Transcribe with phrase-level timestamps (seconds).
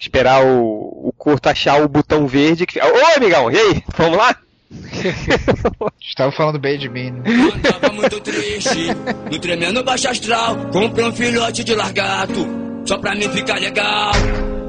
[0.00, 2.66] esperar o, o curto achar o botão verde.
[2.66, 2.80] Que...
[2.80, 3.84] Ô, amigão, e aí?
[3.96, 4.36] Vamos lá?
[6.00, 7.10] Estava falando bem de mim.
[7.10, 7.22] Né?
[7.62, 8.94] tava muito triste,
[9.30, 10.56] no tremendo baixo astral.
[10.72, 12.46] Comprei um filhote de largato,
[12.84, 14.12] só pra mim ficar legal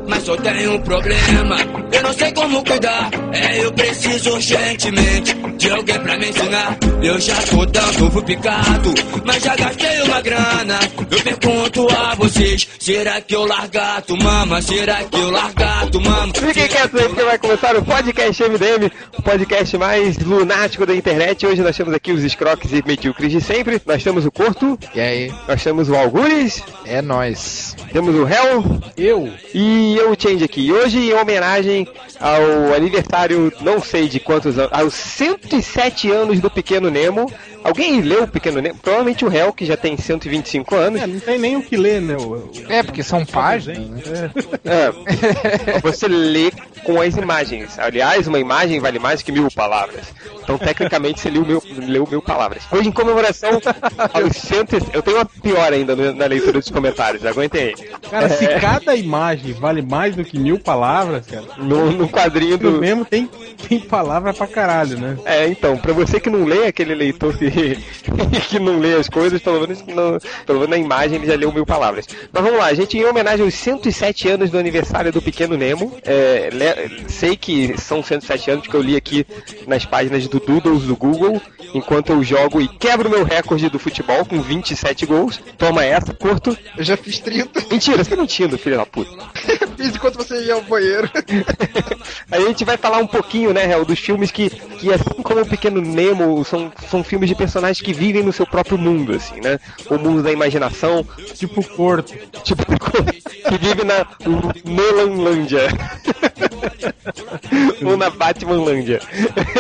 [0.08, 1.58] mas só tenho um problema.
[1.92, 3.10] Eu não sei como cuidar.
[3.34, 6.78] É, eu preciso urgentemente de alguém pra me ensinar.
[7.02, 8.94] Eu já tô dando ovo picado,
[9.26, 10.80] mas já gastei uma grana.
[11.10, 14.62] Eu pergunto a vocês: será que eu largato, mama?
[14.62, 16.34] Será que eu largato, mama?
[16.34, 21.46] Fiquem quietos aí que vai começar o podcast MDM, o podcast mais lunático da internet.
[21.46, 23.82] Hoje nós temos aqui os escroques e medíocres de sempre.
[23.86, 24.78] Nós temos o Corto.
[24.94, 25.34] E aí?
[25.48, 26.64] Nós temos o Algures.
[26.86, 27.76] É nós.
[27.92, 28.82] Temos o Hell.
[28.98, 29.32] Eu.
[29.54, 30.72] E eu, Change aqui.
[30.72, 31.88] Hoje, em homenagem
[32.20, 37.32] ao aniversário, não sei de quantos anos, aos 107 anos do Pequeno Nemo.
[37.64, 38.80] Alguém leu o Pequeno Nemo?
[38.80, 41.02] Provavelmente o Hell, que já tem 125 anos.
[41.02, 42.16] É, não tem nem o que ler, né?
[42.16, 44.06] O, o, é, porque são páginas.
[44.06, 44.32] Né?
[44.66, 45.80] É.
[45.82, 46.52] Você lê
[46.84, 47.78] com as imagens.
[47.78, 50.14] Aliás, uma imagem vale mais que mil palavras.
[50.44, 52.64] Então, tecnicamente, você leu mil, leu mil palavras.
[52.72, 53.52] Hoje, em comemoração
[54.14, 54.62] aos 100...
[54.92, 57.26] Eu tenho uma pior ainda na leitura dos comentários.
[57.26, 57.76] Aguentem aí.
[58.10, 58.30] Cara, é...
[58.30, 61.46] se cada imagem vale mais do que mil palavras, cara...
[61.58, 62.72] No, no quadrinho do...
[62.72, 63.30] mesmo tem,
[63.68, 65.18] tem palavra pra caralho, né?
[65.26, 67.51] É, então, pra você que não lê aquele leitor que,
[68.50, 71.52] que não lê as coisas, pelo menos, no, pelo menos na imagem ele já leu
[71.52, 72.08] mil palavras.
[72.32, 75.96] Mas vamos lá, a gente, em homenagem aos 107 anos do aniversário do Pequeno Nemo,
[76.04, 76.50] é,
[77.08, 79.26] sei que são 107 anos que eu li aqui
[79.68, 81.42] nas páginas do Doodles do Google,
[81.74, 85.42] enquanto eu jogo e quebro meu recorde do futebol com 27 gols.
[85.58, 86.58] Toma essa, curto.
[86.78, 87.68] Eu já fiz 30.
[87.72, 89.12] Mentira, você tá mentindo, filho da puta.
[89.78, 91.10] fiz enquanto você ia ao banheiro.
[92.32, 95.46] a gente vai falar um pouquinho, né, Hel, dos filmes que, que assim como o
[95.46, 99.60] Pequeno Nemo, são, são filmes de personagens que vivem no seu próprio mundo, assim, né?
[99.90, 101.04] O mundo da imaginação.
[101.34, 102.14] Tipo Corto.
[102.44, 102.64] Tipo
[103.50, 104.06] que vive na
[104.64, 105.68] Melanlândia.
[107.84, 109.00] Ou na Batmanlândia.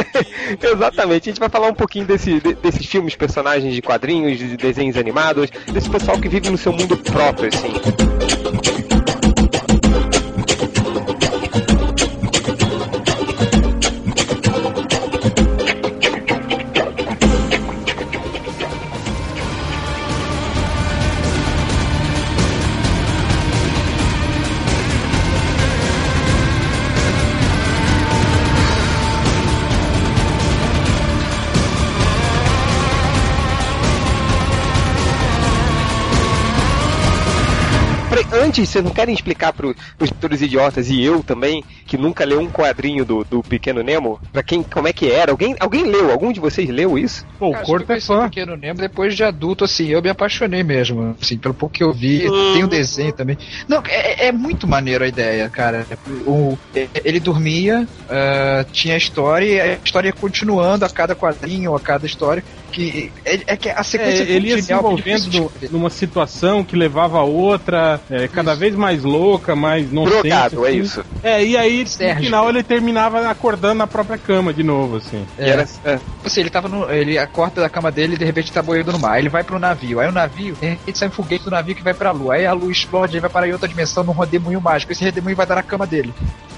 [0.62, 4.56] Exatamente, a gente vai falar um pouquinho desse, de, desses filmes, personagens de quadrinhos, de
[4.58, 8.61] desenhos animados, desse pessoal que vive no seu mundo próprio, assim.
[38.32, 42.50] Antes, vocês não querem explicar para os idiotas e eu também, que nunca leu um
[42.50, 45.32] quadrinho do, do Pequeno Nemo, para quem, como é que era?
[45.32, 46.12] Alguém, alguém leu?
[46.12, 47.26] Algum de vocês leu isso?
[47.38, 48.30] Pô, o Corto é fã.
[48.30, 51.94] Pequeno Nemo depois de adulto, assim, eu me apaixonei mesmo, assim, pelo pouco que eu
[51.94, 52.54] vi, hum.
[52.54, 53.38] tem o um desenho também.
[53.68, 55.86] Não, é, é, muito maneiro a ideia, cara.
[56.26, 56.58] O,
[57.04, 61.80] ele dormia, uh, tinha a história e a história ia continuando a cada quadrinho, a
[61.80, 66.64] cada história que é, é que a sequência é, ele ia se envolvendo numa situação
[66.64, 70.22] que levava a outra, é, cada vez mais louca, mais nonsense.
[70.22, 70.78] Drogado, é assim.
[70.78, 71.06] é isso.
[71.24, 72.16] É, e aí Sérgio.
[72.16, 75.26] no final ele terminava acordando na própria cama de novo, assim.
[75.38, 75.50] É.
[75.50, 76.00] Era, é.
[76.26, 76.90] Assim, ele tava no.
[76.90, 79.14] Ele acorda da cama dele e de repente tá boiando no mar.
[79.14, 80.00] Aí ele vai pro navio.
[80.00, 82.36] Aí o navio, ele sai um foguete do navio que vai pra lua.
[82.36, 84.92] Aí a lua explode, ele vai para outra dimensão num redemoinho mágico.
[84.92, 86.14] Esse redemoinho vai dar na cama dele.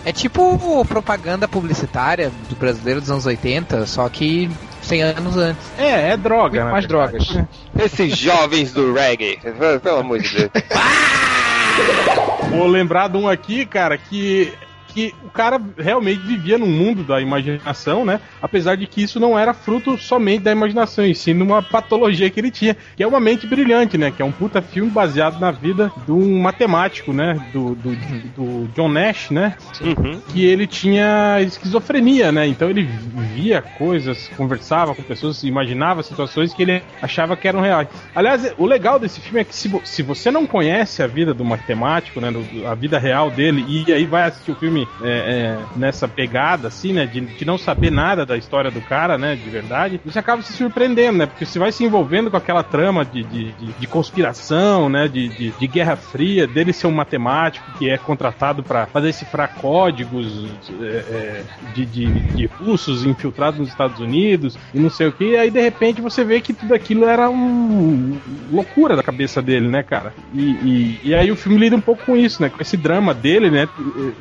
[0.06, 4.50] É tipo propaganda publicitária do brasileiro dos anos 80, só que
[4.84, 5.72] 100 anos antes.
[5.78, 6.66] É, é droga.
[6.66, 7.28] Mais drogas.
[7.80, 9.40] Esses jovens do reggae,
[9.82, 10.52] pelo amor de Deus.
[12.52, 14.54] Vou lembrar de um aqui, cara, que
[14.94, 18.20] que o cara realmente vivia num mundo da imaginação, né?
[18.42, 22.40] Apesar de que isso não era fruto somente da imaginação, e sim numa patologia que
[22.40, 24.12] ele tinha, que é uma mente brilhante, né?
[24.12, 27.44] Que é um puta filme baseado na vida de um matemático, né?
[27.52, 27.96] Do, do,
[28.36, 29.56] do John Nash, né?
[29.82, 30.22] Uhum.
[30.32, 32.46] Que ele tinha esquizofrenia, né?
[32.48, 37.88] Então ele via coisas, conversava com pessoas, imaginava situações que ele achava que eram reais.
[38.14, 41.44] Aliás, o legal desse filme é que se, se você não conhece a vida do
[41.44, 42.32] matemático, né?
[42.70, 46.94] A vida real dele, e aí vai assistir o filme é, é, nessa pegada, assim,
[46.94, 47.06] né?
[47.06, 49.36] De, de, não saber nada da história do cara, né?
[49.36, 51.26] De verdade, você acaba se surpreendendo, né?
[51.26, 55.08] Porque você vai se envolvendo com aquela trama de, de, de, conspiração, né?
[55.08, 60.50] De, de, Guerra Fria, dele ser um matemático que é contratado para fazer cifrar códigos
[60.82, 61.44] é, é,
[61.74, 65.32] de, de, russos infiltrados nos Estados Unidos e não sei o que.
[65.32, 68.18] E aí, de repente, você vê que tudo aquilo era um
[68.52, 70.14] loucura da cabeça dele, né, cara?
[70.34, 72.50] E, e, e aí o filme lida um pouco com isso, né?
[72.50, 73.68] Com esse drama dele, né?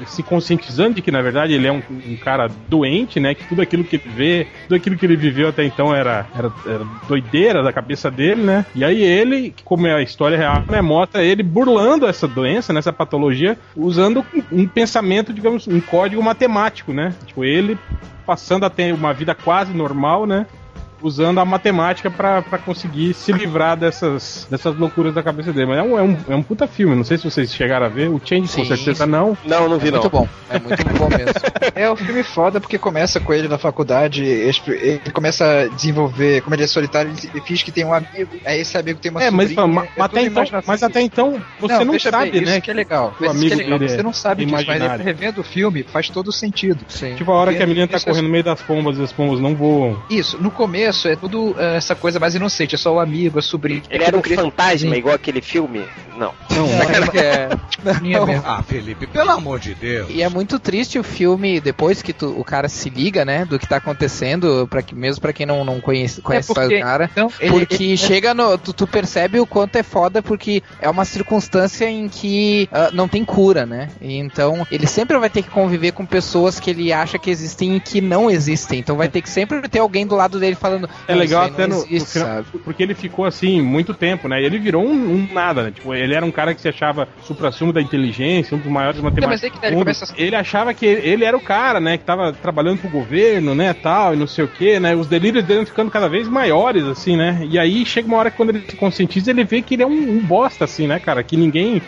[0.06, 3.34] Se conscientizar conscientizando de que, na verdade, ele é um, um cara doente, né?
[3.34, 6.52] Que tudo aquilo que ele vê, tudo aquilo que ele viveu até então era, era,
[6.66, 8.66] era doideira da cabeça dele, né?
[8.75, 10.81] E aí ele, como é a história real, né?
[10.81, 17.14] Mostra ele burlando essa doença, nessa patologia, usando um pensamento, digamos, um código matemático, né?
[17.26, 17.78] Tipo, ele
[18.26, 20.46] passando a ter uma vida quase normal, né?
[21.02, 25.66] Usando a matemática para conseguir se livrar dessas, dessas loucuras da cabeça dele.
[25.66, 27.88] Mas é um, é, um, é um puta filme, não sei se vocês chegaram a
[27.88, 28.08] ver.
[28.08, 29.10] O Change sim, com certeza sim.
[29.10, 29.37] não.
[29.44, 30.00] Não, não vi é não.
[30.00, 31.32] Muito bom, é muito bom mesmo.
[31.75, 36.54] é um filme foda porque começa com ele na faculdade, ele começa a desenvolver, como
[36.54, 39.31] ele é solitário, ele finge que tem um amigo, aí esse amigo tem uma é,
[39.31, 39.66] sobrinha.
[39.66, 42.52] Mas, mas, até então, mas até então você não, não sabe, bem, né?
[42.52, 43.14] Isso que é legal.
[43.20, 43.78] O amigo que é legal.
[43.78, 46.84] Você não sabe disso, mas revendo o filme faz todo sentido.
[46.88, 47.14] Sim.
[47.14, 49.40] Tipo a hora que a menina tá correndo no meio das pombas e as pombas
[49.40, 50.00] não voam.
[50.08, 53.42] Isso, no começo é tudo uh, essa coisa mais inocente, é só o amigo, a
[53.42, 53.82] sobrinha.
[53.90, 55.84] Ele era um fantasma, igual aquele filme?
[56.16, 56.34] Não.
[56.50, 57.48] Não, não é.
[58.00, 58.42] Não.
[58.44, 60.08] Ah, Felipe, pelo amor de Deus.
[60.10, 63.58] E é muito triste o filme, depois que tu, o cara se liga, né, do
[63.58, 66.80] que tá acontecendo, para que, mesmo pra quem não, não conhece, conhece é porque, o
[66.80, 67.10] cara.
[67.10, 68.56] Então, porque ele, chega no.
[68.58, 73.08] Tu, tu, percebe o quanto é foda, porque é uma circunstância em que uh, não
[73.08, 73.88] tem cura, né?
[74.00, 77.80] Então, ele sempre vai ter que conviver com pessoas que ele acha que existem e
[77.80, 78.78] que não existem.
[78.78, 80.81] Então vai ter que sempre ter alguém do lado dele falando.
[81.06, 84.40] É legal até no, existe, no final, porque ele ficou assim muito tempo, né?
[84.40, 85.70] E ele virou um, um, nada, né?
[85.70, 89.61] Tipo, ele era um cara que se achava supra-sumo da inteligência, um dos maiores matemáticos.
[89.61, 90.14] Não, ele, começa...
[90.17, 91.99] ele achava que ele era o cara, né?
[91.99, 93.73] Que tava trabalhando pro governo, né?
[93.73, 94.94] Tal, e não sei o que, né?
[94.94, 97.46] Os delírios dele ficando cada vez maiores, assim, né?
[97.49, 99.87] E aí chega uma hora que quando ele se conscientiza, ele vê que ele é
[99.87, 101.23] um, um bosta, assim, né, cara?
[101.23, 101.82] Que ninguém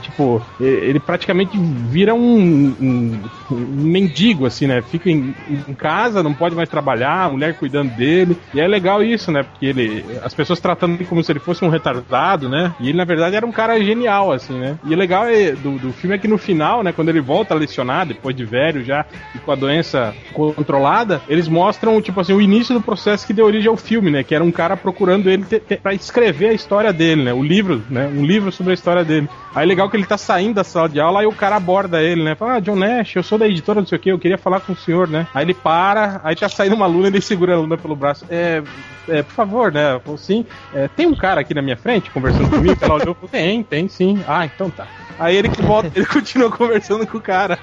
[0.00, 3.20] Tipo, ele praticamente vira um, um,
[3.50, 4.80] um, mendigo, assim, né?
[4.82, 8.36] Fica em, em, casa, não pode mais trabalhar, a mulher cuidando dele.
[8.54, 9.42] E é legal isso, né?
[9.42, 10.04] Porque ele.
[10.22, 12.74] As pessoas tratando ele como se ele fosse um retardado, né?
[12.80, 14.78] E ele, na verdade, era um cara genial, assim, né?
[14.84, 16.92] E o legal é, do, do filme é que no final, né?
[16.92, 19.04] Quando ele volta a lecionar, depois de velho já,
[19.34, 23.46] e com a doença controlada, eles mostram, tipo assim, o início do processo que deu
[23.46, 24.22] origem ao filme, né?
[24.22, 25.44] Que era um cara procurando ele
[25.82, 27.32] para escrever a história dele, né?
[27.32, 28.10] O livro, né?
[28.14, 29.28] Um livro sobre a história dele.
[29.54, 32.22] Aí legal que ele tá saindo da sala de aula e o cara aborda ele,
[32.22, 32.34] né?
[32.34, 34.60] Fala, ah, John Nash, eu sou da editora, não sei o que, eu queria falar
[34.60, 35.26] com o senhor, né?
[35.34, 38.24] Aí ele para, aí tá saindo uma aluna ele segura a aluna pelo braço.
[38.30, 38.62] É,
[39.08, 39.98] é por favor, né?
[40.00, 42.76] Falou assim, é, tem um cara aqui na minha frente conversando comigo?
[42.80, 44.22] Ela olhou tem, tem sim.
[44.26, 44.86] Ah, então tá.
[45.20, 47.58] Aí ele que volta, ele continua conversando com o cara.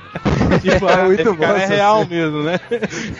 [0.62, 1.44] Tipo, ah, muito bom.
[1.44, 2.60] É real mesmo, né?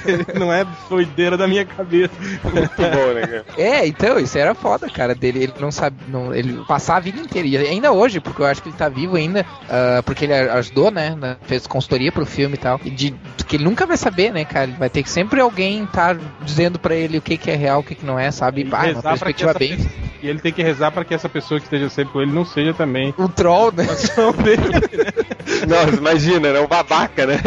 [0.06, 2.14] Ele não é doideira da minha cabeça.
[2.44, 3.46] Muito bom, né, cara?
[3.58, 5.44] É, então, isso era foda, cara, dele.
[5.44, 5.98] Ele não sabe.
[6.08, 7.48] Não, ele passar a vida inteira.
[7.48, 10.92] E ainda hoje, porque eu acho que ele tá vivo ainda, uh, porque ele ajudou,
[10.92, 11.18] né?
[11.42, 12.80] Fez consultoria pro filme e tal.
[12.86, 13.16] E de,
[13.48, 14.70] que ele nunca vai saber, né, cara?
[14.78, 17.84] Vai ter que sempre alguém tá dizendo pra ele o que, que é real, o
[17.84, 18.68] que, que não é, sabe?
[18.72, 19.78] Ah, uma perspectiva bem.
[19.78, 22.32] Pessoa, e ele tem que rezar para que essa pessoa que esteja sempre com ele
[22.32, 23.14] não seja também.
[23.18, 23.86] Um troll, né?
[25.68, 26.60] Não, imagina, né?
[26.60, 27.40] Um babaca, né?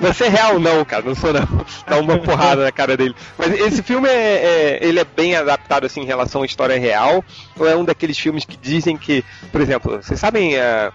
[0.00, 1.02] Não ser real, não, cara.
[1.04, 1.46] Não sou, não.
[1.86, 3.14] Dá uma porrada na cara dele.
[3.38, 7.24] Mas esse filme é, é, ele é bem adaptado, assim, em relação à história real.
[7.58, 10.56] Ou é um daqueles filmes que dizem que, por exemplo, vocês sabem.
[10.56, 10.92] Uh,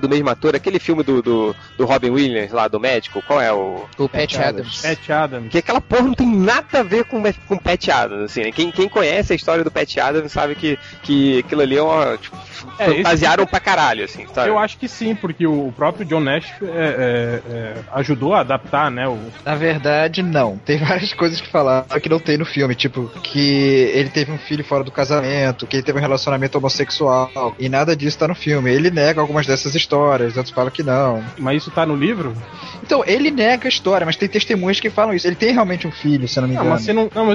[0.00, 3.52] do mesmo ator, aquele filme do, do, do, Robin Williams lá, do médico, qual é
[3.52, 3.86] o.
[3.96, 4.82] O Pat, Adams.
[4.82, 5.50] Pat Adams.
[5.50, 8.52] Que aquela porra não tem nada a ver com, com Pat Adams, assim, né?
[8.52, 12.16] Quem, quem conhece a história do Pat Adams sabe que, que aquilo ali é uma.
[12.18, 12.36] Tipo,
[12.78, 13.50] é, fantasiaram esse...
[13.50, 14.50] pra caralho, assim, sabe?
[14.52, 18.90] Eu acho que sim, porque o próprio John Nash é, é, é, ajudou a adaptar,
[18.90, 19.08] né?
[19.08, 19.18] O...
[19.44, 20.58] Na verdade, não.
[20.58, 24.38] Tem várias coisas que falaram que não tem no filme, tipo, que ele teve um
[24.38, 28.34] filho fora do casamento, que ele teve um relacionamento homossexual, e nada disso tá no
[28.34, 28.70] filme.
[28.70, 31.22] Ele nega algumas dessas histórias, outros falam que não.
[31.38, 32.34] Mas isso tá no livro?
[32.82, 35.26] Então, ele nega a história, mas tem testemunhas que falam isso.
[35.26, 36.68] Ele tem realmente um filho, se não me engano.
[36.68, 37.26] Não, mas se não, não,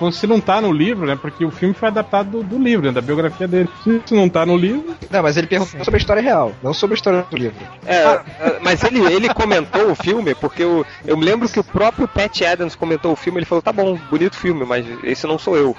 [0.00, 1.16] mas se não tá no livro, né?
[1.16, 3.68] Porque o filme foi adaptado do, do livro, né, da biografia dele.
[3.84, 4.94] Se não tá no livro.
[5.10, 7.56] Não, mas ele perguntou sobre a história real, não sobre a história do livro.
[7.86, 8.24] É, ah.
[8.60, 12.42] mas ele, ele comentou o filme, porque eu, eu me lembro que o próprio Pat
[12.42, 15.76] Adams comentou o filme, ele falou, tá bom, bonito filme, mas esse não sou eu.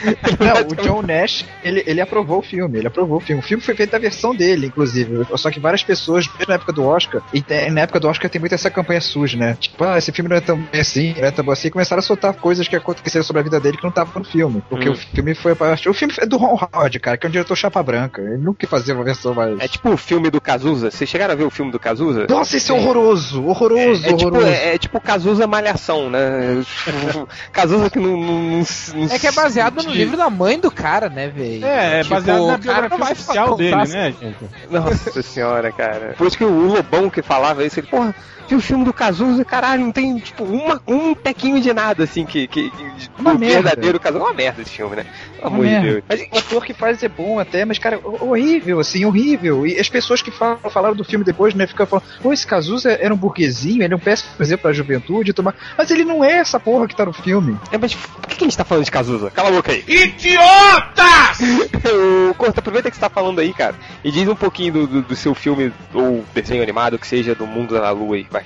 [0.38, 3.40] não, o John Nash, ele, ele aprovou o filme, ele aprovou o filme.
[3.40, 5.26] O filme foi feito da versão dele, inclusive.
[5.36, 8.54] Só que várias pessoas, na época do Oscar, e na época do Oscar tem muito
[8.54, 9.56] essa campanha suja, né?
[9.58, 12.00] Tipo, ah, esse filme não é tão bem assim, não é tão assim, e começaram
[12.00, 14.62] a soltar coisas que aconteceram sobre a vida dele que não estavam no filme.
[14.68, 14.92] Porque hum.
[14.92, 15.52] o filme foi.
[15.52, 18.20] O filme é do Ron Howard, cara, que é um diretor chapa branca.
[18.20, 19.58] Ele nunca fazia uma versão mais.
[19.60, 20.90] É tipo o filme do Cazuza.
[20.90, 22.26] Vocês chegaram a ver o filme do Cazuza?
[22.28, 24.46] Nossa, esse é horroroso, horroroso, é, é tipo, horroroso.
[24.46, 26.64] Tipo, é, é, tipo Cazuza Malhação, né?
[27.52, 31.08] Cazuza que não, não, não, É que é baseado no livro da mãe do cara,
[31.08, 31.64] né, velho?
[31.64, 34.38] É, é tipo, baseado na biografia oficial dele, né, gente?
[34.70, 36.14] Nossa senhora, cara.
[36.16, 38.14] Por isso que o Lobão que falava isso, ele, porra,
[38.50, 42.26] viu o filme do Cazuza, caralho, não tem, tipo, uma, um tequinho de nada, assim,
[42.26, 44.24] que, que, que do verdadeiro Cazuza.
[44.24, 45.06] É uma merda esse filme, né?
[45.36, 46.02] Pelo amor de Deus.
[46.08, 49.66] Mas o ator que faz é bom até, mas, cara, horrível, assim, horrível.
[49.66, 52.90] E as pessoas que falam, falaram do filme depois, né, ficam falando, pô, esse Cazuza
[52.90, 55.54] era um burguesinho, ele é um péssimo exemplo pra juventude, tomar...
[55.78, 57.56] mas ele não é essa porra que tá no filme.
[57.70, 59.30] É, mas por que a gente tá falando de Cazuza?
[59.30, 59.84] Cala a boca aí.
[59.86, 61.38] Idiotas!
[62.36, 65.16] Corta, aproveita que você tá falando aí, cara, e diz um pouquinho do, do, do
[65.16, 68.39] seu filme ou desenho animado, que seja do Mundo da Lua aí, vai.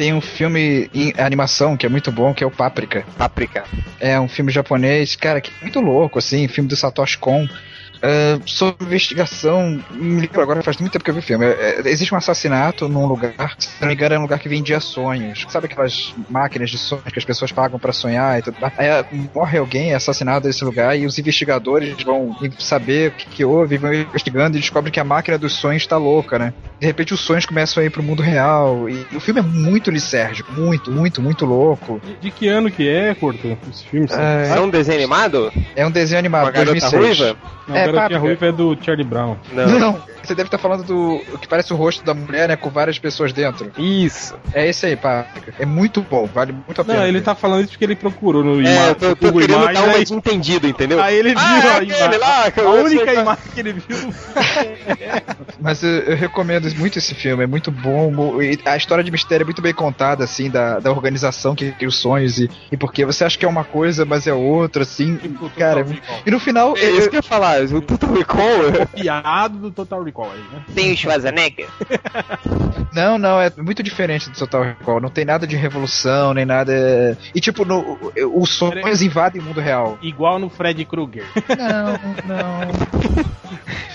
[0.00, 3.04] Tem um filme em animação que é muito bom, que é o Páprica.
[3.18, 3.64] Páprica.
[4.00, 7.46] É um filme japonês, cara, que é muito louco, assim, filme do Satoshi Kon.
[8.00, 11.44] Uh, sobre investigação, me lembro agora, faz muito tempo que eu vi o filme.
[11.44, 14.80] É, existe um assassinato num lugar, se não me engano, é um lugar que vendia
[14.80, 15.44] sonhos.
[15.48, 18.72] Sabe aquelas máquinas de sonhos que as pessoas pagam para sonhar e tudo mais?
[18.78, 18.88] Aí
[19.34, 23.76] morre alguém, é assassinado nesse lugar, e os investigadores vão saber o que, que houve,
[23.76, 26.54] vão investigando e descobrem que a máquina dos sonhos está louca, né?
[26.80, 28.88] De repente os sonhos começam a ir pro mundo real.
[28.88, 32.00] E o filme é muito lisérgico, muito, muito, muito louco.
[32.02, 33.58] De, de que ano que é, Curto?
[33.70, 35.52] Os filmes é, é um desenho animado?
[35.76, 36.92] É um desenho animado, Uma 2006.
[36.94, 37.36] Ruiva?
[37.68, 39.36] Não, é, Garotinha Ruiva é do Charlie Brown.
[39.52, 39.78] Não.
[39.78, 40.10] não.
[40.22, 42.56] Você deve estar falando do que parece o rosto da mulher, né?
[42.56, 43.72] Com várias pessoas dentro.
[43.78, 44.34] Isso.
[44.52, 45.26] É esse aí, pá.
[45.58, 47.00] É muito bom, vale muito a pena.
[47.00, 49.74] Não, ele tá falando isso porque ele procurou no É, eu tô, tô querendo imagem,
[49.74, 50.04] dar uma aí...
[50.08, 51.02] entendido, entendeu?
[51.02, 52.18] Aí ele viu ah, a, imagem.
[52.18, 54.14] Lá, a única imagem que ele viu.
[55.60, 58.38] Mas eu, eu, recomendo muito esse filme, é muito bom.
[58.64, 61.96] A história de mistério é muito bem contada, assim, da, da organização que cria os
[61.96, 65.18] sonhos e, e porque você acha que é uma coisa, mas é outra, assim.
[65.22, 65.84] E, cara,
[66.24, 66.76] e no final.
[66.76, 68.68] É isso que eu ia falar, o Total Recall.
[68.80, 70.64] É piado do Total Recall aí, né?
[70.74, 71.68] Tem o Schwarzenegger?
[72.92, 75.00] não, não, é muito diferente do Total Recall.
[75.00, 77.18] Não tem nada de revolução, nem nada.
[77.34, 77.98] E tipo, no,
[78.34, 79.98] os sonhos invadem o mundo real.
[80.02, 81.26] Igual no Fred Krueger.
[81.48, 83.30] Não, não.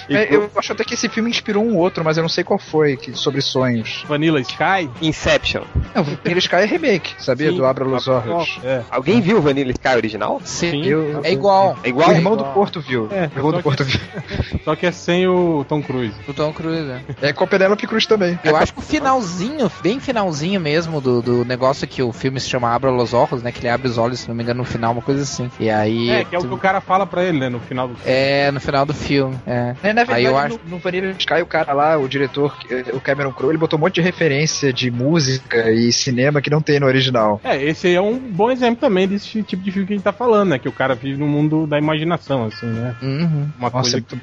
[0.09, 2.59] É, eu acho até que esse filme inspirou um outro, mas eu não sei qual
[2.59, 4.03] foi, que, sobre sonhos.
[4.07, 4.89] Vanilla Sky?
[5.01, 5.63] Inception.
[5.95, 7.49] Não, Vanilla Sky é remake, sabia?
[7.49, 7.57] Sim.
[7.57, 8.59] Do Abra Los Olhos.
[8.63, 8.83] É.
[8.89, 10.41] Alguém viu Vanilla Sky original?
[10.43, 10.71] Sim.
[10.71, 10.85] Sim.
[10.85, 11.77] Eu, é igual.
[11.83, 12.09] É igual?
[12.09, 12.49] O irmão é igual.
[12.49, 13.09] do Porto viu.
[13.11, 13.74] É, o irmão do Porto
[14.63, 16.15] Só que é sem o Tom Cruise.
[16.27, 17.29] O Tom Cruise, é.
[17.29, 18.39] É com a Penélope Cruz também.
[18.43, 22.49] Eu acho que o finalzinho, bem finalzinho mesmo, do, do negócio que o filme se
[22.49, 23.51] chama Abra Los Olhos, né?
[23.51, 25.49] Que ele abre os olhos, se não me engano, no final, uma coisa assim.
[25.59, 26.09] E aí.
[26.09, 27.49] É, que é o que o cara fala pra ele, né?
[27.49, 28.11] No final do filme.
[28.11, 29.37] É, no final do filme.
[29.45, 29.75] É.
[29.83, 30.59] é na verdade, aí eu acho...
[30.63, 32.55] no, no Vanilla Sky, o cara lá, o diretor,
[32.93, 36.61] o Cameron Crowe, ele botou um monte de referência de música e cinema que não
[36.61, 37.39] tem no original.
[37.43, 40.03] É, esse aí é um bom exemplo também desse tipo de filme que a gente
[40.03, 40.59] tá falando, né?
[40.59, 42.95] Que o cara vive no mundo da imaginação, assim, né?
[43.01, 43.49] Uhum.
[43.65, 44.15] Uma Nossa, coisa que,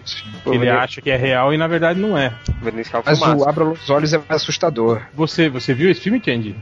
[0.45, 2.33] que ele acha que é real e na verdade não é.
[3.05, 5.03] Mas o Abra os Olhos é assustador.
[5.15, 6.55] Você, você viu esse filme, Candy?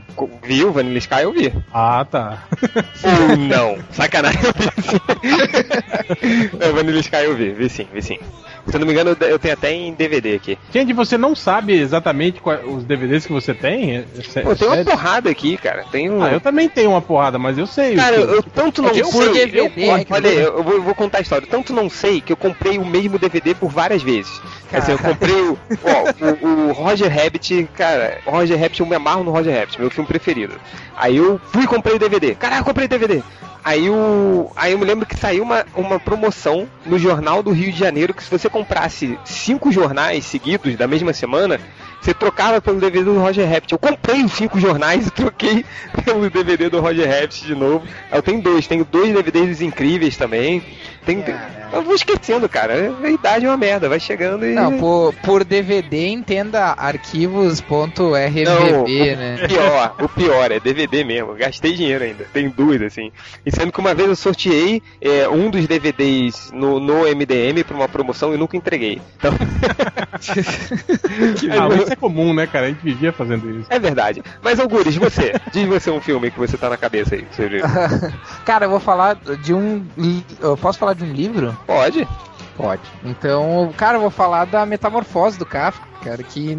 [0.43, 1.53] Viu, Vanilla Sky eu vi.
[1.71, 2.43] Ah, tá.
[3.03, 3.77] Ou não.
[3.91, 4.41] Sacanagem.
[6.59, 8.19] é, Vanilla Sky eu vi, vi sim, vi sim.
[8.67, 10.57] Se eu não me engano, eu tenho até em DVD aqui.
[10.71, 13.97] Gente, você não sabe exatamente quais, os DVDs que você tem?
[13.97, 15.85] É, é Pô, tem uma porrada aqui, cara.
[15.91, 16.23] Tem um...
[16.23, 17.95] Ah, eu também tenho uma porrada, mas eu sei.
[17.95, 19.33] Cara, eu, eu tanto não é sei.
[19.33, 21.47] DVD, eu, é olha, eu, vou, eu vou contar a história.
[21.47, 24.41] Tanto não sei que eu comprei o mesmo DVD por várias vezes.
[24.71, 28.95] Assim, eu comprei o, ó, o, o, Roger Rabbit, cara, o Roger Rabbit, eu me
[28.95, 30.55] amarro no Roger Rabbit, meu filme preferido.
[30.95, 32.35] Aí eu fui e comprei o DVD.
[32.35, 33.21] Caraca, comprei o DVD.
[33.63, 37.71] Aí, o, aí eu me lembro que saiu uma, uma promoção no Jornal do Rio
[37.71, 41.59] de Janeiro que se você comprasse cinco jornais seguidos da mesma semana,
[42.01, 43.71] você trocava pelo DVD do Roger Rabbit.
[43.71, 45.63] Eu comprei os cinco jornais e troquei
[46.03, 47.85] pelo DVD do Roger Rabbit de novo.
[48.11, 50.63] Eu tenho dois, tenho dois DVDs incríveis também.
[51.05, 51.23] Tem,
[51.73, 52.93] eu vou esquecendo, cara.
[53.03, 54.53] A idade é uma merda, vai chegando e.
[54.53, 59.39] Não, por, por DVD entenda arquivos.rmvb, né?
[59.43, 61.35] O pior, o pior, é DVD mesmo.
[61.35, 62.25] Gastei dinheiro ainda.
[62.31, 63.11] Tem dúvida, assim.
[63.45, 67.75] E sendo que uma vez eu sorteei é, um dos DVDs no, no MDM pra
[67.75, 69.01] uma promoção e nunca entreguei.
[69.17, 69.33] Então.
[71.51, 72.67] ah, isso é comum, né, cara?
[72.67, 73.67] A gente vivia fazendo isso.
[73.69, 74.23] É verdade.
[74.41, 77.25] Mas, Algures, você, diz você um filme que você tá na cabeça aí.
[77.31, 77.61] Você
[78.45, 79.83] cara, eu vou falar de um.
[80.39, 81.57] Eu posso falar de um livro?
[81.65, 82.07] Pode.
[82.55, 82.81] Pode.
[83.03, 86.57] Então, cara, eu vou falar da Metamorfose do Kafka, cara, que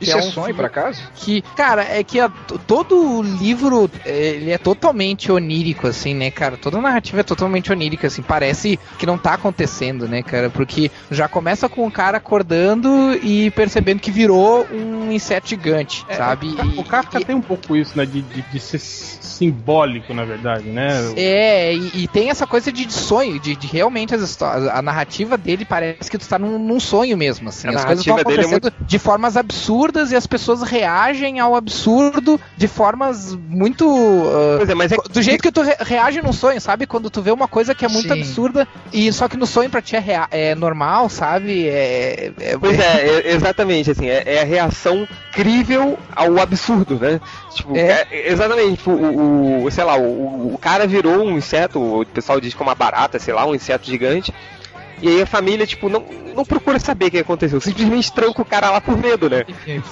[0.00, 1.02] isso é, é um sonho, por acaso?
[1.14, 6.30] Que, cara, é que a, todo o livro é, ele é totalmente onírico, assim, né,
[6.30, 6.56] cara?
[6.56, 8.22] Toda a narrativa é totalmente onírica, assim.
[8.22, 10.50] Parece que não tá acontecendo, né, cara?
[10.50, 12.88] Porque já começa com o cara acordando
[13.22, 16.54] e percebendo que virou um inseto gigante, é, sabe?
[16.76, 18.06] O Kafka e, tem um pouco isso, né?
[18.06, 20.88] De, de, de, ser simbólico, na verdade, né?
[21.16, 24.68] É, e, e tem essa coisa de, sonho, de, de realmente as histórias.
[24.68, 27.68] A narrativa dele parece que tu tá num, num sonho mesmo, assim.
[27.68, 28.72] A as coisas estão acontecendo muito...
[28.80, 33.86] de formas absurdas absurdas e as pessoas reagem ao absurdo de formas muito.
[33.88, 36.86] Uh, Pois é, mas é do jeito que tu re- reage num sonho, sabe?
[36.86, 38.20] Quando tu vê uma coisa que é muito Sim.
[38.20, 41.66] absurda e só que no sonho pra ti é, rea- é normal, sabe?
[41.68, 47.20] É, é- Pois é, é, exatamente, assim, é, é a reação crível ao absurdo, né?
[47.54, 48.06] Tipo, É.
[48.10, 52.40] é- exatamente, tipo, o, o- sei lá, o, o cara virou um inseto, o pessoal
[52.40, 54.32] diz que é uma barata, sei lá, um inseto gigante.
[55.00, 58.44] E aí a família, tipo, não, não procura saber o que aconteceu, simplesmente tranca o
[58.44, 59.44] cara lá por medo, né?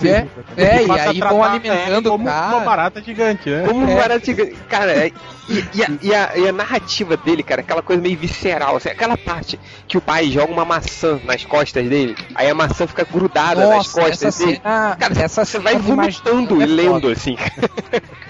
[0.04, 2.60] É, é, e Passa a aí vão alimentando como uma cara.
[2.64, 3.64] barata gigante, né?
[3.66, 3.94] Como um É.
[3.94, 4.54] barata gigante.
[4.68, 5.12] Cara, é-
[5.49, 8.88] e, e a, e a- e a narrativa dele, cara, aquela coisa meio visceral, assim,
[8.88, 13.05] aquela parte que o pai joga uma maçã nas costas dele, aí a maçã fica
[13.05, 14.61] grudada nas Nossa, costas essa dele.
[14.62, 17.37] cena, Cara, essa você vai eu vomitando e é lendo, assim.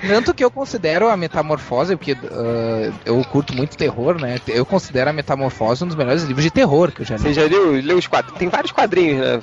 [0.07, 4.39] Tanto que eu considero a Metamorfose, porque uh, eu curto muito terror, né?
[4.47, 7.23] Eu considero a Metamorfose um dos melhores livros de terror que eu já li.
[7.23, 8.37] Você já leu, leu os quadros?
[8.39, 9.41] Tem vários quadrinhos, né?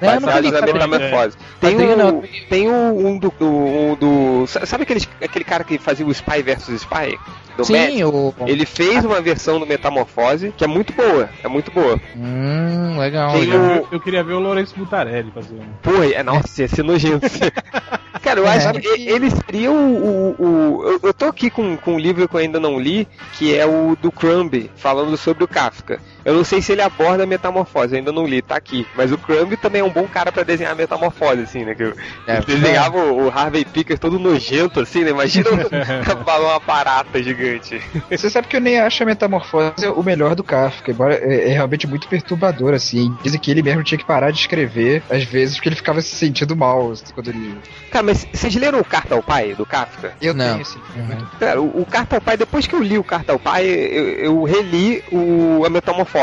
[0.00, 1.36] Eu nunca Baseados na metamorfose.
[1.60, 2.22] Tem, Quadrinho o, não.
[2.48, 6.42] tem o, um do, do, um do- Sabe aquele, aquele cara que fazia o Spy
[6.42, 7.18] vs Spy?
[7.56, 7.90] Do Matt?
[7.90, 8.32] Sim, o.
[8.46, 11.28] Ele fez uma versão do Metamorfose que é muito boa.
[11.42, 11.98] É muito boa.
[12.16, 13.32] Hum, legal.
[13.32, 13.60] Tem legal.
[13.60, 15.64] o- Eu, eu queria ver o Lourenço Butarelli fazendo.
[15.82, 17.26] Porra, é, nossa, ia ser nojento.
[18.22, 18.50] Cara, eu É.
[18.56, 19.74] acho que ele seria o.
[19.74, 23.08] o, o- eu, eu tô aqui com, com um livro que eu ainda não li,
[23.34, 26.00] que é o do Crumb, falando sobre o Kafka.
[26.28, 28.86] Eu não sei se ele aborda a metamorfose, eu ainda não li, tá aqui.
[28.94, 31.74] Mas o Crumb também é um bom cara pra desenhar a metamorfose, assim, né?
[31.74, 31.94] Que eu,
[32.26, 35.10] É, ele desenhava o, o Harvey Pickers todo nojento, assim, né?
[35.10, 35.54] Imagina um-
[36.48, 37.80] uma barata gigante.
[38.10, 41.52] Você sabe que eu nem acho a Metamorfose o melhor do Kafka, embora é, é
[41.54, 43.16] realmente muito perturbador, assim.
[43.22, 46.14] Dizem que ele mesmo tinha que parar de escrever, às vezes, porque ele ficava se
[46.14, 47.56] sentindo mal assim, quando ele.
[47.90, 50.12] Cara, mas vocês leram o Carta ao Pai, do Kafka?
[50.20, 50.44] Eu Não.
[50.50, 50.78] tenho, assim.
[50.94, 51.26] Uhum.
[51.40, 54.08] Cara, o, o Carta ao Pai, depois que eu li o Carta ao Pai, eu,
[54.10, 56.17] eu reli o, a Metamorfose.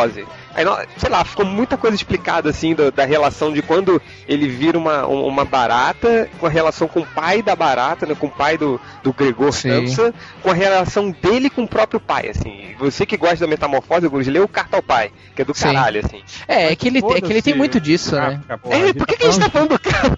[0.54, 4.48] Aí, nó- sei lá, ficou muita coisa explicada, assim, da, da relação de quando ele
[4.48, 8.28] vira uma, um- uma barata, com a relação com o pai da barata, né, com
[8.28, 9.52] o pai do, do Gregor.
[9.52, 12.74] Samsa, com a relação dele com o próprio pai, assim.
[12.80, 15.66] Você que gosta da Metamorfose, Gurus, lê o Carta ao Pai, que é do Sim.
[15.66, 16.22] caralho, assim.
[16.48, 18.42] É, é que ele, é que ele tem muito disso, né?
[18.48, 20.16] Kafka, pô, É, por que, que a gente tá falando do cara?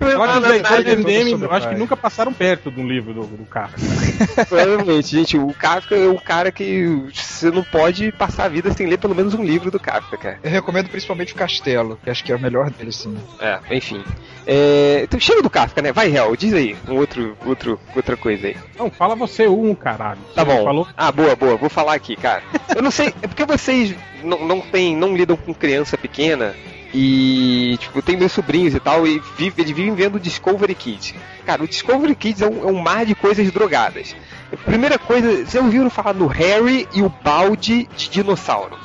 [0.00, 3.12] Eu acho que os do MDM, eu acho que nunca passaram perto de um livro
[3.12, 3.80] do, do Kafka.
[4.48, 8.86] Provavelmente, gente, o Kafka é o cara que você não pode passar a vida sem
[8.86, 10.38] ler pelo menos um livro do Kafka, cara.
[10.42, 13.16] Eu recomendo principalmente o Castelo, que acho que é o melhor dele, sim.
[13.38, 14.02] É, enfim.
[14.46, 15.92] É, então chega do Kafka, né?
[15.92, 18.56] Vai, Real, diz aí um outro, outro, outra coisa aí.
[18.78, 20.20] Não, fala você um, caralho.
[20.34, 20.64] Tá bom.
[20.64, 22.42] Falou Ah, boa, boa, vou falar aqui, cara.
[22.74, 26.54] Eu não sei, é porque vocês não, não, tem, não lidam com criança pequena
[26.98, 31.14] e, tipo, tem meus sobrinhos e tal, e vive, eles vivem vendo o Discovery Kids.
[31.44, 34.16] Cara, o Discovery Kids é um, é um mar de coisas drogadas.
[34.64, 38.78] Primeira coisa, vocês ouviram falar no Harry e o balde de dinossauro?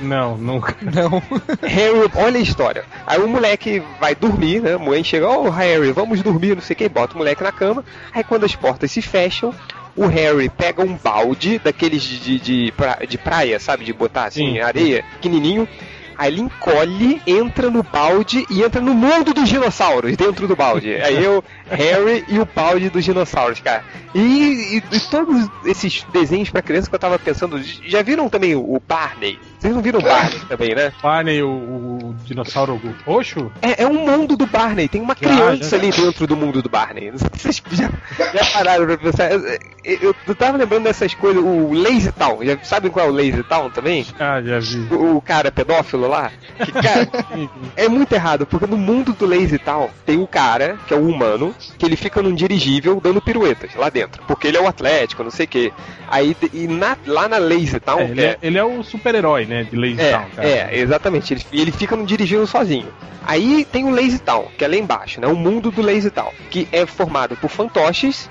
[0.00, 0.76] Não, nunca.
[0.82, 1.22] Não.
[1.66, 2.84] Harry, olha a história.
[3.06, 4.74] Aí o moleque vai dormir, né?
[4.74, 7.52] A mãe chega, ô Harry, vamos dormir, não sei o que, bota o moleque na
[7.52, 7.82] cama.
[8.12, 9.54] Aí quando as portas se fecham,
[9.96, 13.84] o Harry pega um balde daqueles de, de, de, pra- de praia, sabe?
[13.84, 14.60] De botar assim, Sim.
[14.60, 15.66] areia, pequenininho.
[16.16, 20.94] Aí ele encolhe, entra no balde e entra no mundo dos dinossauros dentro do balde.
[20.94, 23.84] Aí eu, Harry e o balde dos dinossauros, cara.
[24.14, 28.54] E, e- e todos esses desenhos pra criança que eu tava pensando, já viram também
[28.54, 29.38] o Barney?
[29.64, 30.92] Vocês não viram o Barney também, né?
[31.02, 33.50] Barney, o, o dinossauro roxo?
[33.62, 35.76] É, é um mundo do Barney, tem uma Já, criança já.
[35.78, 37.10] ali dentro do mundo do Barney.
[37.10, 37.90] Não sei se Vocês já,
[38.34, 39.32] já pararam pra pensar?
[39.32, 39.40] Eu,
[39.84, 43.42] eu, eu tava lembrando dessas coisas, o Lazy Town, já sabem qual é o Lazy
[43.44, 44.04] Town também?
[44.20, 44.86] Ah, já vi.
[44.94, 46.30] O, o cara pedófilo lá?
[46.62, 47.08] Que, cara,
[47.74, 51.08] é muito errado, porque no mundo do Lazy Town tem o cara, que é o
[51.08, 55.22] humano, que ele fica num dirigível dando piruetas lá dentro, porque ele é o atlético,
[55.24, 55.72] não sei o quê.
[56.08, 59.53] Aí, e na- lá na Lazy Town, É, ele, é, ele é o super-herói, né?
[59.62, 60.48] De Lazy é, Town, cara.
[60.48, 61.34] é, exatamente.
[61.34, 62.88] Ele, ele fica no dirigível sozinho.
[63.26, 65.26] Aí tem o Lazy Town, que é lá embaixo, né?
[65.26, 68.28] O mundo do Lazy Town, que é formado por fantoches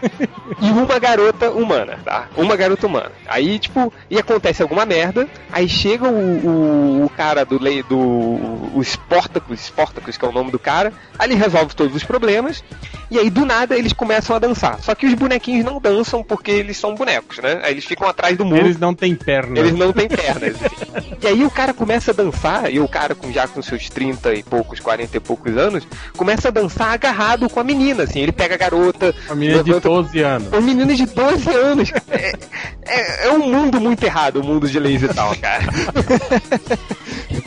[0.62, 2.27] e uma garota humana, tá?
[2.38, 3.12] Uma garota humana.
[3.27, 8.81] Aí, tipo, e acontece alguma merda, aí chega o, o, o cara do, do o
[8.81, 12.63] Sportacus, Sportacus, que é o nome do cara, aí ele resolve todos os problemas,
[13.09, 14.79] e aí do nada eles começam a dançar.
[14.79, 17.62] Só que os bonequinhos não dançam porque eles são bonecos, né?
[17.63, 18.62] Aí eles ficam atrás do muro.
[18.62, 19.57] Eles não têm perna.
[19.57, 20.55] Eles não têm pernas.
[21.21, 24.34] E aí o cara começa a dançar, e o cara com já com seus 30
[24.34, 28.19] e poucos, 40 e poucos anos, começa a dançar agarrado com a menina, assim.
[28.19, 29.13] Ele pega a garota.
[29.30, 30.47] A menina de levanta- 12 anos.
[30.49, 31.91] Uma menina de 12 anos.
[32.10, 32.34] É,
[32.86, 35.63] é- é um mundo muito errado, o mundo de Lazy Town, cara.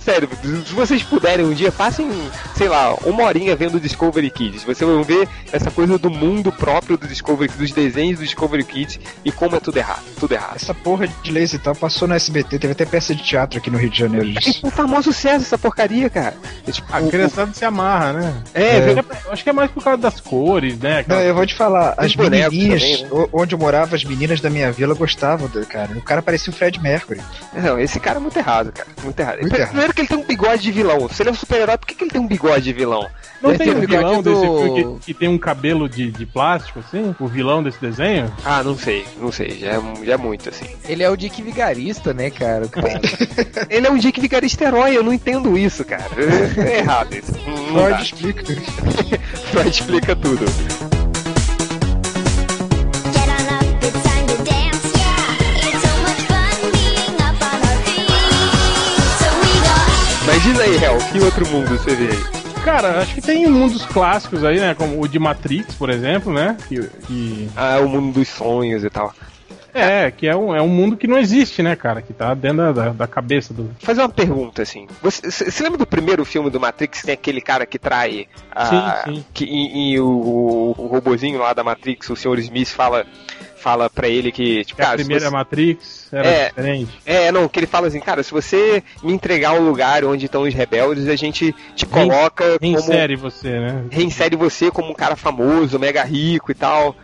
[0.00, 0.28] Sério,
[0.66, 2.08] se vocês puderem um dia, passem,
[2.56, 4.62] sei lá, uma horinha vendo o Discovery Kids.
[4.64, 9.00] Vocês vão ver essa coisa do mundo próprio do Discovery dos desenhos do Discovery Kids
[9.24, 10.02] e como é tudo errado.
[10.18, 10.56] Tudo errado.
[10.56, 13.68] Essa porra de laser e tal passou no SBT, teve até peça de teatro aqui
[13.68, 14.28] no Rio de Janeiro.
[14.28, 16.34] É um famoso sucesso essa porcaria, cara.
[16.66, 18.42] É, tipo, a criançada se amarra, né?
[18.54, 19.04] É, é.
[19.30, 21.00] acho que é mais por causa das cores, né?
[21.00, 21.20] Aquela...
[21.20, 23.28] Não, eu vou te falar, as menininhas, também, né?
[23.32, 25.92] onde eu morava, as meninas da minha vila gostavam do cara.
[25.96, 27.20] O cara parecia o Fred Mercury.
[27.52, 28.88] Não, esse cara é muito errado, cara.
[29.02, 29.40] Muito errado.
[29.40, 29.94] Muito Primeiro errado.
[29.94, 31.08] que ele tem um bigode de vilão.
[31.08, 33.08] Se ele é um super-herói, por que, que ele tem um bigode de vilão?
[33.42, 34.34] Não tem um vilão do...
[34.34, 37.14] desse filme que, que, tem um cabelo de, de plástico, assim?
[37.18, 38.30] O vilão desse desenho?
[38.44, 39.58] Ah, não sei, não sei.
[39.58, 40.66] Já é, já é muito, assim.
[40.86, 42.68] Ele é o Dick Vigarista, né, cara?
[42.68, 43.00] cara.
[43.70, 46.10] ele é um Dick Vigarista herói, eu não entendo isso, cara.
[46.66, 47.32] É errado isso.
[47.32, 48.44] Freud explica.
[49.50, 50.44] Freud explica tudo.
[60.26, 62.39] Mas diz aí, Hel, que outro mundo você vê aí?
[62.64, 64.74] Cara, acho que tem mundos clássicos aí, né?
[64.74, 66.56] Como o de Matrix, por exemplo, né?
[66.68, 67.48] Que, que...
[67.56, 69.14] Ah, é o mundo dos sonhos e tal.
[69.72, 72.02] É, que é um, é um mundo que não existe, né, cara?
[72.02, 73.70] Que tá dentro da, da cabeça do.
[73.78, 74.86] Fazer uma pergunta, assim.
[75.00, 77.02] Você, você lembra do primeiro filme do Matrix?
[77.02, 78.26] Tem aquele cara que trai.
[78.50, 79.24] A, sim, sim.
[79.32, 82.38] Que, e, e o, o, robozinho lá da Matrix, o Sr.
[82.40, 83.06] Smith, fala
[83.56, 85.30] fala para ele que, tipo, cara, a primeira você...
[85.30, 86.98] Matrix era é, diferente.
[87.06, 90.42] É, não, que ele fala assim, cara, se você me entregar um lugar onde estão
[90.42, 93.30] os rebeldes, a gente te coloca Reinsere como...
[93.30, 93.84] você, né?
[93.90, 96.96] Reinsere você como um cara famoso, mega rico e tal.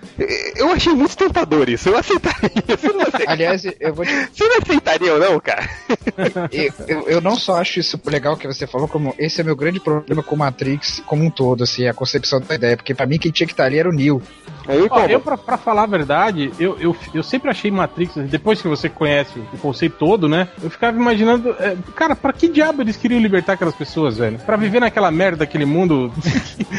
[0.56, 2.50] Eu achei muito tentador isso, eu aceitaria.
[2.76, 3.28] Você não aceitaria.
[3.28, 4.12] Aliás, eu vou te...
[4.32, 5.68] Você não aceitaria ou não, cara?
[6.52, 9.56] eu, eu, eu, não só acho isso legal que você falou, como esse é meu
[9.56, 13.18] grande problema com Matrix como um todo, assim, a concepção da ideia, porque para mim
[13.18, 14.20] quem tinha que estar ali era o Neo.
[14.68, 18.68] Eu, eu pra, pra, falar a verdade, eu, eu, eu sempre achei Matrix, depois que
[18.68, 20.48] você conhece o conceito todo, né?
[20.62, 24.38] Eu ficava imaginando, é, cara, pra que diabo eles queriam libertar aquelas pessoas, velho?
[24.38, 26.12] Pra viver naquela merda daquele mundo.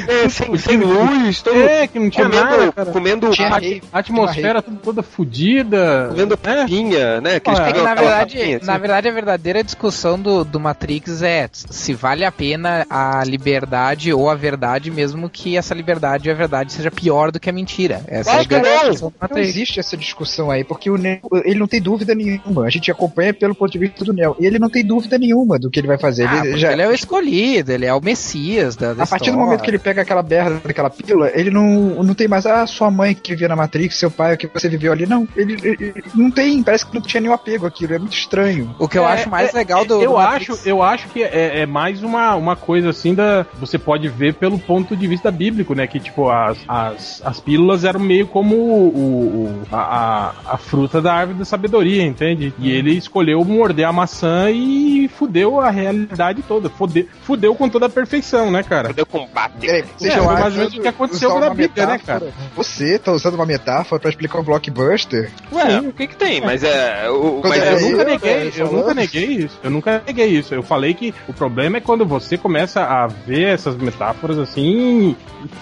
[0.07, 2.91] é, sem, sem luz, todo, é, que não tinha comendo, nada, cara.
[2.91, 3.49] comendo tinha
[3.91, 6.07] a, atmosfera toda, toda fodida.
[6.09, 6.65] Comendo né?
[6.65, 7.39] pinha, né?
[7.39, 8.65] Que é, na, verdade, papinha, assim.
[8.65, 14.11] na verdade, a verdadeira discussão do, do Matrix é se vale a pena a liberdade
[14.13, 17.53] ou a verdade, mesmo que essa liberdade e a verdade seja pior do que a
[17.53, 18.01] mentira.
[18.07, 19.13] Essa é a não.
[19.29, 22.65] não existe essa discussão aí, porque o Neo, ele não tem dúvida nenhuma.
[22.65, 24.35] A gente acompanha pelo ponto de vista do Neo.
[24.39, 26.27] E ele não tem dúvida nenhuma do que ele vai fazer.
[26.27, 26.71] Ah, ele, já...
[26.71, 29.69] ele é o escolhido, ele é o Messias da, da A partir do momento que
[29.69, 33.31] ele pega aquela berra daquela pílula, ele não, não tem mais, ah, sua mãe que
[33.31, 35.05] vivia na Matrix, seu pai, o que você viveu ali.
[35.05, 38.75] Não, ele, ele, não tem, parece que não tinha nenhum apego aquilo, é muito estranho.
[38.79, 40.01] O que eu é, acho mais é, legal do.
[40.01, 43.45] Eu, do acho, eu acho que é, é, mais uma, uma coisa assim da.
[43.59, 45.87] Você pode ver pelo ponto de vista bíblico, né?
[45.87, 51.13] Que tipo, as, as, as pílulas eram meio como o, o a, a, fruta da
[51.13, 52.53] árvore da sabedoria, entende?
[52.59, 56.69] E ele escolheu morder a maçã e fudeu a realidade toda.
[56.69, 58.89] Fudeu, fudeu com toda a perfeição, né, cara?
[58.89, 59.69] Fudeu com bate.
[59.69, 62.33] É, é, foi mais ou menos o que aconteceu na Bíblia, né, cara?
[62.55, 65.31] Você tá usando uma metáfora pra explicar um blockbuster?
[65.51, 66.41] Ué, o que que tem?
[66.41, 67.09] Mas é.
[67.09, 69.59] O, mas é, eu nunca neguei, eu nunca neguei isso.
[69.63, 70.53] Eu nunca neguei isso.
[70.53, 75.15] Eu falei que o problema é quando você começa a ver essas metáforas assim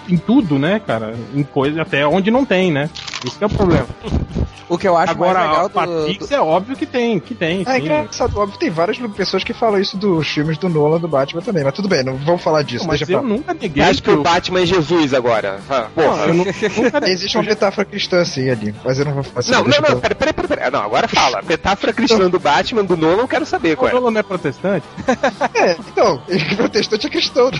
[0.08, 1.14] em tudo, né, cara?
[1.34, 2.90] Em coisas até onde não tem, né?
[3.26, 3.88] Isso é o problema.
[4.68, 6.25] O que eu acho Agora, mais legal do...
[6.32, 7.64] É óbvio que tem, que tem.
[7.68, 11.42] É engraçado, óbvio, tem várias pessoas que falam isso dos filmes do Nolan do Batman
[11.42, 12.84] também, mas tudo bem, não vamos falar disso.
[12.84, 13.28] Não, mas deixa eu pra...
[13.28, 13.84] nunca neguei.
[13.84, 15.60] Acho que o Batman é Jesus agora.
[15.70, 16.52] Ah, porra, eu nunca...
[17.10, 20.16] Existe uma metáfora cristã assim ali, mas eu não vou falar Não, não, não, peraí,
[20.16, 20.72] peraí, peraí.
[20.72, 21.42] Não, agora fala.
[21.48, 23.94] Metáfora cristã do Batman, do Nolan, eu quero saber qual é.
[23.94, 24.86] O Nolan não é protestante?
[25.54, 26.22] é, então,
[26.58, 27.52] protestante é cristão.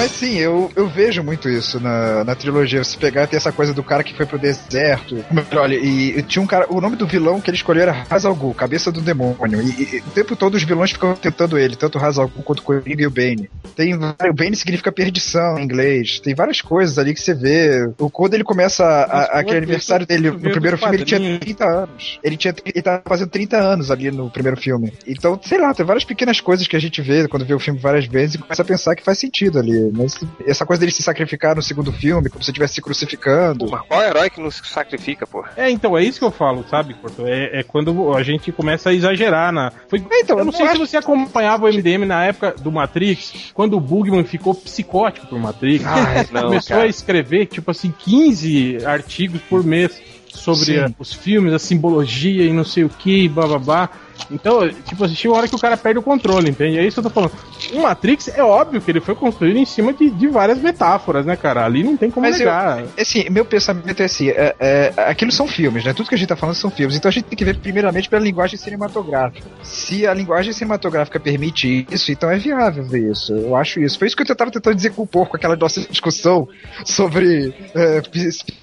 [0.00, 2.82] Mas sim, eu, eu vejo muito isso na, na trilogia.
[2.82, 5.22] Você pegar tem essa coisa do cara que foi pro deserto.
[5.54, 6.64] Olha, e, e tinha um cara.
[6.70, 9.60] O nome do vilão que ele escolheu era Hazalgu, cabeça do demônio.
[9.60, 12.62] E, e, o tempo todo os vilões ficam tentando ele, tanto o Hazalgu quanto o
[12.62, 13.50] Coringa e o Bane.
[13.76, 16.18] Tem, o Bane significa perdição em inglês.
[16.18, 17.92] Tem várias coisas ali que você vê.
[17.98, 21.64] O, quando ele começa a, a, aquele aniversário dele no primeiro filme, ele tinha 30
[21.66, 22.18] anos.
[22.24, 24.94] Ele, tinha, ele tava fazendo 30 anos ali no primeiro filme.
[25.06, 27.78] Então, sei lá, tem várias pequenas coisas que a gente vê quando vê o filme
[27.78, 29.89] várias vezes e começa a pensar que faz sentido ali.
[29.92, 33.66] Mas essa coisa dele se sacrificar no segundo filme, como se estivesse se crucificando.
[33.66, 35.44] Pô, mas qual herói que não se sacrifica, pô?
[35.56, 37.26] É, então, é isso que eu falo, sabe, Porto?
[37.26, 39.72] É, é quando a gente começa a exagerar na.
[39.88, 39.98] Foi...
[40.10, 43.76] É, então, eu não sei se você acompanhava o MDM na época do Matrix, quando
[43.76, 45.84] o Bugman ficou psicótico por Matrix.
[45.84, 46.86] Ah, não, começou cara.
[46.86, 52.52] a escrever, tipo assim, 15 artigos por mês sobre a, os filmes, a simbologia e
[52.52, 53.90] não sei o que, bababá.
[54.30, 56.78] Então, tipo, assistir uma hora que o cara perde o controle, entende?
[56.78, 57.32] É isso que eu tô falando.
[57.72, 61.36] O Matrix é óbvio que ele foi construído em cima de, de várias metáforas, né,
[61.36, 61.64] cara?
[61.64, 62.80] Ali não tem como Mas negar.
[62.80, 65.92] Eu, assim, meu pensamento é assim: é, é, aquilo são filmes, né?
[65.92, 66.96] Tudo que a gente tá falando são filmes.
[66.96, 69.46] Então a gente tem que ver primeiramente pela linguagem cinematográfica.
[69.62, 73.32] Se a linguagem cinematográfica permite isso, então é viável ver isso.
[73.32, 73.98] Eu acho isso.
[73.98, 76.48] Foi isso que eu tava tentando dizer com o porco, aquela nossa discussão
[76.84, 78.00] sobre é,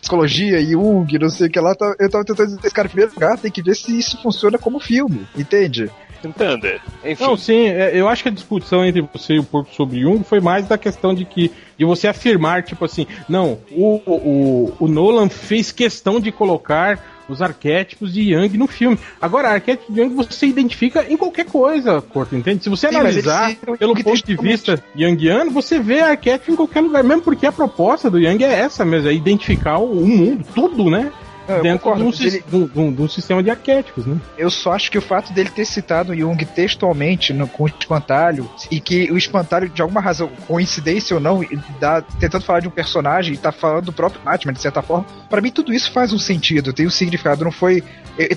[0.02, 1.76] psicologia e Jung, não sei o que lá.
[2.00, 4.80] Eu tava tentando dizer, cara, em primeiro lugar, tem que ver se isso funciona como
[4.80, 5.90] filme, entende?
[6.24, 6.82] Entender.
[7.06, 7.24] Enfim.
[7.24, 10.24] Não, sim, é, eu acho que a discussão entre você e o Porco sobre Jung
[10.24, 14.88] foi mais da questão de que de você afirmar, tipo assim, não, o, o, o
[14.88, 18.98] Nolan fez questão de colocar os arquétipos de Yang no filme.
[19.22, 22.64] Agora, arquétipo de Yang você identifica em qualquer coisa, Corto, entende?
[22.64, 27.04] Se você Sim, analisar pelo ponto de vista Yangiano, você vê arquétipo em qualquer lugar,
[27.04, 31.12] mesmo porque a proposta do Yang é essa mesmo, é identificar o mundo, tudo, né?
[31.48, 32.44] É, dentro de um, ele...
[32.48, 34.18] de, um, de um, sistema de arquétipos, né?
[34.38, 38.50] Eu só acho que o fato dele ter citado Jung textualmente no, com o espantalho,
[38.70, 41.42] e que o espantalho, de alguma razão, coincidência ou não,
[41.80, 45.06] dá, tentando falar de um personagem e tá falando do próprio Batman, de certa forma,
[45.30, 47.84] para mim tudo isso faz um sentido, tem um significado, não foi.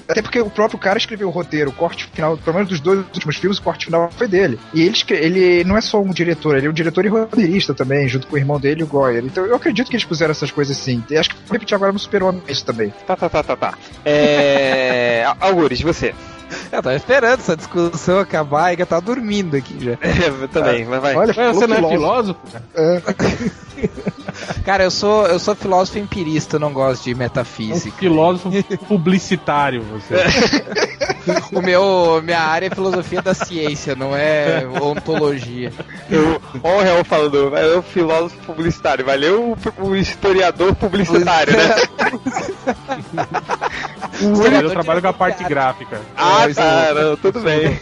[0.09, 2.99] Até porque o próprio cara escreveu o roteiro, o corte final, pelo menos dos dois
[2.99, 4.59] últimos filmes, o corte final foi dele.
[4.75, 8.07] E ele, ele não é só um diretor, ele é um diretor e roteirista também,
[8.07, 9.25] junto com o irmão dele, o Goyer.
[9.25, 11.03] Então eu acredito que eles puseram essas coisas assim.
[11.11, 12.93] E acho que repetir agora no Super-Homem isso também.
[13.07, 13.75] Tá, tá, tá, tá, tá.
[14.05, 15.25] É.
[15.41, 16.15] Algures, você.
[16.73, 19.91] Eu tava esperando essa discussão acabar e que eu tava dormindo aqui já.
[20.11, 21.15] É, eu também, mas vai.
[21.15, 22.41] Olha, você não é filósofo?
[22.53, 22.65] Cara?
[22.75, 23.03] É.
[24.65, 27.97] cara, eu sou, eu sou filósofo empirista, eu não gosto de metafísica.
[27.97, 28.51] Um filósofo
[28.87, 30.15] publicitário, você.
[31.55, 35.73] o meu, minha área é filosofia da ciência, não é ontologia.
[36.63, 41.75] Olha o Real falando, é o filósofo publicitário, valeu o, o historiador publicitário, né?
[44.21, 46.01] Eu trabalho com a parte gráfica.
[46.17, 47.79] Ah, tá, não, tudo bem.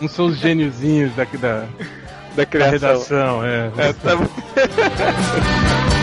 [0.00, 1.64] Não são os gêniozinhos daqui da,
[2.34, 2.78] da, criação.
[2.78, 3.70] da redação, é.
[3.78, 4.12] é tá...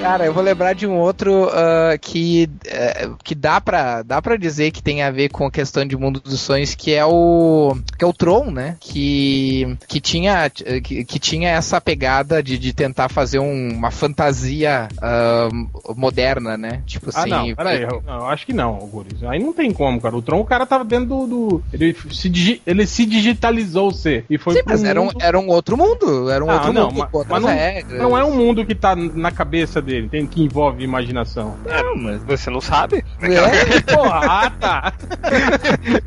[0.00, 4.36] Cara, eu vou lembrar de um outro uh, que, uh, que dá pra, dá pra
[4.36, 7.76] dizer que tem a ver com a questão de mundo dos sonhos, que é o
[7.98, 8.78] que é o Tron, né?
[8.80, 14.88] Que, que, tinha, que, que tinha essa pegada de, de tentar fazer um, uma fantasia
[14.96, 16.82] uh, moderna, né?
[16.86, 17.32] Tipo ah, assim.
[17.32, 19.22] Ah, não, peraí, eu, não, acho que não, Guris.
[19.24, 20.16] Aí não tem como, cara.
[20.16, 21.26] O Tron, o cara tava dentro do.
[21.26, 25.38] do ele, se digi, ele se digitalizou, se e foi Sim, mas era um, era
[25.38, 26.30] um outro mundo.
[26.30, 27.08] Era um ah, outro não, mundo.
[27.12, 30.42] Mas, mas não, não é um mundo que tá na cabeça dele dele, tem que
[30.42, 31.56] envolve imaginação.
[31.66, 33.04] Não, mas você não sabe?
[33.20, 33.80] É?
[33.92, 34.92] Porra, ah, tá.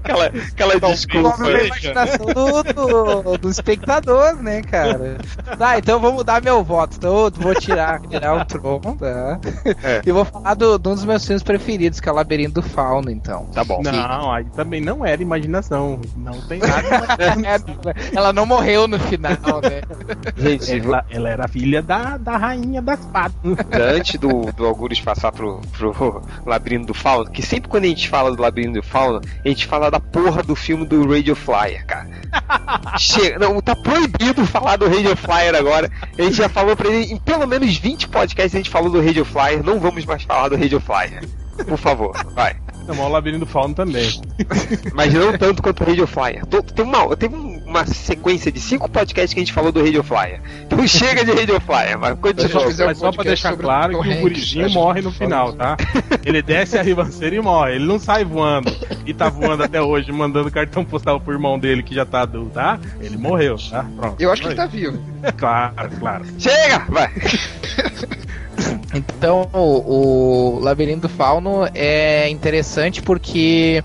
[0.04, 1.44] aquela aquela desculpa.
[1.44, 5.18] a imaginação do, do, do, espectador, né, cara?
[5.58, 6.96] Tá, então vou mudar meu voto.
[6.98, 9.40] Então vou tirar, tirar o Tron, tá?
[9.84, 10.02] É.
[10.06, 12.62] E vou falar do, de um dos meus filmes preferidos, que é o Labirinto do
[12.62, 13.46] Fauno, então.
[13.54, 13.82] Tá bom.
[13.84, 16.00] Não, aí também não era imaginação.
[16.16, 17.94] Não tem nada.
[18.16, 19.82] ela não morreu no final, né?
[20.38, 23.34] Gente, ela, ela era filha da, da rainha das patas
[23.74, 28.08] antes do, do Algures passar pro, pro Labirinto do Fauno, que sempre quando a gente
[28.08, 31.86] fala do Labirinto do Fauno, a gente fala da porra do filme do Radio Flyer,
[31.86, 32.10] cara.
[32.98, 35.90] Chega, não, tá proibido falar do Radio Flyer agora.
[36.18, 39.02] A gente já falou pra ele, em pelo menos 20 podcasts a gente falou do
[39.02, 41.24] Radio Flyer, não vamos mais falar do Radio Flyer.
[41.68, 42.56] Por favor, vai.
[42.88, 44.22] Não, mas o Labirinto do Fauno também.
[44.94, 46.46] Mas não tanto quanto o Radio Flyer.
[46.46, 47.30] Tem uma, tem
[47.74, 50.40] uma sequência de cinco podcasts que a gente falou do Radio Flyer.
[50.66, 52.66] Então chega de Radio Flyer, mas continua.
[52.66, 55.76] Mas, mas só pra deixar claro que o gurizinho morre no final, tá?
[56.24, 57.76] Ele desce a ribanceira e morre.
[57.76, 58.72] Ele não sai voando
[59.06, 62.52] e tá voando até hoje, mandando cartão postal pro irmão dele que já tá adulto,
[62.52, 62.80] tá?
[63.00, 63.86] Ele morreu, tá?
[63.96, 64.22] Pronto.
[64.22, 65.02] Eu acho que ele tá vivo.
[65.38, 66.26] Claro, claro.
[66.38, 66.86] Chega!
[66.90, 67.12] Vai!
[68.94, 73.84] Então, o, o Labirinto Fauno é interessante porque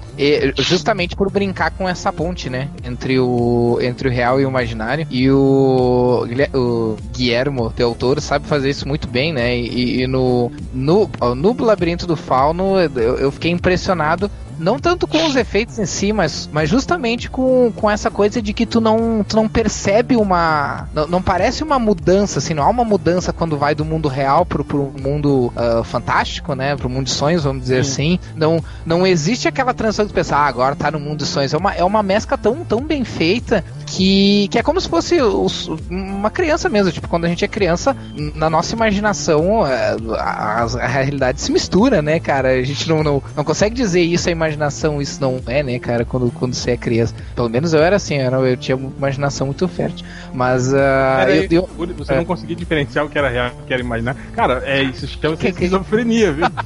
[0.58, 5.06] justamente por brincar com essa ponte, né, entre o entre o real e o imaginário.
[5.10, 9.56] E o, o Guillermo Del Toro sabe fazer isso muito bem, né?
[9.56, 15.26] E, e no, no no Labirinto do Fauno eu, eu fiquei impressionado não tanto com
[15.26, 19.24] os efeitos em si, mas, mas justamente com, com essa coisa de que tu não,
[19.26, 20.88] tu não percebe uma.
[20.92, 24.44] Não, não parece uma mudança, assim, não há uma mudança quando vai do mundo real
[24.44, 26.76] pro, pro mundo uh, fantástico, né?
[26.76, 27.90] Pro mundo de sonhos, vamos dizer Sim.
[27.90, 28.18] assim.
[28.36, 31.54] Não, não existe aquela transição de pensar, ah, agora tá no mundo de sonhos.
[31.54, 35.20] É uma, é uma mescla tão, tão bem feita que, que é como se fosse
[35.20, 36.92] os, uma criança mesmo.
[36.92, 37.96] Tipo, quando a gente é criança,
[38.34, 42.50] na nossa imaginação, a, a, a realidade se mistura, né, cara?
[42.50, 44.47] A gente não, não, não consegue dizer isso é imaginação,
[45.00, 47.14] isso não é, né, cara, quando, quando você é criança.
[47.34, 50.06] Pelo menos eu era assim, eu, era, eu tinha uma imaginação muito fértil.
[50.32, 50.72] Mas.
[50.72, 50.76] Uh,
[51.50, 52.16] eu, eu, você é.
[52.16, 54.16] não conseguia diferenciar o que era real o que era imaginar.
[54.34, 56.46] Cara, é isso chama que, esquizofrenia, viu?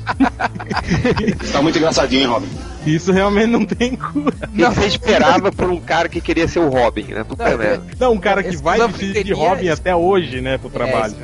[1.52, 2.71] tá muito engraçadinho, hein, Robin?
[2.86, 4.34] Isso realmente não tem cura.
[4.52, 4.72] Não.
[4.72, 7.24] Você esperava por um cara que queria ser o Robin, né?
[7.24, 7.84] Puta não, merda.
[7.98, 9.72] Não, um cara que vai vestir de Robin é...
[9.72, 11.14] até hoje, né, pro trabalho.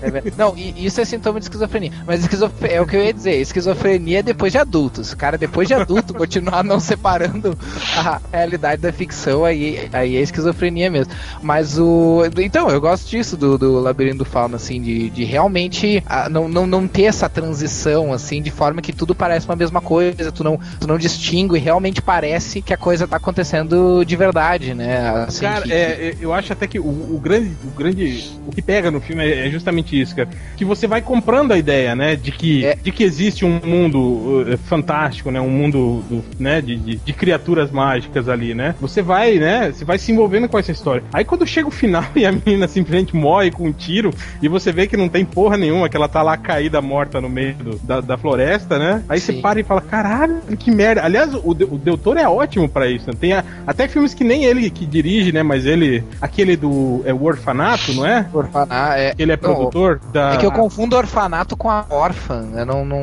[0.00, 1.92] É, é, é não, isso é sintoma de esquizofrenia.
[2.06, 5.12] Mas esquizofrenia, é o que eu ia dizer, esquizofrenia é depois de adultos.
[5.12, 7.56] O cara, depois de adulto, continuar não separando
[7.96, 11.12] a realidade da ficção, aí, aí é esquizofrenia mesmo.
[11.42, 12.22] Mas o.
[12.38, 16.48] Então, eu gosto disso do, do Labirinto do Fauna, assim, de, de realmente a, não,
[16.48, 20.44] não, não ter essa transição, assim, de forma que tudo parece uma mesma coisa, tu
[20.44, 24.74] não, tu não não distingo e realmente parece que a coisa tá acontecendo de verdade,
[24.74, 25.24] né?
[25.26, 25.72] Assim, cara, que...
[25.72, 29.24] é, eu acho até que o, o, grande, o grande, o que pega no filme
[29.24, 32.76] é, é, justamente isso, cara, que você vai comprando a ideia, né, de que, é.
[32.76, 37.12] de que existe um mundo uh, fantástico, né, um mundo, do, né, de, de, de,
[37.12, 38.74] criaturas mágicas ali, né?
[38.80, 41.02] Você vai, né, você vai se envolvendo com essa história.
[41.12, 44.72] Aí quando chega o final e a menina simplesmente morre com um tiro e você
[44.72, 47.78] vê que não tem porra nenhuma, que ela tá lá caída morta no meio do,
[47.78, 49.02] da, da floresta, né?
[49.08, 49.34] Aí Sim.
[49.34, 51.04] você para e fala, caralho, que merda merda.
[51.04, 53.06] Aliás, o, o Del Toro é ótimo para isso.
[53.06, 53.14] Né?
[53.18, 55.42] Tem a, até filmes que nem ele que dirige, né?
[55.42, 56.04] Mas ele.
[56.20, 57.02] Aquele do.
[57.04, 58.26] É o Orfanato, não é?
[58.32, 59.14] Orfanato, é.
[59.18, 60.34] Ele é produtor não, da.
[60.34, 62.48] É que eu confundo Orfanato com a Órfã.
[62.54, 62.84] Eu não.
[62.84, 63.00] Não,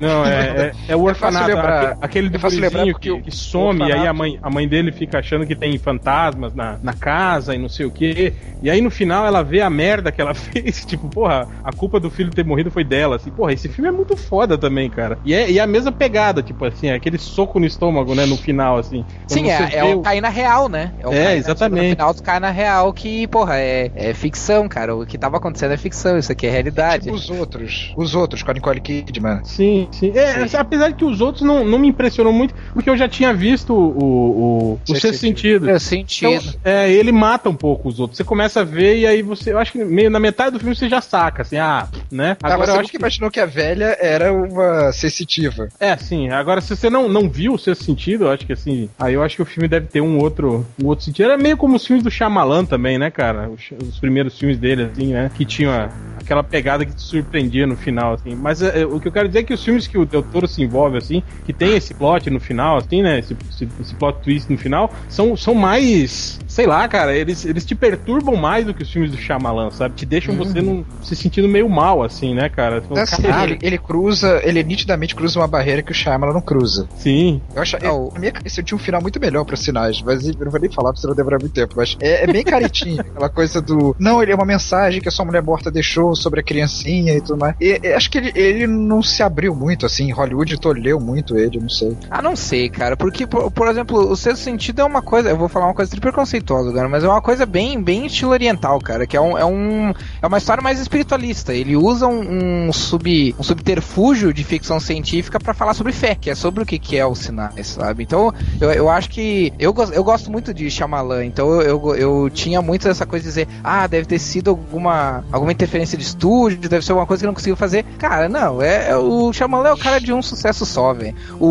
[0.00, 1.48] não é, é, é, o Orfanato.
[1.48, 5.18] Lembrar, aquele do gurizinho que, que some, e aí a mãe, a mãe dele fica
[5.18, 8.32] achando que tem fantasmas na, na casa e não sei o quê.
[8.62, 10.84] E aí no final ela vê a merda que ela fez.
[10.84, 13.16] Tipo, porra, a culpa do filho ter morrido foi dela.
[13.16, 15.18] Assim, porra, esse filme é muito foda também, cara.
[15.24, 18.26] E é, e é a mesma pegada, tipo assim, é aquele soco no estômago, né?
[18.26, 19.04] No final, assim.
[19.26, 20.92] Sim, é, é o cair na real, né?
[21.04, 21.90] É, é exatamente.
[21.90, 24.94] No final, tu cai na real que, porra, é, é ficção, cara.
[24.96, 27.04] O que tava acontecendo é ficção, isso aqui é realidade.
[27.04, 27.92] Tipo os outros.
[27.96, 29.40] Os outros, com a Nicole Kidman.
[29.44, 30.12] Sim, sim.
[30.14, 30.56] É, sim.
[30.56, 33.74] Apesar de que os outros não, não me impressionou muito, porque eu já tinha visto
[33.74, 35.68] o, o, o sexto sentido.
[35.68, 36.30] É, sentido.
[36.30, 38.16] Então, é, ele mata um pouco os outros.
[38.16, 39.52] Você começa a ver e aí você.
[39.52, 42.36] Eu acho que meio, na metade do filme você já saca, assim, ah, né?
[42.42, 45.68] Ah, Agora ah, você eu acho que imaginou que a velha era uma sensitiva.
[45.78, 46.30] É, sim.
[46.30, 48.88] Agora, se você não, não viu o sexto sentido, eu acho que assim.
[48.98, 51.26] Aí eu acho que o filme deve ter um outro, um outro sentido.
[51.26, 53.48] Era meio como os filmes do Shyamalan também, né, cara?
[53.48, 55.30] Os, os primeiros filmes dele, assim, né?
[55.34, 55.90] Que tinha
[56.22, 58.34] aquela pegada que te surpreendia no final, assim.
[58.34, 60.46] Mas é, o que eu quero dizer é que os filmes que o Del Toro
[60.46, 63.18] se envolve, assim, que tem esse plot no final, assim, né?
[63.18, 66.40] Esse, esse, esse plot twist no final, são, são mais.
[66.46, 69.94] Sei lá, cara, eles, eles te perturbam mais do que os filmes do Shyamalan, sabe?
[69.94, 70.44] Te deixam uhum.
[70.44, 72.82] você num, se sentindo meio mal, assim, né, cara?
[72.82, 76.88] Fala, assim, ele, ele, cruza, ele nitidamente cruza uma barreira que o Shyamalan não cruza.
[76.98, 77.40] Sim.
[77.54, 80.26] Eu acho, eu, na minha cabeça eu tinha um final muito melhor para sinais, mas
[80.26, 81.74] eu não vou nem falar porque senão demorar muito tempo.
[81.76, 83.94] Mas é, é bem caretinho, aquela coisa do.
[83.98, 87.20] Não, ele é uma mensagem que a sua mulher morta deixou sobre a criancinha e
[87.20, 87.56] tudo mais.
[87.60, 90.12] E, e, acho que ele, ele não se abriu muito, assim.
[90.12, 91.96] Hollywood tolheu muito ele, não sei.
[92.10, 92.96] Ah, não sei, cara.
[92.96, 95.30] Porque, por, por exemplo, o sexto sentido é uma coisa.
[95.30, 98.78] Eu vou falar uma coisa preconceituosa agora, mas é uma coisa bem, bem estilo oriental,
[98.80, 99.06] cara.
[99.06, 101.54] Que é, um, é, um, é uma história mais espiritualista.
[101.54, 106.30] Ele usa um, um, sub, um subterfúgio de ficção científica para falar sobre fé, que
[106.30, 108.02] é sobre o que, que é os sinais, sabe?
[108.02, 109.52] Então, eu, eu acho que.
[109.58, 113.28] Eu, eu gosto muito de Shyamalan, então eu, eu, eu tinha muito essa coisa de
[113.28, 117.26] dizer, ah, deve ter sido alguma, alguma interferência de estúdio, deve ser alguma coisa que
[117.26, 117.84] não conseguiu fazer.
[117.98, 121.14] Cara, não, é, é o Shyamalan é o cara de um sucesso só, velho.
[121.38, 121.46] O,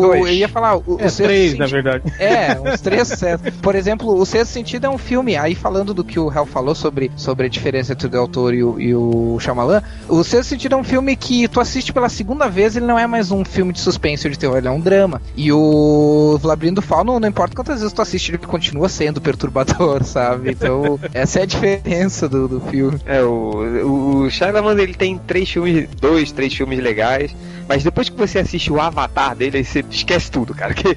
[0.00, 2.04] o eu ia falar, o, é, o três, sentido, na verdade.
[2.18, 3.50] É, uns três sucessos.
[3.60, 6.74] Por exemplo, o Sexto Sentido é um filme, aí falando do que o Hell falou
[6.74, 10.50] sobre, sobre a diferença entre o Del Toro e o, e o Shyamalan, o Sexto
[10.50, 13.44] Sentido é um filme que tu assiste pela segunda vez, ele não é mais um
[13.44, 15.20] filme de suspense ou de terror, ele é um drama.
[15.36, 20.02] E o Labirinto do Fauno, não importa quantas vezes tu assiste, ele continua sendo perturbador,
[20.04, 20.50] sabe?
[20.50, 22.98] Então, essa é a diferença do, do filme.
[23.06, 27.34] É, o, o Shyamalan, ele tem três filmes, dois, três filmes legais,
[27.68, 30.74] mas depois que você assiste o Avatar dele, aí você esquece tudo, cara.
[30.74, 30.88] Que...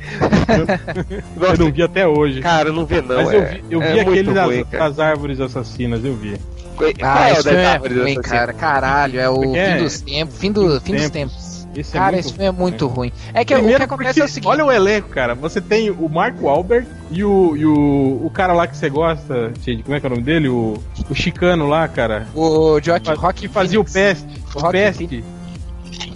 [1.39, 2.41] eu não vi até hoje.
[2.41, 3.15] Cara, não vê não.
[3.15, 6.37] Mas eu é, vi, eu vi é aquele ruim, das, das, árvores assassinas, eu vi.
[7.01, 8.53] Ah, isso é ruim, cara.
[8.53, 11.46] Caralho, é o fim dos tempos, fim, do, fim dos tempos.
[11.77, 12.25] Esse é cara, muito...
[12.25, 13.11] esse filme é muito ruim.
[13.33, 14.49] É que Primeiro, o que acontece é o seguinte.
[14.49, 15.35] Olha o elenco, cara.
[15.35, 19.53] Você tem o Mark Wahlberg e o, e o, o cara lá que você gosta,
[19.63, 20.49] Shade, como é que é o nome dele?
[20.49, 22.27] O, o chicano lá, cara.
[22.33, 23.91] O Joaquim Rock que fazia Phoenix.
[23.91, 24.25] o Pest.
[24.55, 25.23] O, Pest.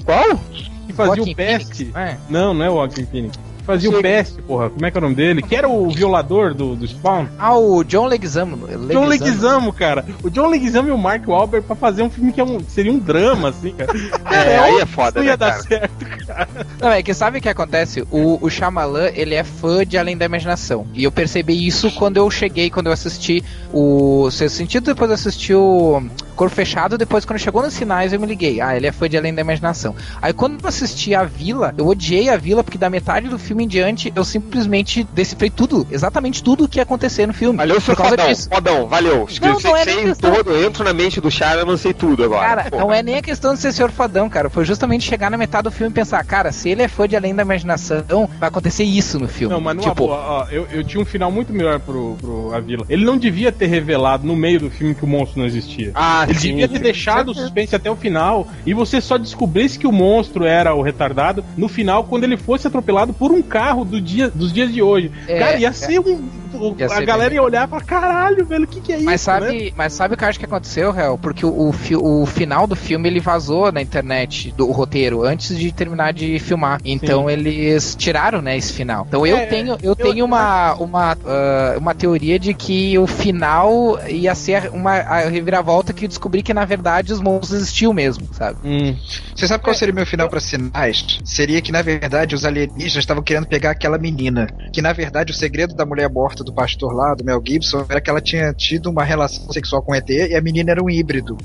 [0.04, 0.40] Qual?
[0.88, 1.82] Que fazia o Pest.
[1.96, 2.18] É.
[2.28, 4.70] Não, não é o Joaquim Phoenix fazia o Pest, porra.
[4.70, 5.42] Como é que é o nome dele?
[5.42, 7.28] Que era o violador do, do Spawn.
[7.38, 8.56] Ah, o John Leguizamo.
[8.66, 8.88] Leguizamo.
[8.88, 10.06] John Leguizamo, cara.
[10.24, 12.92] O John Leguizamo e o Mark Wahlberg pra fazer um filme que é um, seria
[12.92, 13.92] um drama, assim, cara.
[14.30, 15.64] É, é aí é foda, né, ia dar cara?
[15.64, 16.48] certo, cara.
[16.80, 18.04] Não, é que sabe o que acontece?
[18.12, 20.86] O, o Shyamalan, ele é fã de Além da Imaginação.
[20.94, 25.54] E eu percebi isso quando eu cheguei, quando eu assisti o Sexto Sentido, depois assisti
[25.54, 26.02] o
[26.36, 28.62] Corpo Fechado, depois quando chegou nos sinais eu me liguei.
[28.62, 29.96] Ah, ele é fã de Além da Imaginação.
[30.22, 33.61] Aí quando eu assisti a Vila, eu odiei a Vila porque da metade do filme
[33.62, 37.58] em diante eu simplesmente decifrei tudo, exatamente tudo o que ia acontecer no filme.
[37.58, 38.50] Valeu, seu fodão, disso.
[38.50, 39.28] fodão, valeu.
[39.42, 40.34] Não, não é questão...
[40.34, 42.48] todo, eu entro na mente do Chara, eu não sei tudo agora.
[42.48, 42.84] Cara, Porra.
[42.84, 44.50] não é nem a questão de ser senhor fodão, cara.
[44.50, 47.16] Foi justamente chegar na metade do filme e pensar, cara, se ele é fã de
[47.16, 49.54] Além da Imaginação, vai acontecer isso no filme.
[49.54, 50.06] Não, mas não tipo...
[50.06, 52.86] ó, eu, eu tinha um final muito melhor pro, pro A Vila.
[52.90, 55.92] Ele não devia ter revelado no meio do filme que o monstro não existia.
[55.94, 56.48] Ah, ele sim.
[56.50, 60.46] devia ter deixado o suspense até o final e você só descobrisse que o monstro
[60.46, 64.52] era o retardado no final quando ele fosse atropelado por um carro do dia, dos
[64.52, 65.12] dias de hoje.
[65.28, 65.72] É, Cara, ia é.
[65.72, 69.00] ser um o, a galera ia olhar e falar, caralho, velho, o que, que é
[69.00, 69.26] mas isso?
[69.26, 69.72] Sabe, né?
[69.76, 71.18] Mas sabe o que eu acho que aconteceu, Hel?
[71.18, 75.72] Porque o, o, o, final do filme ele vazou na internet, do roteiro, antes de
[75.72, 76.80] terminar de filmar.
[76.84, 77.32] Então Sim.
[77.32, 79.06] eles tiraram, né, esse final.
[79.08, 83.08] Então eu é, tenho, eu, eu tenho uma, uma, uh, uma teoria de que o
[83.08, 87.94] final ia ser uma a reviravolta que eu descobri que na verdade os monstros existiam
[87.94, 88.58] mesmo, sabe?
[88.64, 88.96] Hum.
[89.36, 91.20] Você sabe qual seria o meu final para sinais?
[91.24, 94.48] Seria que na verdade os alienígenas estavam querendo pegar aquela menina.
[94.74, 98.02] Que na verdade o segredo da mulher morta do pastor lá, do Mel Gibson, era
[98.02, 101.38] que ela tinha tido uma relação sexual com ET e a menina era um híbrido.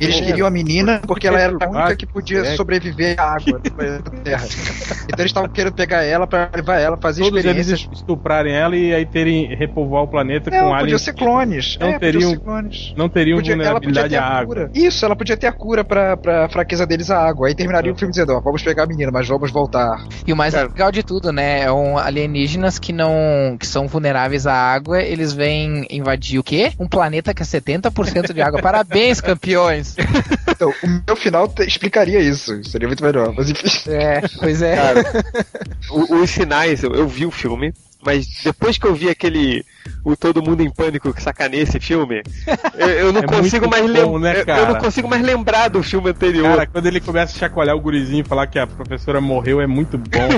[0.00, 2.56] Eles é, queriam a menina porque ela era a única que podia é.
[2.56, 4.46] sobreviver à água da Terra.
[5.04, 7.80] Então eles estavam querendo pegar ela para levar ela, fazer Todos experiências.
[7.80, 10.80] Eles estuprarem ela e aí terem repovoar o planeta não, com aliens.
[10.80, 11.78] Podia ser clones.
[11.80, 12.94] Não é, teriam, ser clones.
[12.96, 14.54] Não teriam podia, vulnerabilidade à água.
[14.54, 14.70] Cura.
[14.74, 17.48] Isso, ela podia ter a cura pra, pra fraqueza deles à água.
[17.48, 17.94] Aí terminaria é.
[17.94, 20.04] o filme dizendo, ó, vamos pegar a menina, mas vamos voltar.
[20.26, 20.68] E o mais Cara.
[20.68, 21.62] legal de tudo, né?
[21.62, 23.56] É um alienígenas que não.
[23.58, 26.72] que são vulneráveis à água, eles vêm invadir o quê?
[26.78, 28.60] Um planeta que é 70% de água.
[28.60, 29.87] Parabéns, campeões!
[30.48, 32.62] Então, então, o meu final te, explicaria isso.
[32.64, 33.90] Seria muito melhor, mas enfim.
[33.90, 34.76] É, pois é.
[34.76, 35.04] Cara,
[35.90, 37.72] os sinais, eu, eu vi o filme,
[38.04, 39.64] mas depois que eu vi aquele
[40.04, 42.22] o Todo Mundo em Pânico que sacaneia esse filme,
[42.74, 44.18] eu, eu não é consigo mais lembrar.
[44.20, 46.48] Né, eu, eu, não consigo mais lembrar do filme anterior.
[46.48, 49.66] Cara, quando ele começa a chacoalhar o gurizinho e falar que a professora morreu é
[49.66, 50.28] muito bom.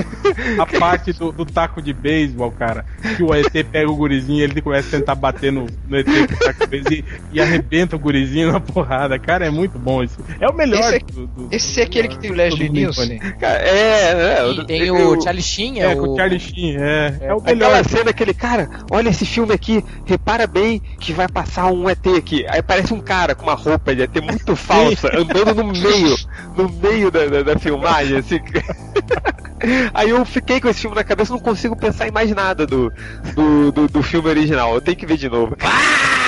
[0.59, 2.85] a parte do, do taco de beisebol, cara,
[3.15, 6.05] que o ET pega o gurizinho e ele começa a tentar bater no, no ET
[6.05, 9.19] com o taco de beisebol e, e, arrebenta o gurizinho na porrada.
[9.19, 10.17] Cara, é muito bom isso.
[10.39, 13.19] É o melhor esse é, do, do, Esse é aquele que tem o Leslie Nielsen.
[13.41, 14.51] É, é.
[14.51, 15.97] E tem o Charlie Sheen, é, é o...
[15.97, 17.17] com o Charlie Sheen, é.
[17.21, 17.73] É, é o melhor.
[17.73, 22.05] Aquela cena, aquele cara, olha esse filme aqui, repara bem que vai passar um ET
[22.17, 22.45] aqui.
[22.47, 26.15] Aí parece um cara com uma roupa de ET muito falsa, andando no meio,
[26.55, 28.39] no meio da, da, da filmagem, assim.
[29.93, 32.91] Aí eu fiquei com esse filme na cabeça, não consigo pensar em mais nada do,
[33.35, 34.73] do, do, do filme original.
[34.73, 35.55] Eu tenho que ver de novo.
[35.61, 36.20] Ah!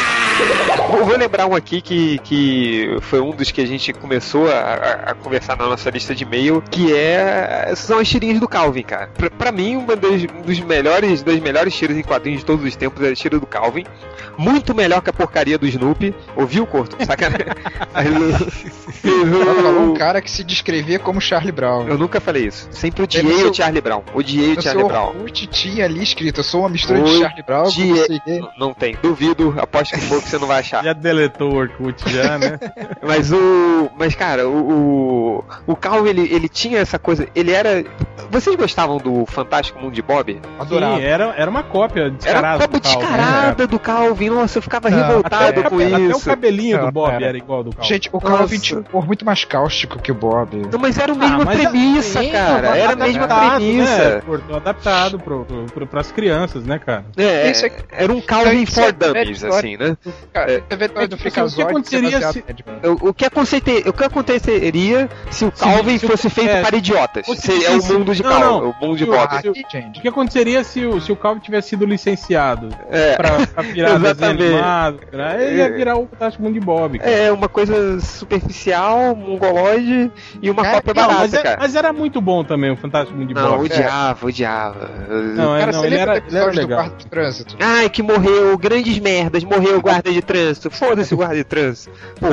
[0.90, 4.74] Vou, lembrar um aqui que, que foi um dos que a gente começou a,
[5.08, 9.08] a conversar na nossa lista de e-mail, que é são as tirinhas do Calvin, cara.
[9.08, 13.04] Pra, pra mim, um dos, melhores das melhores tiras em quadrinhos de todos os tempos
[13.04, 13.86] é a tira do Calvin.
[14.38, 16.14] Muito melhor que a porcaria do Snoopy.
[16.36, 16.96] Ouviu, Corto?
[17.06, 17.48] Sacanagem.
[19.80, 21.88] um cara que se descrevia como Charlie Brown.
[21.88, 22.68] Eu nunca falei isso.
[22.72, 23.52] Sempre odiei seu...
[23.52, 24.04] o Charlie Brown.
[24.14, 25.16] Odiei o Charlie Brown.
[25.22, 28.98] O tinha ali escrito, eu sou uma mistura de Charlie Brown com Não tem.
[29.02, 29.54] Duvido.
[29.58, 30.84] Aposto que pouco você não vai achar.
[30.84, 32.60] Já deletou o Orkut já, né?
[33.04, 33.90] mas o.
[33.98, 34.64] Mas, cara, o.
[34.64, 37.28] O, o Calvin, ele, ele tinha essa coisa.
[37.36, 37.84] Ele era.
[38.30, 40.42] Vocês gostavam do Fantástico Mundo de Bob?
[40.58, 40.98] Adorava.
[40.98, 42.48] Sim, era, era uma cópia descarada.
[42.48, 44.30] Era uma cópia do descarada do Calvin.
[44.30, 45.96] Nossa, eu ficava não, revoltado até, com até isso.
[45.96, 47.26] Até o cabelinho não, do Bob era.
[47.26, 47.38] era.
[47.38, 47.88] igual do Calvin.
[47.88, 50.68] Gente, o Calvin tinha um humor muito mais cáustico que o Bob.
[50.72, 52.78] Não, mas era a mesma ah, premissa, cara.
[52.78, 54.16] Era a mesma premissa.
[54.16, 54.22] Né?
[54.56, 57.06] Adaptado pro, pro, pro, pras crianças, né, cara?
[57.18, 59.98] É, é era um Calvin for Dummies, assim, né?
[60.34, 61.54] Cara, é, do Freakazoid.
[61.54, 62.44] O que aconteceria se,
[63.02, 67.26] o, que aconteceria, o que aconteceria se o Calvin se, fosse feito é, para idiotas?
[67.38, 69.50] Se, é o mundo de Calvin, o mundo de Bob.
[69.96, 73.16] O que aconteceria se o, se o Calvin tivesse sido licenciado é.
[73.16, 75.00] pra, pra virar desenho animado?
[75.40, 76.98] Ele ia virar o Fantástico Mundo de Bob.
[76.98, 77.12] Cara.
[77.12, 80.12] É, uma coisa superficial, mongoloide
[80.42, 81.58] e uma cara, cópia barata, mas, é, cara.
[81.60, 83.54] mas era muito bom também o Fantástico Mundo de não, Bob.
[83.54, 84.92] Não, odiava, odiava.
[85.08, 86.92] Não, cara, não ele, era, ele era legal.
[87.60, 90.70] Ai, que morreu, grandes merdas, morreu o guarda de trânsito.
[90.70, 91.92] Foda-se o guarda de trânsito.
[92.20, 92.28] Pô,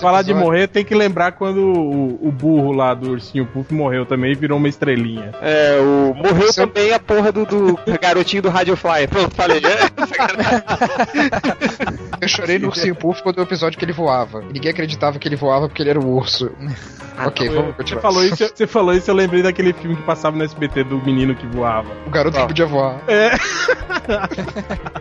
[0.00, 4.04] falar de morrer, tem que lembrar quando o, o, burro lá do ursinho Puff morreu
[4.06, 5.32] também e virou uma estrelinha.
[5.40, 9.06] É, o morreu também a porra do, do garotinho do Radiofly.
[9.08, 9.62] Pronto, falei.
[12.20, 14.44] Eu chorei no Ursinho Puff quando o episódio que ele voava.
[14.48, 16.52] E ninguém acreditava que ele voava porque ele era o urso.
[17.26, 18.00] ok, vamos continuar.
[18.00, 20.98] Você falou, isso, você falou isso, eu lembrei daquele filme que passava no SBT do
[20.98, 21.88] menino que voava.
[22.06, 23.00] O garoto que podia voar.
[23.08, 23.30] É.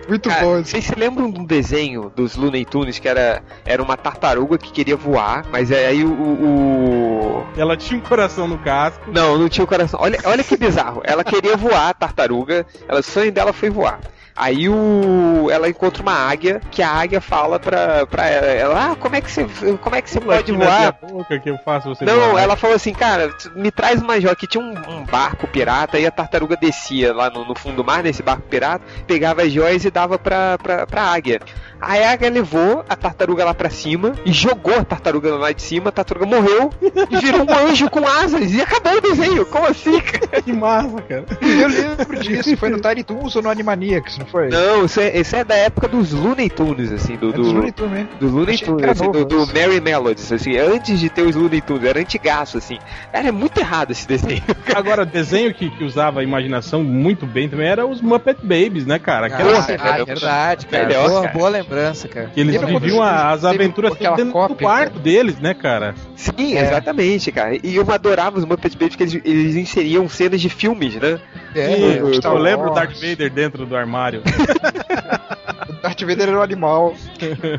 [0.07, 0.63] Muito Cara, bom.
[0.63, 4.71] Vocês se lembram de um desenho dos Looney Tunes que era, era uma tartaruga que
[4.71, 6.11] queria voar, mas aí o.
[6.11, 9.03] o- Ela tinha um coração no casco.
[9.11, 9.99] Não, não tinha o coração.
[10.01, 11.01] Olha, olha que bizarro.
[11.03, 12.65] Ela queria voar, a tartaruga.
[12.87, 13.99] Ela, o sonho dela foi voar.
[14.35, 18.95] Aí o, ela encontra uma águia, que a águia fala pra, pra ela, ela, ah,
[18.95, 19.45] como é que você,
[19.81, 20.97] como é que você pode voar?
[21.01, 22.41] boca que eu faço você Não, voar.
[22.43, 24.35] ela falou assim, cara, me traz uma joia.
[24.35, 27.83] Que tinha um, um barco pirata e a tartaruga descia lá no, no fundo do
[27.83, 31.39] mar, nesse barco pirata, pegava as joias e dava pra, pra, pra águia.
[31.79, 35.61] Aí a águia levou a tartaruga lá pra cima e jogou a tartaruga lá de
[35.61, 36.69] cima, a tartaruga morreu
[37.09, 39.45] e virou um anjo com asas e acabou o desenho.
[39.47, 40.41] Como assim, cara?
[40.41, 41.25] Que massa, cara.
[41.41, 42.55] Eu lembro disso.
[42.57, 44.49] Foi no Tiny Toons ou no Animaniacs, não foi?
[44.49, 47.29] Não, isso é, isso é da época dos Looney Tunes, assim, do.
[47.29, 47.41] É do...
[47.41, 48.09] Looney Tunes mesmo.
[48.19, 49.53] do Looney que Tunes, era assim, do, novo, do isso.
[49.53, 52.77] Mary Melodies, assim, antes de ter os Looney Tunes, era antigaço, assim.
[53.11, 54.41] Era é muito errado esse desenho.
[54.75, 58.97] Agora, desenho que, que usava a imaginação muito bem também era os Muppet Babies, né,
[58.99, 59.27] cara?
[59.27, 60.85] Aquela, Ah, cara, é verdade, cara.
[60.87, 61.33] melhor, boa, cara.
[61.37, 62.27] boa lembrança, cara.
[62.33, 65.03] que eles Lembra viviam a- as aventuras dentro do cópia, quarto cara?
[65.03, 65.95] deles, né, cara?
[66.15, 66.61] Sim, É.
[66.63, 67.55] exatamente, cara.
[67.61, 71.19] E eu adorava os Muppet Babies porque eles, eles inseriam cenas de filmes, né?
[71.55, 72.73] É, E eu, Star eu lembro o.
[72.73, 74.10] Darth Vader dentro do armário.
[75.69, 76.93] O Darth Vader era um animal.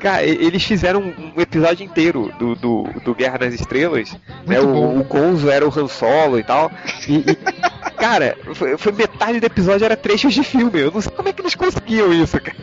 [0.00, 1.00] Cara, eles fizeram
[1.34, 4.14] um episódio inteiro do, do, do Guerra nas Estrelas.
[4.46, 4.61] Né?
[4.61, 6.70] O, o Gonzo era o Han Solo e tal.
[7.09, 10.80] E, e, cara, foi, foi metade do episódio era trechos de filme.
[10.80, 12.57] Eu não sei como é que eles conseguiam isso, cara.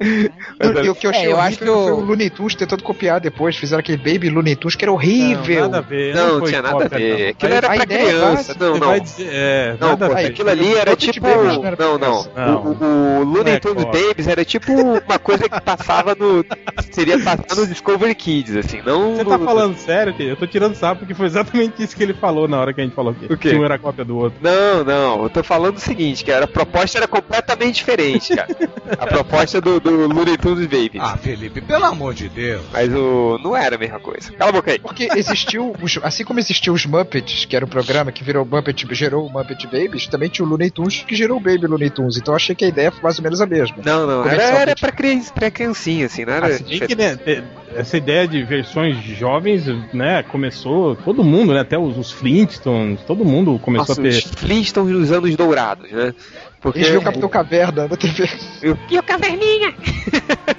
[0.00, 2.54] Mas, E o que eu achei É, eu acho que o- foi o Looney Tunes
[2.54, 3.56] tentando copiar depois.
[3.56, 5.62] Fizeram aquele Baby Looney Tunes que era horrível.
[5.62, 6.14] Não, nada a ver.
[6.14, 7.28] Não, não foi tinha nada a ver.
[7.28, 8.56] Aquilo Aí- era pra é criança.
[8.58, 8.98] Não, não.
[8.98, 11.20] dizer, é, Não, pô, aquilo ali era tipo.
[11.26, 12.62] Babies não era Não.
[12.64, 13.84] O, o, Looney é Tunes.
[13.84, 16.44] Babies era tipo uma coisa que passava no.
[16.90, 18.80] Seria passar no Discovery Kids, assim.
[18.84, 22.02] Não Você tá falando sério, que eu tô tirando sapo porque foi exatamente isso que
[22.02, 24.38] ele falou na hora que a gente falou que, que um era cópia do outro.
[24.40, 28.48] Não, não, eu tô falando o seguinte, cara, a proposta era completamente diferente, cara.
[28.98, 30.98] A proposta do, do Looney Tunes Babies.
[31.00, 32.62] Ah, Felipe, pelo amor de Deus.
[32.72, 33.38] Mas o.
[33.42, 34.32] não era a mesma coisa.
[34.32, 34.78] Cala a boca aí.
[34.78, 38.86] Porque existiu, os- assim como existiu os Muppets, que era o programa que virou Muppet,
[38.92, 42.16] gerou o Muppet Babies, também tinha o Looney Tunes que gerou o Baby Looney Tunes.
[42.16, 43.76] Então eu achei que a ideia foi mais ou menos a mesma.
[43.84, 46.48] Não, não, era, era de- pra, criança, pra criancinha, assim, não era.
[46.48, 47.18] Bem que, né,
[47.76, 53.24] essa ideia de versões jovens, né, começou todo mundo, né, até os, os Flintstones, todo
[53.24, 54.08] mundo começou Nossa, a ter.
[54.10, 56.14] os Flintstones nos anos dourados, né?
[56.64, 56.78] Porque.
[56.78, 58.26] Eles viram o Capitão Caverna na TV.
[58.62, 59.74] Eu- E o Caverninha?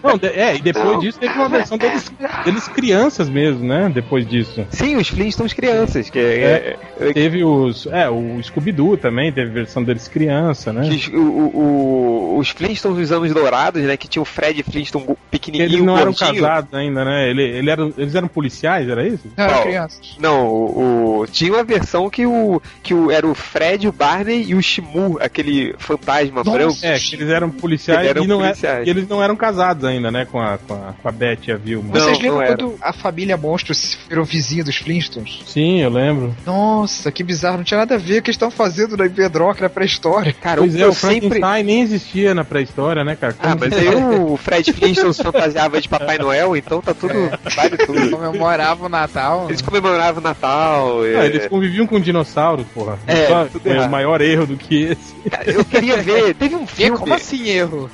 [0.04, 2.12] Não, de- é, e depois disso teve uma versão deles,
[2.46, 4.66] deles crianças mesmo, né, depois disso.
[4.70, 6.78] Sim, os Flintstones crianças, que é.
[7.00, 7.88] é- Teve os.
[7.88, 10.88] É, o Scooby-Doo também, teve versão deles criança, né?
[10.88, 13.98] que o- o- os Flintstones dos anos dourados, né?
[13.98, 15.68] Que tinha o Fred Flintstone pequenininho.
[15.70, 16.42] Eles não eram gordinho.
[16.44, 17.28] casados ainda, né?
[17.30, 19.28] Ele, ele eram, eles eram policiais, era isso?
[19.36, 20.16] Não, eram crianças.
[20.20, 24.44] Não, o, o- tinha uma versão que o que o, era o Fred, o Barney
[24.48, 26.58] e o Shimu, aquele fantasma Nossa.
[26.58, 26.78] branco.
[26.82, 28.88] É, que eles eram policiais, Eles eram e, não é- policiais.
[28.88, 30.26] e eles não eram casados ainda, né?
[30.26, 31.90] Com a, com a, com a Beth e a Vilma.
[31.94, 35.42] Não, Vocês lembram quando a família Monstro se virou vizinha dos Flintstones?
[35.46, 36.36] Sim, eu lembro.
[36.46, 37.58] Nossa, que bizarro.
[37.58, 40.34] Não tinha nada a ver o que eles estão fazendo na Bedrock, na pré-história.
[40.34, 41.30] Cara, Pois eu, é, o sempre.
[41.30, 43.36] Frankenstein nem existia na pré-história, né, cara?
[43.40, 46.94] Ah, Como mas que- aí o Fred Flintstone se fantasiava de Papai Noel, então tá
[46.94, 47.14] tudo.
[47.56, 48.10] Vale tudo.
[48.12, 49.46] Comemorava o Natal.
[49.50, 51.02] Eles comemoravam o Natal.
[51.02, 52.98] Ah, é- eles conviviam com dinossauros, porra.
[53.08, 53.88] É, Só- tudo foi errado.
[53.88, 55.14] um maior erro do que esse.
[55.30, 56.36] Cara, Eu queria ver.
[56.36, 56.98] Teve um filme.
[56.98, 57.90] como assim erro?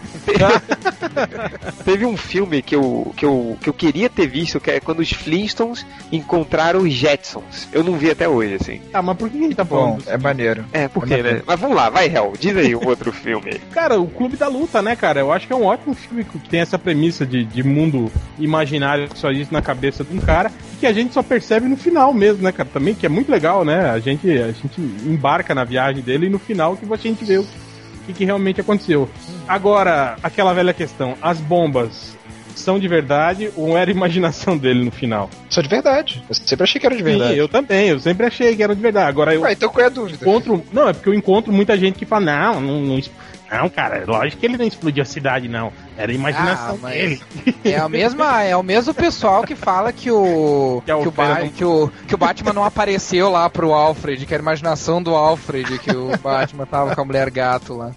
[1.84, 5.00] Teve um filme que eu, que, eu, que eu queria ter visto, que é quando
[5.00, 7.68] os Flintstones encontraram os Jetsons.
[7.72, 8.82] Eu não vi até hoje, assim.
[8.94, 10.04] Ah, mas por que gente tá Bom, falando?
[10.08, 10.66] é maneiro.
[10.72, 11.42] É, por quê, né?
[11.46, 13.60] Mas vamos lá, vai, Hel, diz aí um outro filme.
[13.72, 15.20] Cara, o Clube da Luta, né, cara?
[15.20, 19.10] Eu acho que é um ótimo filme que tem essa premissa de, de mundo imaginário
[19.10, 21.78] que só existe na cabeça de um cara e que a gente só percebe no
[21.78, 22.70] final mesmo, né, cara?
[22.72, 23.90] Também que é muito legal, né?
[23.90, 27.44] A gente, a gente embarca na viagem dele e no final que a gente vê
[28.02, 29.10] o que, que realmente aconteceu.
[29.48, 32.18] Agora, aquela velha questão: as bombas
[32.56, 35.30] são de verdade ou era imaginação dele no final?
[35.50, 36.24] Só de verdade.
[36.28, 37.34] Eu sempre achei que era de verdade.
[37.34, 39.10] Sim, eu também, eu sempre achei que era de verdade.
[39.10, 40.18] Agora eu Ué, então qual é a dúvida?
[40.22, 40.64] encontro.
[40.72, 43.02] Não, é porque eu encontro muita gente que fala, não, não, não,
[43.52, 45.74] não, cara, lógico que ele não explodiu a cidade, não.
[46.02, 47.22] Era a imaginação Ah, dele.
[47.64, 51.12] É, a mesma, é o mesmo pessoal que fala que o, Que a que, o
[51.12, 54.46] Ba- não- que, o, que o Batman não apareceu lá pro Alfred, que era a
[54.46, 57.92] imaginação do Alfred, que o Batman tava com a mulher gato lá.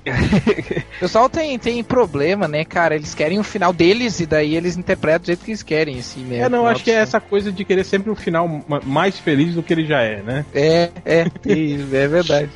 [0.96, 2.94] O pessoal tem, tem problema, né, cara?
[2.94, 6.24] Eles querem o final deles e daí eles interpretam do jeito que eles querem, assim,
[6.24, 6.38] né?
[6.40, 9.54] É, não, acho que é essa coisa de querer sempre um final ma- mais feliz
[9.54, 10.44] do que ele já é, né?
[10.54, 12.50] É, é, é verdade.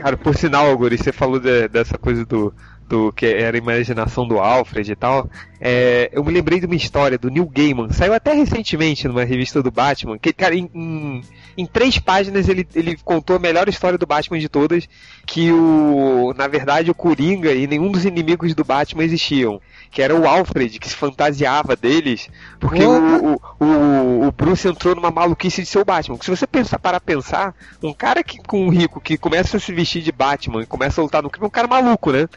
[0.00, 2.52] Cara, por sinal, Guri, você falou de- dessa coisa do,
[2.94, 5.28] do que era a imaginação do Alfred e tal,
[5.60, 9.60] é, eu me lembrei de uma história do Neil Gaiman, saiu até recentemente numa revista
[9.60, 11.20] do Batman, que, cara, em, em,
[11.58, 14.88] em, três páginas ele, ele contou a melhor história do Batman de todas,
[15.26, 19.60] que o, na verdade, o Coringa e nenhum dos inimigos do Batman existiam
[19.94, 22.28] que era o Alfred, que se fantasiava deles,
[22.58, 26.18] porque o, o, o, Bruce entrou numa maluquice de ser o Batman.
[26.20, 29.72] Se você pensar para pensar, um cara que, com um rico que começa a se
[29.72, 32.28] vestir de Batman e começa a lutar no crime, é um cara maluco, né?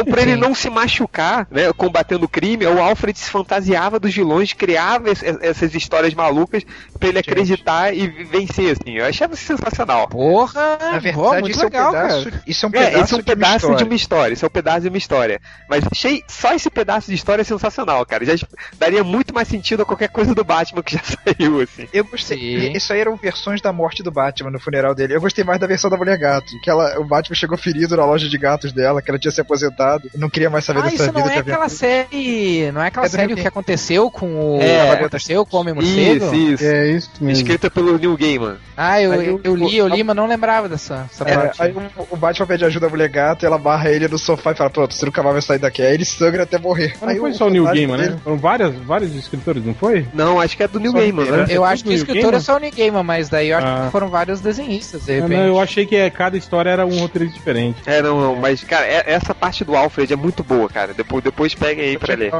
[0.00, 4.14] Então, para ele não se machucar, né, combatendo o crime, o Alfred se fantasiava dos
[4.14, 6.64] vilões, criava essas histórias malucas
[6.98, 8.96] para ele acreditar e vencer, assim.
[8.98, 10.08] Eu achava sensacional.
[10.08, 10.78] Porra!
[10.80, 13.22] Na verdade, isso, legal, é um pedaço, isso é um pedaço, é, esse é um
[13.22, 14.34] pedaço de uma história.
[14.34, 15.40] Isso é um pedaço de uma história.
[15.68, 18.24] Mas achei só esse pedaço de história é sensacional, cara.
[18.24, 18.34] Já
[18.78, 21.88] daria muito mais sentido a qualquer coisa do Batman que já saiu, assim.
[21.92, 22.38] Eu gostei.
[22.38, 22.72] Sim.
[22.72, 25.14] Isso aí eram versões da morte do Batman no funeral dele.
[25.14, 26.46] Eu gostei mais da versão da mulher gato.
[26.62, 29.40] Que ela, o Batman chegou ferido na loja de gatos dela, que ela tinha se
[29.40, 29.73] aposentado.
[30.16, 31.20] Não queria mais saber ah, dessa vida.
[31.20, 32.72] Não é aquela série.
[32.72, 34.60] Não é aquela é série o que aconteceu com o.
[34.60, 36.26] É, aconteceu com o Homem Morcego?
[36.26, 36.64] Isso, isso.
[36.64, 37.42] É isso mesmo.
[37.42, 38.56] Escrita pelo Neil Gaiman.
[38.76, 41.62] Ah, eu, eu, eu, li, eu li, mas não lembrava dessa, dessa é, parte.
[41.62, 44.54] Aí o, o, Batman pede ajuda da mulher gato, ela barra ele no sofá e
[44.56, 45.82] fala: Pronto, você nunca mais vai sair daqui.
[45.82, 46.94] Aí ele sangra até morrer.
[47.00, 48.16] Mas não foi só o Neil Gaiman, né?
[48.22, 50.06] Foram várias, vários escritores, não foi?
[50.12, 51.46] Não, acho que é do Neil Gaiman, né?
[51.48, 53.82] Eu acho que o escritor é só o Neil Gaiman, mas daí eu acho ah.
[53.86, 55.36] que foram vários desenhistas, de repente.
[55.36, 57.80] Não, eu achei que é, cada história era um roteirista diferente.
[57.86, 60.94] É, não, não, mas, cara, é, essa parte do Alfred é muito boa, cara.
[60.94, 62.32] Depois, depois peguem aí pra ler.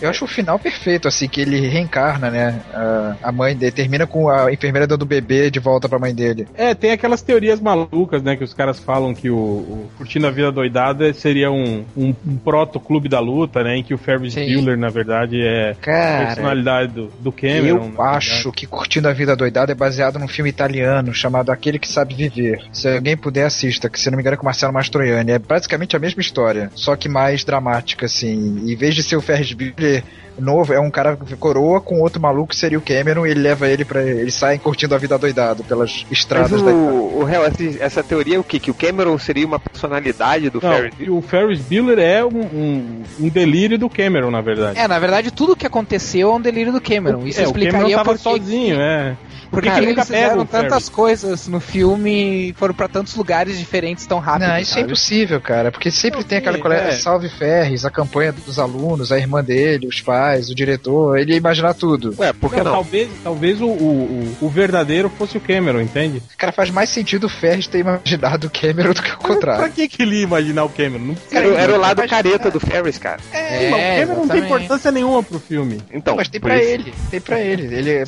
[0.00, 2.60] Eu acho o final perfeito, assim, que ele reencarna, né?
[2.72, 6.14] A, a mãe dele termina com a enfermeira dando o bebê de volta pra mãe
[6.14, 6.48] dele.
[6.54, 8.36] É, tem aquelas teorias malucas, né?
[8.36, 12.36] Que os caras falam que o, o Curtindo a Vida Doidada seria um, um, um
[12.36, 13.76] proto-clube da luta, né?
[13.76, 17.92] Em que o Ferris Bueller, na verdade, é Cara, a personalidade do, do Cameron.
[17.94, 21.88] Eu acho que Curtindo a Vida Doidada é baseado num filme italiano chamado Aquele que
[21.88, 22.62] Sabe Viver.
[22.72, 25.32] Se alguém puder, assista, que se não me engano é com Marcelo Mastroianni.
[25.32, 28.62] É basicamente a mesma história, só que mais dramática, assim.
[28.70, 30.02] Em vez de ser o Ferris Bueller
[30.38, 33.68] novo, é um cara coroa com outro maluco que seria o Cameron e ele leva
[33.68, 37.44] ele para Eles saem curtindo a vida doidado pelas estradas Mas o, da o real,
[37.80, 38.58] essa teoria é o que?
[38.58, 43.02] Que o Cameron seria uma personalidade do Não, Ferris O Ferris Bueller é um, um,
[43.20, 44.78] um, delírio do Cameron, na verdade.
[44.78, 47.26] É, na verdade, tudo que aconteceu é um delírio do Cameron.
[47.26, 48.82] Isso é, explicaria o Cameron tava sozinho, que...
[48.82, 49.16] é.
[49.50, 54.48] Porque Cara, eles fizeram tantas coisas no filme, foram para tantos lugares diferentes tão rápido.
[54.48, 54.82] Não, isso é sabe?
[54.82, 56.92] é impossível, cara, porque sempre tem aquela coleta é.
[56.92, 60.19] Salve Ferres, a campanha dos alunos, a irmã dele, os pais,
[60.50, 62.14] o diretor, ele ia imaginar tudo.
[62.18, 62.72] Ué, porque não, não?
[62.72, 66.22] Talvez, talvez o, o, o, verdadeiro fosse o Cameron, entende?
[66.36, 69.62] Cara, faz mais sentido o Ferres ter imaginado o Cameron do que o contrário.
[69.62, 71.04] pra que, que ele ia imaginar o Cameron?
[71.04, 73.20] Não cara, era o lado careta do Ferris, cara.
[73.32, 74.18] É, é o Cameron exatamente.
[74.18, 75.80] não tem importância nenhuma pro filme.
[75.92, 76.70] Então, mas tem pra isso.
[76.70, 77.74] ele, tem pra ele.
[77.74, 78.04] Ele, é,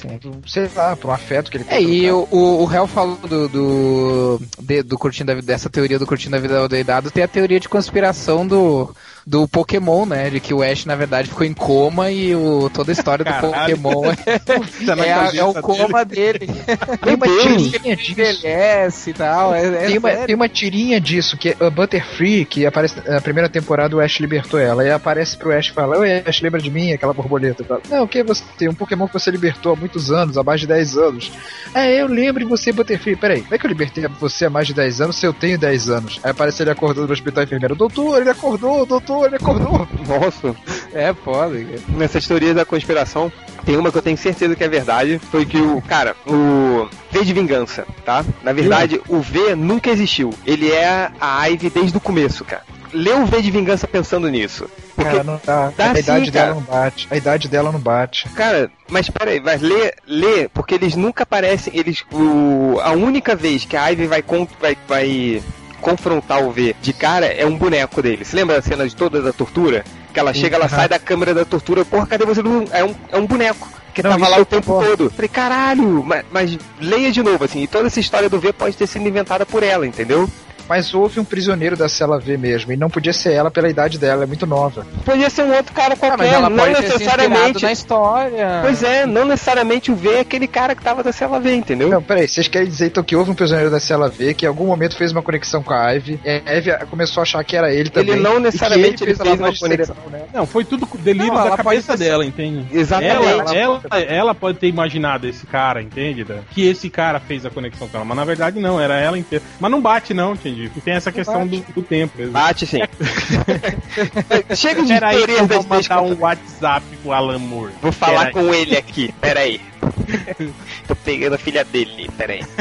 [0.46, 1.78] sei lá, uma afeto que ele tem.
[1.78, 6.06] É, e o, o, o Hell falou do, do, de, do curtindo dessa teoria do
[6.06, 8.94] curtindo a vida doidado, tem a teoria de conspiração do
[9.26, 10.30] do Pokémon, né?
[10.30, 13.32] De que o Ash, na verdade, ficou em coma e o, toda a história do
[13.32, 16.48] Pokémon é, é, a, é, o coma dele.
[17.02, 19.10] Tem uma tirinha disso.
[19.10, 19.54] e tal.
[19.54, 23.20] É, é tem, uma, tem, uma, tirinha disso, que é a Butterfree, que aparece na
[23.20, 24.84] primeira temporada, o Ash libertou ela.
[24.84, 26.92] E aparece pro Ash e fala: Oi, Ash, lembra de mim?
[26.92, 27.64] Aquela borboleta.
[27.64, 28.68] Fala, Não, o que você tem?
[28.68, 31.32] Um Pokémon que você libertou há muitos anos, há mais de 10 anos.
[31.74, 33.16] É, eu lembro de você, Butterfree.
[33.16, 35.58] Peraí, como é que eu libertei você há mais de 10 anos se eu tenho
[35.58, 36.20] 10 anos?
[36.22, 37.74] Aí aparece ele acordando no hospital enfermeiro.
[37.74, 39.88] Doutor, ele acordou, doutor acordou, ele acordou.
[40.06, 40.56] Nossa.
[40.92, 41.54] É foda.
[41.88, 43.30] Nessas teorias da conspiração,
[43.64, 45.20] tem uma que eu tenho certeza que é verdade.
[45.30, 48.24] Foi que o, cara, o V de vingança, tá?
[48.42, 50.30] Na verdade, o V nunca existiu.
[50.46, 52.62] Ele é a Ivy desde o começo, cara.
[52.92, 54.68] Lê o V de vingança pensando nisso.
[54.94, 55.72] Porque cara, não dá.
[55.74, 57.08] dá a idade sim, dela não bate.
[57.10, 58.28] A idade dela não bate.
[58.30, 61.72] Cara, mas peraí, vai ler, ler, porque eles nunca aparecem.
[61.74, 62.04] Eles.
[62.12, 64.22] O, a única vez que a Ivy vai,
[64.60, 65.42] vai, vai
[65.82, 68.24] confrontar o V de cara é um boneco dele.
[68.24, 69.84] Você lembra da cena de toda da tortura?
[70.14, 72.40] Que ela chega, ela sai da câmera da tortura, porra, cadê você?
[72.70, 74.86] É um, é um boneco que não, tava lá o tempo porra.
[74.86, 75.10] todo.
[75.10, 78.76] Falei, caralho, mas, mas leia de novo, assim, e toda essa história do V pode
[78.76, 80.28] ter sido inventada por ela, entendeu?
[80.72, 83.98] Mas houve um prisioneiro da cela V mesmo, e não podia ser ela pela idade
[83.98, 84.86] dela, é muito nova.
[85.04, 87.60] Podia ser um outro cara qualquer, ah, mas ela não pode necessariamente.
[87.60, 88.60] Ter na história.
[88.62, 91.90] Pois é, não necessariamente o V é aquele cara que tava da cela V, entendeu?
[91.90, 94.48] Não, peraí, vocês querem dizer então que houve um prisioneiro da cela V que em
[94.48, 97.54] algum momento fez uma conexão com a Ivy, e a Ivy começou a achar que
[97.54, 98.14] era ele também.
[98.14, 99.96] Ele não necessariamente ele fez, fez uma conexão.
[100.10, 100.22] Né?
[100.32, 102.66] Não, foi tudo delírio não, da cabeça dela, entende?
[102.72, 103.54] Exatamente.
[103.54, 106.24] Ela, ela, ela, pode ter imaginado esse cara, entende?
[106.50, 109.44] Que esse cara fez a conexão com ela, mas na verdade não, era ela inteira.
[109.60, 110.34] Mas não bate não,
[110.66, 110.80] entendi.
[110.80, 112.18] Tem essa questão questão do, do, tempo.
[112.18, 112.32] Mesmo.
[112.32, 112.78] Bate sim.
[114.54, 117.72] Chega de Pera aí, vou mandar um WhatsApp pro Alan Moore.
[117.80, 119.60] Vou falar com ele aqui, peraí.
[120.86, 122.42] Tô pegando a filha dele, peraí.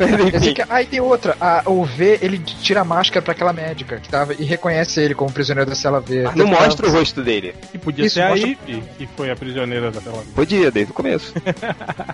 [0.00, 1.36] Que, aí tem outra.
[1.40, 5.14] A, o V, ele tira a máscara pra aquela médica que tava e reconhece ele
[5.14, 6.22] como prisioneiro da cela V.
[6.22, 7.54] Mas não mostra o rosto dele.
[7.70, 8.46] Que podia Isso, ser mostra...
[8.46, 10.32] a Ivy, que foi a prisioneira da cela V.
[10.34, 11.34] Podia, desde o começo.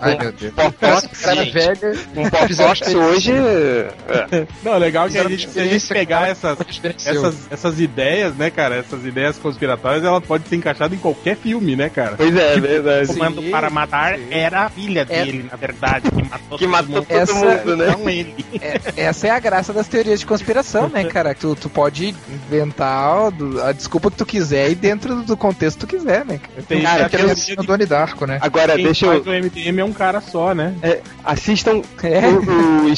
[0.01, 0.53] Ai, meu Deus.
[0.53, 1.93] Popox, cara velha.
[2.16, 3.32] Um Popox hoje...
[3.32, 4.47] É.
[4.62, 6.59] Não, é legal que a gente, se a gente pegar essas,
[7.05, 11.77] essas, essas ideias, né, cara, essas ideias conspiratórias, ela pode ser encaixada em qualquer filme,
[11.77, 12.16] né, cara?
[12.16, 13.11] Pois é, tipo, verdade.
[13.11, 14.27] O comando sim, para matar sim.
[14.31, 15.24] era a filha é.
[15.24, 17.87] dele, na verdade, que matou, que matou todo, essa, mundo, né?
[17.87, 18.45] Não ele.
[18.61, 21.35] É, essa é a graça das teorias de conspiração, né, cara?
[21.35, 23.33] Tu, tu pode inventar
[23.64, 26.41] a desculpa que tu quiser e dentro do contexto que tu quiser, né?
[26.68, 28.39] Tem cara, que é o Doni Darko, né?
[28.41, 29.22] Agora, Quem deixa eu...
[29.22, 30.74] o MDM é um cara só, né?
[30.83, 32.29] É, assistam é.
[32.29, 32.89] o, o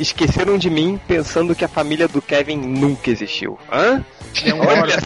[0.00, 3.58] Esqueceram de Mim pensando que a família do Kevin nunca existiu.
[3.70, 4.02] Hã?
[4.44, 4.96] É um Olha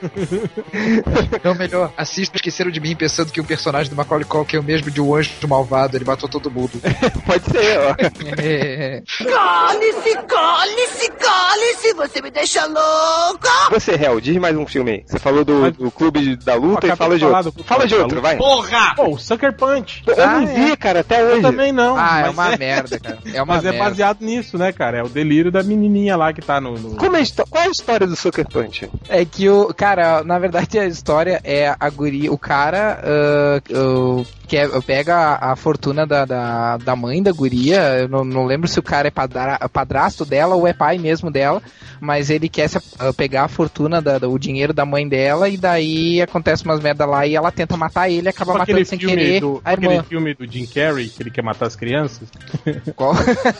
[1.44, 4.62] Não, melhor, assista Esqueceram de Mim pensando que o personagem do Macaulay Culkin é o
[4.62, 6.72] mesmo de um anjo malvado, ele matou todo mundo.
[7.26, 7.94] Pode ser, ó.
[8.38, 9.02] É.
[9.06, 13.50] Cale-se, cale-se, cale-se, você me deixa louca!
[13.70, 15.04] Você, Hel, diz mais um filme aí.
[15.06, 17.64] Você falou do, do Clube da Luta e fala de outro.
[17.64, 18.36] Fala de outro, vai.
[18.36, 18.94] Porra!
[18.94, 20.02] Pô, o Sucker Punch.
[20.06, 20.76] Eu ah, não vi, é.
[20.76, 21.36] cara, até hoje.
[21.36, 21.96] Eu também não.
[21.96, 22.56] Ah, é uma é...
[22.56, 23.18] merda, cara.
[23.32, 23.78] É uma mas merda.
[23.78, 24.98] é baseado nisso, né, cara?
[24.98, 26.78] É o delírio da menininha lá que tá no...
[26.78, 26.96] no...
[26.96, 28.90] Como é Qual é a história do Sucker Punch?
[29.08, 29.72] É que o...
[29.74, 29.89] Cara,
[30.24, 32.32] na verdade a história é a guria...
[32.32, 33.00] O cara...
[33.72, 38.00] Uh, uh, quer, pega a, a fortuna da, da, da, mãe da guria.
[38.00, 41.30] Eu não, não lembro se o cara é padra, padrasto dela ou é pai mesmo
[41.30, 41.62] dela,
[42.00, 45.56] mas ele quer se, uh, pegar a fortuna, da, o dinheiro da mãe dela, e
[45.56, 49.60] daí acontece umas merda lá e ela tenta matar ele acaba matando sem querer do,
[49.64, 49.86] a irmã.
[49.86, 52.28] Aquele filme do Jim Carrey, que ele quer matar as crianças?
[52.96, 53.14] Qual?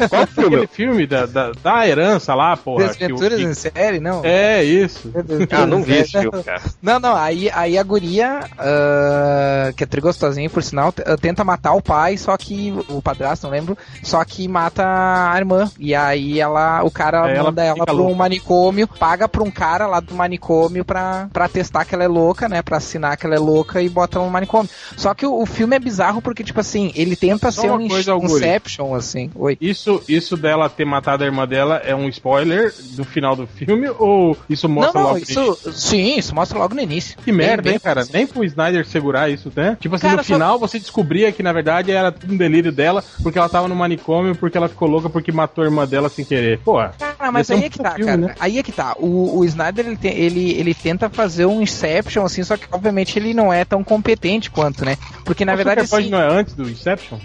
[0.09, 0.57] Qual filme?
[0.57, 2.89] Aquele filme da, da, da herança lá, porra.
[2.89, 4.25] Desventuras que, em série, não?
[4.25, 5.13] É, isso.
[5.53, 6.63] Ah, não vi esse filme, cara.
[6.83, 10.80] Não, não, aí, aí a guria, uh, que é trigostosinha por sinal,
[11.21, 14.85] tenta matar o pai, só que o padrasto, não lembro, só que mata
[15.33, 15.71] a irmã.
[15.79, 19.51] E aí ela, o cara é, manda ela, ela pra um manicômio, paga pra um
[19.51, 22.63] cara lá do manicômio pra, pra testar que ela é louca, né?
[22.63, 24.71] Pra assinar que ela é louca e bota ela no manicômio.
[24.97, 27.89] Só que o, o filme é bizarro porque, tipo assim, ele tenta só ser um
[27.89, 29.31] coisa, Inception, assim.
[29.35, 29.57] Oi.
[29.61, 33.89] Isso, isso dela ter matado a irmã dela é um spoiler do final do filme
[33.99, 37.17] ou isso mostra não, não, logo isso, Sim, isso mostra logo no início.
[37.23, 38.07] Que merda, bem, hein, cara?
[38.13, 39.77] Nem pro Snyder segurar isso, né?
[39.81, 40.65] Tipo assim, cara, no final só...
[40.71, 44.35] você descobria que na verdade era tudo um delírio dela, porque ela tava no manicômio,
[44.35, 46.59] porque ela ficou louca porque matou a irmã dela sem querer.
[46.61, 46.79] Pô.
[46.81, 48.17] Ah, mas aí um é que tá, filme, cara.
[48.19, 48.35] Né?
[48.39, 48.95] Aí é que tá.
[48.99, 53.19] O, o Snyder ele, tem, ele, ele tenta fazer um Inception, assim, só que obviamente
[53.19, 54.97] ele não é tão competente quanto, né?
[55.25, 55.81] Porque na o verdade.
[55.81, 57.19] Assim, não é antes do Inception?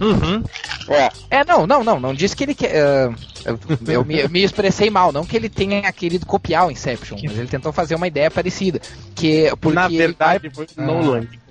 [0.00, 0.42] Uhum.
[0.88, 1.38] É.
[1.38, 2.72] é, não, não, não, não disse que ele quer.
[3.08, 3.14] Uh,
[3.44, 7.18] eu, eu, me, eu, me, expressei mal, não que ele tenha querido copiar o Inception,
[7.22, 8.80] mas ele tentou fazer uma ideia parecida.
[9.14, 10.54] Que, porque Na verdade, ele...
[10.54, 11.42] foi Nolan ah.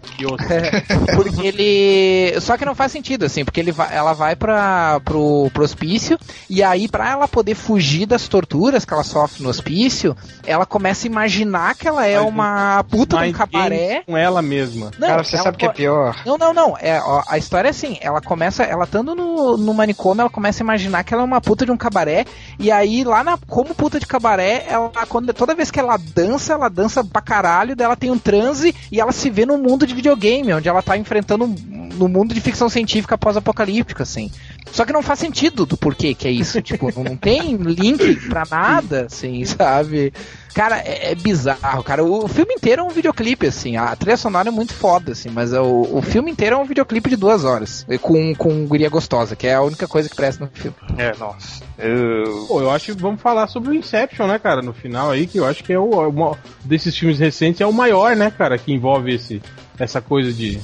[0.50, 0.82] É,
[1.16, 2.40] porque ele.
[2.42, 6.18] Só que não faz sentido, assim, porque ele vai, ela vai para pro, pro hospício,
[6.50, 10.16] e aí, para ela poder fugir das torturas que ela sofre no hospício,
[10.46, 14.04] ela começa a imaginar que ela é Mas uma puta de um cabaré.
[14.06, 14.92] Com ela mesma.
[14.98, 16.22] Não, Cara, você sabe o que é pior.
[16.26, 16.78] Não, não, não.
[16.80, 20.62] É, ó, a história é assim: ela começa, ela estando no, no manicômio, ela começa
[20.62, 22.26] a imaginar que ela é uma puta de um cabaré,
[22.60, 26.54] e aí, lá na, como puta de cabaré, ela, quando, toda vez que ela dança,
[26.54, 29.96] ela dança pra caralho, dela tem um transe e ela se vê no mundo de
[29.96, 34.32] videogame, onde ela tá enfrentando no mundo de ficção científica pós-apocalíptica, assim.
[34.72, 36.62] Só que não faz sentido do porquê que é isso.
[36.62, 40.14] tipo, não tem link pra nada, assim, sabe?
[40.54, 42.04] Cara, é, é, bizarro, cara.
[42.04, 43.78] O, filme inteiro é um videoclipe, assim.
[43.78, 47.10] A trilha sonora é muito foda, assim, mas o, o filme inteiro é um videoclipe
[47.10, 47.86] de duas horas.
[48.02, 50.76] Com, com guria gostosa, que é a única coisa que presta no filme.
[50.98, 51.64] É, nossa.
[51.78, 52.46] Eu...
[52.48, 54.62] Pô, eu acho que vamos falar sobre o Inception, né, cara?
[54.62, 57.74] No final aí, que eu acho que é o, o desses filmes recentes é o
[57.74, 59.42] maior, né, cara, que envolve esse,
[59.80, 60.60] essa coisa de,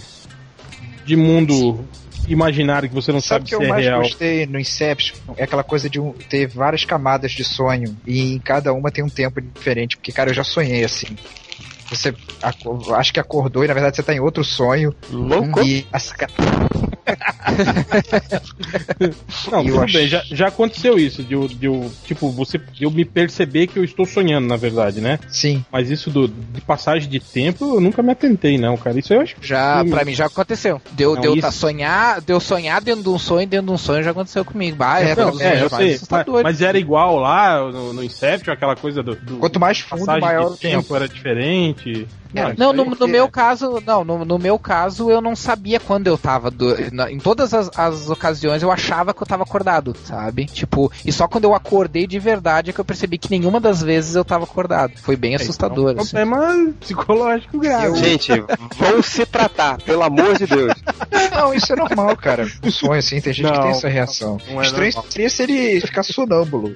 [1.06, 1.86] de mundo
[2.28, 3.78] imaginário que você não sabe, sabe se é real.
[3.78, 7.32] O que eu mais gostei no Inception é aquela coisa de um, ter várias camadas
[7.32, 10.84] de sonho e em cada uma tem um tempo diferente, porque cara, eu já sonhei
[10.84, 11.07] assim.
[11.89, 12.13] Você
[12.95, 14.93] acho que acordou e na verdade você tá em outro sonho.
[15.09, 15.61] Louco?
[15.63, 15.99] E a,
[19.51, 19.93] não, tudo acho...
[19.93, 23.78] bem, já, já aconteceu isso, de, de, de, tipo, você, de eu me perceber que
[23.78, 25.20] eu estou sonhando, na verdade, né?
[25.30, 25.64] Sim.
[25.72, 28.99] Mas isso do, de passagem de tempo, eu nunca me atentei, não, cara.
[28.99, 29.89] Isso eu acho Já, que...
[29.89, 30.82] pra mim já aconteceu.
[30.91, 31.41] Deu, não, deu isso...
[31.41, 34.78] tá sonhar, deu sonhar dentro de um sonho, dentro de um sonho já aconteceu comigo.
[34.78, 38.76] Bah, é, não, é, eu sei, mas, mas, era igual lá no, no Inception, aquela
[38.76, 40.82] coisa do, do Quanto mais fundo, maior o tempo.
[40.82, 42.08] tempo era diferente.
[42.34, 46.07] Não, não no, no, meu caso, não, no, no, meu caso eu não sabia quando
[46.07, 46.51] eu tava.
[46.51, 50.45] Do, na, em todas as, as, ocasiões eu achava que eu tava acordado, sabe?
[50.45, 53.82] Tipo, e só quando eu acordei de verdade é que eu percebi que nenhuma das
[53.82, 54.93] vezes eu tava acordado.
[54.97, 55.89] Foi bem é, assustador.
[55.89, 56.71] É um problema assim.
[56.73, 57.88] psicológico grave.
[57.88, 57.95] Eu...
[57.95, 58.32] Gente,
[58.78, 60.73] vão se tratar, pelo amor de Deus.
[61.32, 62.47] Não, isso é normal, cara.
[62.63, 64.38] Um sonho assim, tem gente não, que tem essa reação.
[64.49, 66.73] Não, é Estranho seria se ele ficar sonâmbulo.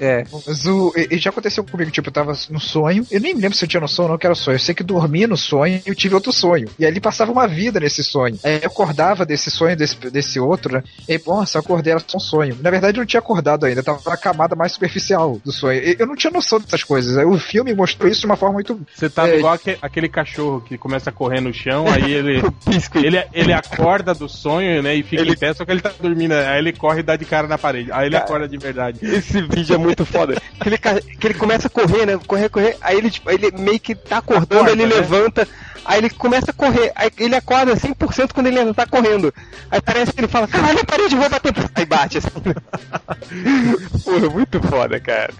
[0.00, 0.24] É.
[0.46, 3.64] Mas o, e já aconteceu comigo, tipo, eu tava no sonho, eu nem lembro se
[3.64, 4.58] eu tinha noção ou não que era sonho.
[4.68, 6.68] Sei que dormia no sonho e eu tive outro sonho.
[6.78, 8.38] E aí ele passava uma vida nesse sonho.
[8.44, 10.82] Aí eu acordava desse sonho, desse, desse outro, né?
[11.08, 12.54] E nossa, eu acordei, era só um sonho.
[12.60, 15.80] Na verdade, eu não tinha acordado ainda, tava na camada mais superficial do sonho.
[15.98, 17.16] Eu não tinha noção dessas coisas.
[17.16, 18.78] Aí o filme mostrou isso de uma forma muito.
[18.94, 19.38] Você tava é...
[19.38, 22.42] igual aquele, aquele cachorro que começa a correr no chão, aí ele,
[23.02, 24.94] ele, ele acorda do sonho, né?
[24.96, 25.30] E fica ele...
[25.30, 26.32] em pé, só que ele tá dormindo.
[26.32, 27.90] Aí ele corre e dá de cara na parede.
[27.90, 28.98] Aí ele cara, acorda de verdade.
[29.02, 30.34] Esse vídeo é muito foda.
[30.60, 32.20] que, ele, que ele começa a correr, né?
[32.26, 32.76] Correr, correr.
[32.82, 34.94] Aí ele, tipo, ele meio que tá acordando, Acorda, ele né?
[35.00, 35.48] levanta.
[35.88, 36.92] Aí ele começa a correr.
[36.94, 39.32] Aí ele acorda 100% quando ele tá correndo.
[39.70, 41.54] Aí parece que ele fala: caralho, a parede, vou bater.
[41.74, 42.28] Aí bate assim.
[44.04, 45.32] Porra, muito foda, cara.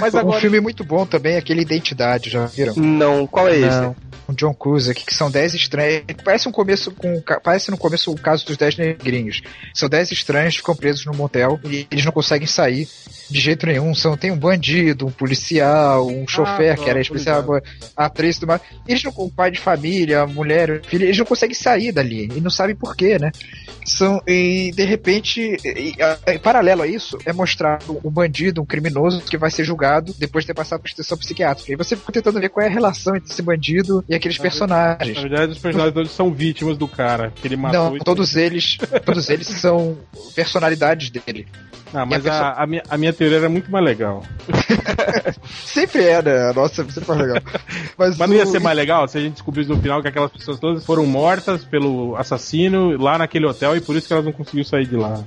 [0.00, 0.38] Mas agora...
[0.38, 2.74] Um filme muito bom também, aquele Identidade, já viram?
[2.76, 3.80] Não, qual é esse?
[3.80, 3.94] Não
[4.26, 6.04] com John Cruise aqui, que são 10 estranhos.
[6.24, 7.22] Parece um começo com.
[7.42, 9.42] Parece no começo o caso dos 10 negrinhos.
[9.72, 12.88] São 10 estranhos que ficam presos no motel e eles não conseguem sair
[13.30, 13.94] de jeito nenhum.
[13.94, 17.44] São, tem um bandido, um policial, um chofer, ah, que era especial,
[17.96, 18.62] atriz e tudo mais.
[18.94, 22.30] Eles não, o pai de família, a mulher, o filho, eles não conseguem sair dali.
[22.34, 23.32] E não sabem porquê, né?
[23.84, 25.94] São, e de repente, e,
[26.26, 30.44] e, paralelo a isso, é mostrado um bandido, um criminoso que vai ser julgado depois
[30.44, 31.72] de ter passado por extensão psiquiátrica.
[31.72, 35.16] E você fica tentando ver qual é a relação entre esse bandido e aqueles personagens.
[35.16, 37.90] Na verdade, os personagens todos são vítimas do cara que ele matou.
[37.90, 39.98] Não, todos eles, todos eles são
[40.34, 41.46] personalidades dele.
[41.94, 44.24] Ah, mas a, a, minha, a minha teoria era muito mais legal.
[45.64, 46.52] sempre é, né?
[46.52, 47.42] Nossa, sempre mais legal.
[47.96, 50.30] Mas, mas não ia ser mais legal se a gente descobrisse no final que aquelas
[50.30, 54.32] pessoas todas foram mortas pelo assassino lá naquele hotel e por isso que elas não
[54.32, 55.24] conseguiram sair de lá.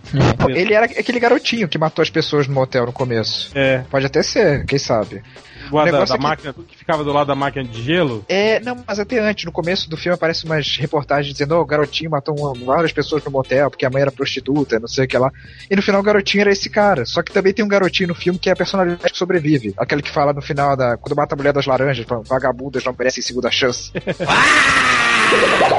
[0.50, 3.52] Ele era aquele garotinho que matou as pessoas no motel no começo.
[3.56, 3.80] É.
[3.90, 5.22] Pode até ser, quem sabe
[5.70, 8.24] da, da máquina que ficava do lado da máquina de gelo?
[8.30, 11.66] É, não, mas até antes, no começo do filme aparece umas reportagens dizendo, oh, o
[11.66, 15.08] garotinho matou uma, várias pessoas no motel porque a mãe era prostituta, não sei o
[15.08, 15.30] que lá.
[15.70, 17.06] E no final o garotinho era esse cara.
[17.06, 19.74] Só que também tem um garotinho no filme que é a personalidade que sobrevive.
[19.78, 20.96] Aquele que fala no final da.
[20.96, 23.92] Quando mata a mulher das laranjas, vagabundas não merecem segunda chance.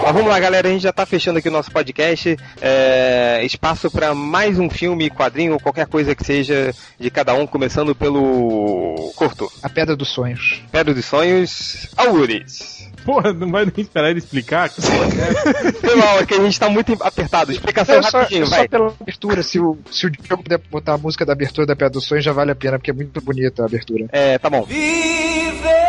[0.02, 0.68] Mas vamos lá, galera.
[0.68, 2.36] A gente já tá fechando aqui o nosso podcast.
[2.60, 7.46] É, espaço para mais um filme, quadrinho, ou qualquer coisa que seja de cada um,
[7.46, 9.50] começando pelo curto.
[9.62, 10.62] A Pedra dos Sonhos.
[10.70, 12.78] Pedra Sonhos, Algures.
[13.04, 14.68] Porra, não vai nem esperar ele explicar?
[14.70, 17.50] Foi mal, é que a gente tá muito apertado.
[17.50, 18.68] Explicação só, rapidinho, só vai.
[18.68, 21.90] pela abertura, se o, se o Diogo puder botar a música da abertura da Pedra
[21.90, 24.06] dos Sonhos, já vale a pena, porque é muito bonita a abertura.
[24.12, 24.64] É, tá bom.
[24.64, 25.87] Viver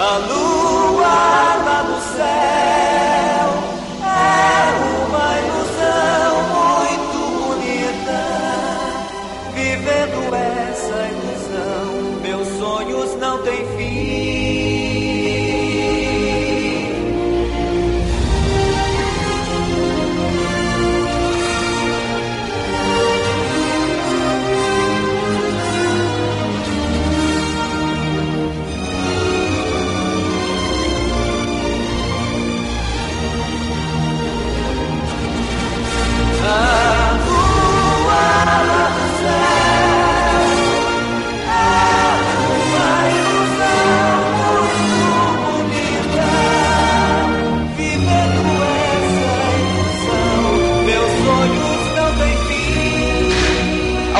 [0.00, 0.37] A lua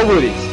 [0.08, 0.47] favorites.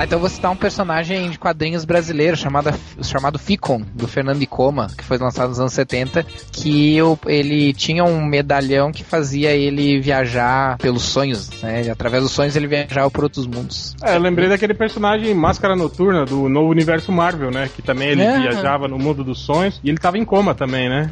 [0.00, 2.72] Ah, então eu vou citar um personagem de quadrinhos brasileiro chamado,
[3.02, 8.02] chamado Ficon, do Fernando Icoma, que foi lançado nos anos 70, que eu, ele tinha
[8.02, 11.86] um medalhão que fazia ele viajar pelos sonhos, né?
[11.90, 13.94] Através dos sonhos ele viajava por outros mundos.
[14.02, 17.68] É, eu lembrei daquele personagem Máscara Noturna do novo universo Marvel, né?
[17.76, 18.40] Que também ele é.
[18.40, 21.10] viajava no mundo dos sonhos e ele tava em coma também, né?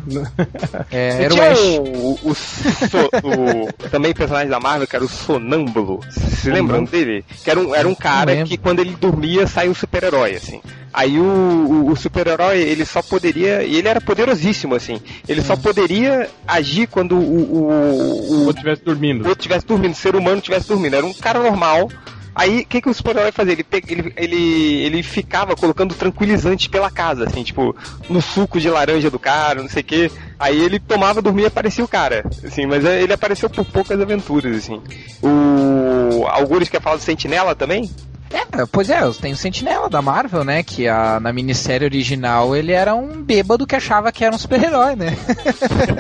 [0.91, 1.59] É, era o Ash.
[1.61, 6.01] O, o, o, também personagem da Marvel que era o Sonâmbulo.
[6.11, 7.23] Se lembram dele?
[7.45, 10.61] Que era um, era um cara que quando quando ele dormia, sai um super-herói, assim.
[10.93, 13.63] Aí o, o, o super-herói, ele só poderia.
[13.65, 15.01] E ele era poderosíssimo, assim.
[15.29, 17.19] Ele só poderia agir quando o.
[17.19, 19.25] O, o outro estivesse dormindo.
[19.25, 20.95] O outro estivesse dormindo, o ser humano estivesse dormindo.
[20.95, 21.91] Era um cara normal.
[22.35, 23.53] Aí, o que, que o super-herói fazia?
[23.53, 27.75] Ele, ele, ele, ele ficava colocando tranquilizantes pela casa, assim, tipo,
[28.09, 30.11] no suco de laranja do cara, não sei o quê.
[30.39, 34.57] Aí ele tomava, dormia e aparecia o cara, assim, mas ele apareceu por poucas aventuras,
[34.57, 34.81] assim.
[35.21, 37.91] O Algures quer falar do Sentinela também?
[38.31, 40.63] É, pois é, tem o Sentinela da Marvel, né?
[40.63, 44.97] Que a, na minissérie original ele era um bêbado que achava que era um super-herói,
[44.97, 45.17] né?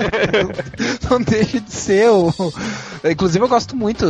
[1.08, 2.32] não, deixa de ser o.
[3.04, 4.04] Inclusive eu gosto muito.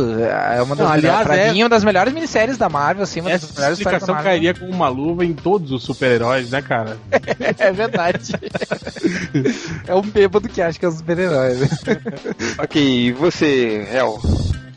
[0.55, 1.51] É uma das não, aliás, pra é...
[1.51, 4.65] mim, uma das melhores minisséries da Marvel, assim, uma Essa das melhores explicação cairia com
[4.65, 6.97] uma luva em todos os super-heróis, né, cara?
[7.57, 8.33] é verdade.
[9.87, 11.55] é um bêbado que acha que é um super-herói.
[11.55, 11.67] Né?
[12.57, 14.19] ok, e você, Hel?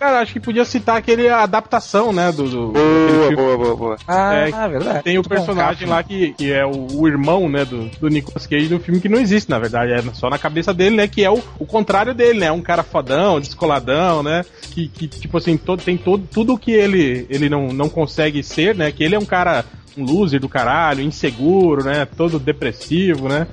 [0.03, 2.33] Cara, acho que podia citar aquele adaptação, né?
[2.33, 3.97] Do, do boa, boa, boa, boa.
[4.09, 5.05] Ah, é, verdade.
[5.05, 8.45] Tem o personagem bom, lá que, que é o, o, irmão, né, do, do Nicolas
[8.45, 9.93] Cage no filme que não existe, na verdade.
[9.93, 11.07] É só na cabeça dele, né?
[11.07, 12.51] Que é o, o contrário dele, né?
[12.51, 14.45] Um cara fodão, descoladão, né?
[14.73, 18.75] Que, que tipo assim, todo, tem todo, tudo que ele, ele não, não consegue ser,
[18.75, 18.91] né?
[18.91, 19.65] Que ele é um cara,
[19.97, 22.05] um loser do caralho, inseguro, né?
[22.07, 23.47] Todo depressivo, né?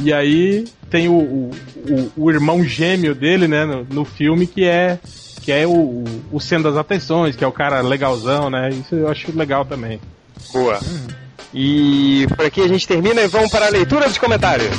[0.00, 1.50] E aí tem o, o,
[1.88, 4.98] o, o irmão gêmeo dele, né, no, no filme, que é
[5.42, 8.70] que é o, o, centro das atenções, que é o cara legalzão, né?
[8.70, 10.00] Isso eu acho legal também.
[10.52, 10.78] Boa.
[11.52, 14.70] E por aqui a gente termina e vamos para a leitura dos comentários.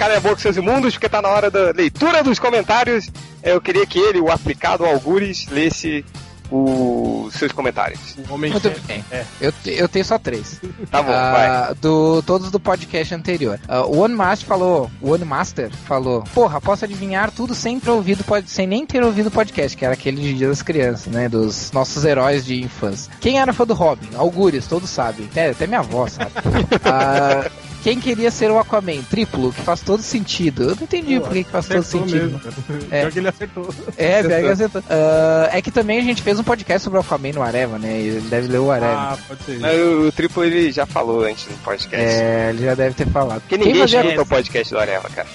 [0.00, 3.10] Cara é boa com seus imundos, porque tá na hora da leitura dos comentários.
[3.42, 6.02] Eu queria que ele, o aplicado Algures, lesse
[6.50, 8.16] os seus comentários.
[8.30, 9.04] Muito bem.
[9.10, 9.24] É.
[9.38, 10.58] Eu, eu tenho só três.
[10.90, 11.74] Tá bom, uh, vai.
[11.74, 13.60] Do, todos do podcast anterior.
[13.68, 17.90] Uh, o One Master falou, o One Master falou, porra, posso adivinhar tudo sem ter
[17.90, 21.28] ouvido, sem nem ter ouvido o podcast, que era aquele de Dia das Crianças, né?
[21.28, 23.12] Dos nossos heróis de infância.
[23.20, 24.08] Quem era fã do Robin?
[24.16, 25.26] Algures, todos sabem.
[25.30, 26.30] Até, até minha avó sabe.
[26.30, 27.50] uh,
[27.82, 29.02] Quem queria ser o Aquaman?
[29.08, 30.64] Triplo, que faz todo sentido.
[30.64, 32.40] Eu não entendi Pô, por que, faz todo sentido.
[32.68, 33.00] Mesmo, é.
[33.00, 33.74] Pior que ele acertou.
[33.96, 34.82] É, pior que ele acertou.
[34.82, 37.98] Uh, é que também a gente fez um podcast sobre o Aquaman no Areva, né?
[37.98, 38.92] Ele deve ler o Areva.
[38.92, 39.64] Ah, pode ser.
[39.64, 42.06] o, o Triplo ele já falou antes no podcast.
[42.06, 43.40] É, ele já deve ter falado.
[43.40, 45.28] Porque ninguém escuta o podcast do Areva, cara.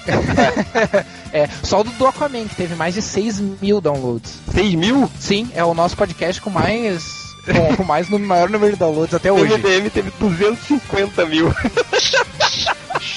[1.32, 4.38] é, só o do Aquaman, que teve mais de 6 mil downloads.
[4.52, 5.10] 6 mil?
[5.18, 7.26] Sim, é o nosso podcast com mais
[7.76, 9.52] com, mais no maior número de downloads até hoje.
[9.52, 11.52] O MDM teve 250 mil.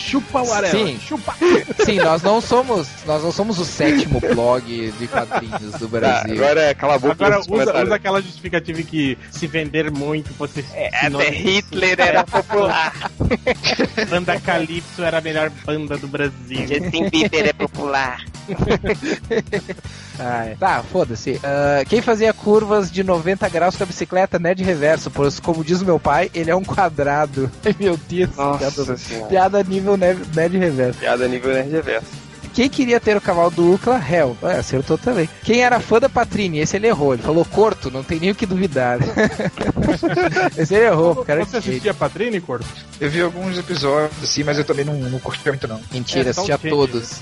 [0.09, 0.73] Chupa o Arela.
[0.73, 1.35] Sim, chupa.
[1.85, 6.33] Sim, nós não somos, nós não somos o sétimo blog de quadrinhos do tá, Brasil.
[6.33, 7.13] Ah, agora cala a boca.
[7.25, 13.11] Agora usa, usa, aquela justificativa que se vender muito você é, até Hitler era popular.
[14.09, 16.67] banda Calypso era a melhor banda do Brasil.
[16.67, 18.23] Justin Bieber é popular.
[20.19, 21.31] ah, tá, foda-se.
[21.31, 25.63] Uh, quem fazia curvas de 90 graus com a bicicleta, né, de reverso, pois como
[25.63, 27.49] diz o meu pai, ele é um quadrado.
[27.79, 30.99] Meu Deus, Nossa piada, piada nível Nerd Reverso.
[30.99, 32.28] Piada nível Nerd Reverso.
[32.59, 34.03] Quem queria ter o cavalo do Ucla?
[34.05, 34.35] Hell.
[34.43, 35.29] É, acertou também.
[35.45, 36.59] Quem era fã da Patrini?
[36.59, 37.13] Esse ele errou.
[37.13, 38.99] Ele falou Corto, não tem nem o que duvidar.
[40.57, 41.23] Esse ele errou.
[41.23, 42.67] Cara Você assistia a Patrini, Corto?
[42.99, 45.79] Eu vi alguns episódios, assim, mas eu também não, não curti muito, não.
[45.89, 47.21] Mentira, é, assistia todos.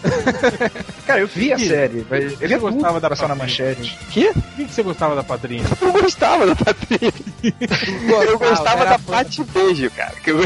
[1.06, 3.96] Cara, eu vi a série, mas eu já gostava da passar na manchete.
[4.10, 4.34] Que?
[4.34, 5.64] Por que, que você gostava da Patrini?
[5.80, 7.14] Eu gostava da Patrini.
[8.28, 10.14] eu gostava da Pat Beijo, cara.
[10.26, 10.40] Eu...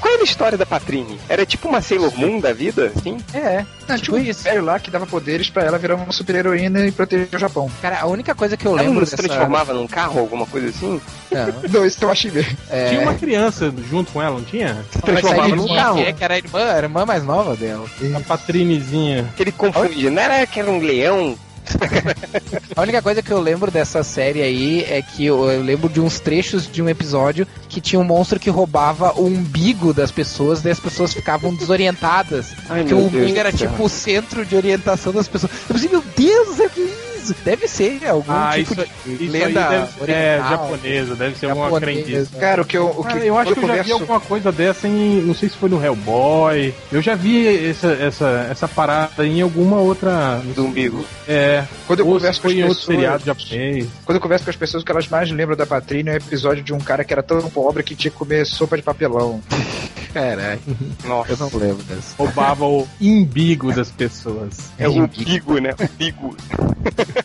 [0.00, 1.18] Qual era a história da Patrini?
[1.28, 3.18] Era tipo uma Sailor Moon da vida, assim?
[3.32, 3.67] É.
[3.88, 4.44] Não, tipo um isso.
[4.44, 7.70] velho lá que dava poderes pra ela virar uma super-heroína e proteger o Japão.
[7.80, 8.98] Cara, a única coisa que eu ela lembro.
[8.98, 9.28] Ela se dessa...
[9.28, 11.00] transformava num carro, alguma coisa assim?
[11.30, 12.56] Não, não isso que eu achei mesmo.
[12.68, 12.90] É...
[12.90, 14.84] Tinha uma criança junto com ela, não tinha?
[14.90, 16.00] Se transformava num carro.
[16.00, 17.86] É, que era a irmã, a irmã mais nova dela.
[18.14, 19.32] A Patrinezinha.
[19.34, 20.10] Que ele confundia.
[20.10, 21.34] Não era que era um leão
[22.74, 26.00] a única coisa que eu lembro dessa série aí é que eu, eu, lembro de
[26.00, 30.64] uns trechos de um episódio que tinha um monstro que roubava o umbigo das pessoas,
[30.64, 32.52] e as pessoas ficavam desorientadas.
[32.68, 35.52] Ai, que o umbigo Deus era tipo o centro de orientação das pessoas.
[35.68, 39.68] Eu pensei, meu Deus, é que Deve ser algum ah, tipo isso, de isso lenda
[39.68, 41.64] deve, oriental, é japonesa, deve ser japonesa.
[41.64, 42.38] alguma crendiça.
[42.38, 44.52] Cara, o que eu, o que, Cara, eu acho que eu já vi alguma coisa
[44.52, 46.74] dessa em, não sei se foi no Hellboy.
[46.92, 51.04] Eu já vi essa, essa, essa parada em alguma outra do umbigo.
[51.26, 51.64] É.
[51.86, 53.86] Quando eu converso com as pessoas, seriado japonês.
[54.04, 56.16] Quando eu converso com as pessoas, o que elas mais lembram da Patrícia é um
[56.16, 59.40] episódio de um cara que era tão pobre que tinha que comer sopa de papelão.
[60.12, 60.60] Caralho.
[61.04, 61.32] Nossa.
[61.32, 62.14] Eu não lembro dessa.
[62.16, 64.70] Roubava o imbigo das pessoas.
[64.78, 65.74] É o umbigo, né?
[65.78, 66.36] Umbigo.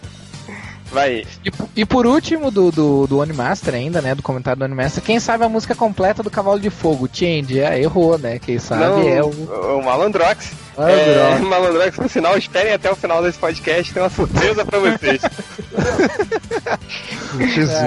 [0.93, 1.25] Vai.
[1.43, 4.13] E, e por último, do, do, do Animaster ainda, né?
[4.13, 7.09] Do comentário do Animaster, quem sabe a música completa do Cavalo de Fogo?
[7.11, 8.37] Change, é, errou, né?
[8.39, 9.27] Quem sabe Não, é o.
[9.29, 10.51] o Malandrox.
[10.77, 10.77] Malandrox.
[10.77, 15.21] É, Malandrox, no final, esperem até o final desse podcast, tem uma surpresa pra vocês.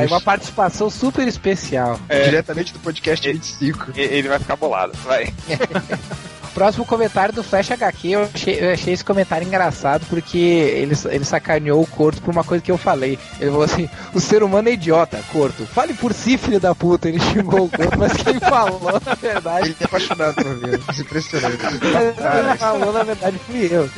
[0.02, 2.00] É, uma participação super especial.
[2.08, 2.24] É.
[2.24, 3.92] Diretamente do podcast 25.
[3.94, 5.32] E- Ele vai ficar bolado, vai.
[6.56, 11.22] Próximo comentário do Flash HQ, eu achei, eu achei esse comentário engraçado porque ele, ele
[11.22, 13.18] sacaneou o Corto por uma coisa que eu falei.
[13.38, 15.66] Ele falou assim: o ser humano é idiota, Corto.
[15.66, 17.10] Fale por si, filho da puta.
[17.10, 19.66] Ele xingou o Corto, mas quem falou, na verdade.
[19.66, 21.58] Ele é apaixonado por é impressionante.
[21.58, 23.90] Quem falou, na verdade, fui eu.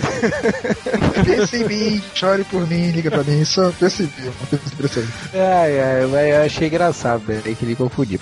[1.24, 3.44] Pense em mim, chore por mim, liga pra mim.
[3.44, 3.72] Só mim.
[3.78, 4.02] Coisa
[4.74, 5.12] impressionante.
[5.32, 7.40] Ai, ai, mas eu achei engraçado, né?
[7.40, 8.18] Que ele confundiu.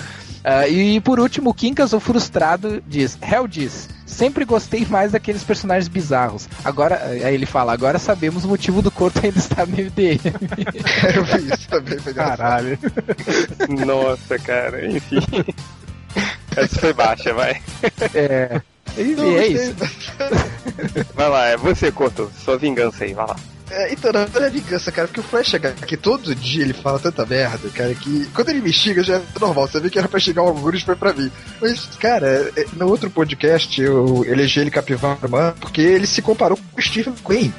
[0.49, 5.43] Ah, e por último, o Quincas, o frustrado, diz: Hell diz, sempre gostei mais daqueles
[5.43, 6.49] personagens bizarros.
[6.65, 10.21] Agora, aí ele fala, agora sabemos o motivo do corto ainda estar no MDM.
[11.17, 12.15] Eu vi isso também, foi.
[12.15, 12.79] Caralho.
[13.85, 15.19] Nossa, cara, enfim.
[16.57, 17.61] Essa foi baixa, vai.
[18.15, 18.61] é.
[18.97, 19.75] E Não, é isso.
[21.15, 22.31] Vai lá, é você, Corto.
[22.43, 23.37] Sua vingança aí, vai lá.
[23.71, 25.53] É, então, não é vingança, cara, porque o Flash
[25.87, 29.23] que todo dia ele fala tanta merda, cara, que quando ele me xinga já é
[29.41, 29.67] normal.
[29.67, 31.31] Você vê que era pra xingar o Algures foi pra mim.
[31.61, 36.57] Mas, cara, é, no outro podcast eu elegi ele capivara humano porque ele se comparou
[36.57, 37.51] com o Stephen Quinn.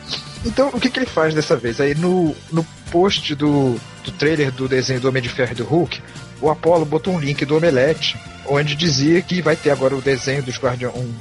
[0.46, 1.82] Então, o que, que ele faz dessa vez?
[1.82, 5.66] Aí no, no post do, do trailer do desenho do Homem de Ferro e do
[5.66, 6.02] Hulk,
[6.40, 10.42] o Apollo botou um link do Omelete, onde dizia que vai ter agora o desenho
[10.42, 10.96] dos Guardiões.
[10.96, 11.14] Um,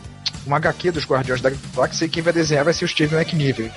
[0.47, 3.70] uma HQ dos Guardiões da Galáxia e quem vai desenhar vai ser o Steven McNiven.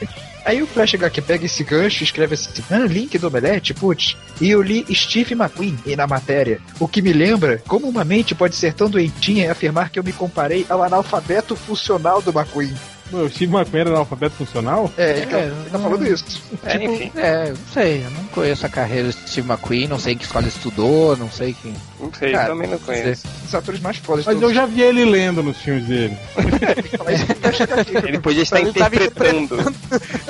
[0.46, 4.16] Aí o Flash HQ pega esse gancho e escreve assim: Ah, link do Omelete, putz.
[4.42, 6.60] E eu li Steve McQueen e na matéria.
[6.80, 10.04] O que me lembra como uma mente pode ser tão doentinha e afirmar que eu
[10.04, 12.74] me comparei ao analfabeto funcional do McQueen.
[13.12, 14.92] O Steve McQueen era analfabeto funcional?
[14.98, 16.26] É, ele, tá, É, ele tá falando isso.
[16.64, 20.16] É, enfim, É, não sei, eu não conheço a carreira do Steve McQueen, não sei
[20.16, 21.74] que escola estudou, não sei quem.
[22.00, 23.28] não sei, Cara, também não conheço.
[23.28, 24.56] Um dos atores mais fodas de Mas eu todos.
[24.56, 26.18] já vi ele lendo nos filmes dele.
[28.08, 29.74] Ele podia estar interpretando.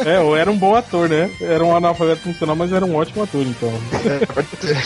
[0.05, 1.29] É, ou era um bom ator, né?
[1.41, 3.71] Era um analfabeto funcional, mas era um ótimo ator, então.
[4.05, 4.77] É, pode ser.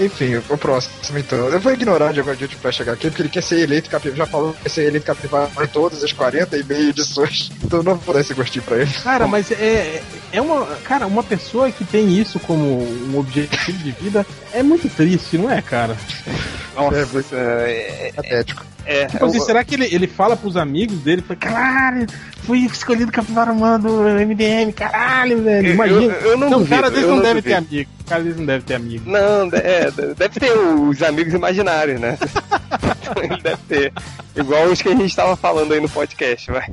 [0.00, 1.48] Enfim, o próximo então.
[1.48, 3.90] Eu vou ignorar de agora em diante o Flash HQ, porque ele quer ser eleito
[3.90, 4.16] capivara.
[4.16, 7.50] Já falou que quer ser eleito capivara em todas as 40 e meia edições.
[7.68, 8.90] Então eu não vou dar esse gostinho pra ele.
[9.02, 10.64] Cara, mas é, é uma.
[10.84, 15.50] Cara, uma pessoa que tem isso como um objetivo de vida é muito triste, não
[15.50, 15.94] é, cara?
[16.74, 18.67] Nossa, é, Patético.
[18.88, 21.22] É, Tipo assim, será que ele, ele fala pros amigos dele?
[21.38, 22.06] Caralho,
[22.44, 25.72] fui escolhido capivara humano do MDM, caralho, velho.
[25.74, 26.00] Imagina.
[26.14, 27.90] Eu- eu não um duvido, cara desse eu não, não deve ter amigo.
[28.00, 29.10] Um cara desse não deve ter amigo.
[29.10, 32.16] Não, é, deve ter os amigos imaginários, né?
[33.22, 33.92] Ele deve ter.
[34.36, 36.66] Igual os que a gente tava falando aí no podcast, vai.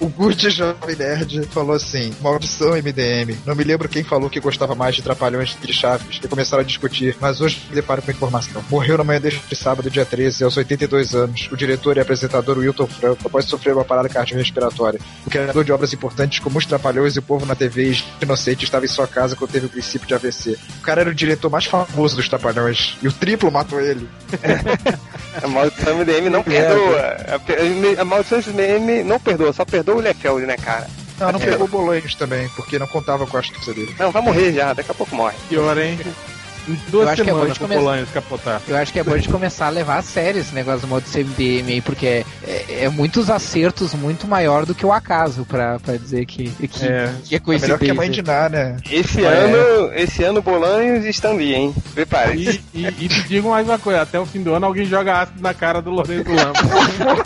[0.00, 3.36] O Good Jovem Nerd falou assim: Maldição MDM.
[3.44, 6.20] Não me lembro quem falou que gostava mais de Trapalhões de Chaves.
[6.22, 8.64] E começaram a discutir, mas hoje me deparo com a informação.
[8.70, 11.48] Morreu na manhã deste sábado, dia 13, aos 82 anos.
[11.52, 15.00] O diretor e apresentador Wilton Franco, após sofrer uma parada cardiorrespiratória.
[15.26, 18.64] O criador de obras importantes como Os Trapalhões e o Povo na TV e Inocente
[18.64, 20.58] estava em sua casa quando teve o princípio de AVC.
[20.78, 22.96] O cara era o diretor mais famoso dos Trapalhões.
[23.02, 24.08] E o triplo matou ele.
[25.42, 27.16] A maldição MDM não perdoa.
[27.34, 30.86] A, pe- a maldição MDM não perdoa, só perdoa o Lefeld, né, cara?
[31.18, 31.44] Não, não É.
[31.44, 33.94] pegou Bolanhos também, porque não contava com a astúcia dele.
[33.98, 35.36] Não, vai morrer já, daqui a pouco morre.
[35.48, 35.98] Pior, hein?
[36.66, 37.80] Em Eu duas acho que é bom semanas começar.
[37.80, 38.62] Polanhos capotar.
[38.66, 41.04] Eu acho que é bom de começar a levar a sério esse negócio do modo
[41.04, 45.78] CMDM aí, porque é, é, é muitos acertos muito maior do que o acaso pra,
[45.78, 47.12] pra dizer que, que, É.
[47.24, 47.66] que é É coincidência.
[47.76, 48.76] melhor que a mãe de Ná, né?
[48.90, 49.28] Esse É.
[49.28, 51.74] ano, esse ano Bolanhos estão ali, hein?
[51.94, 52.36] Prepare.
[52.38, 55.20] E, e, e te digo mais uma coisa, até o fim do ano alguém joga
[55.22, 56.54] ácido na cara do Lourenço Lama.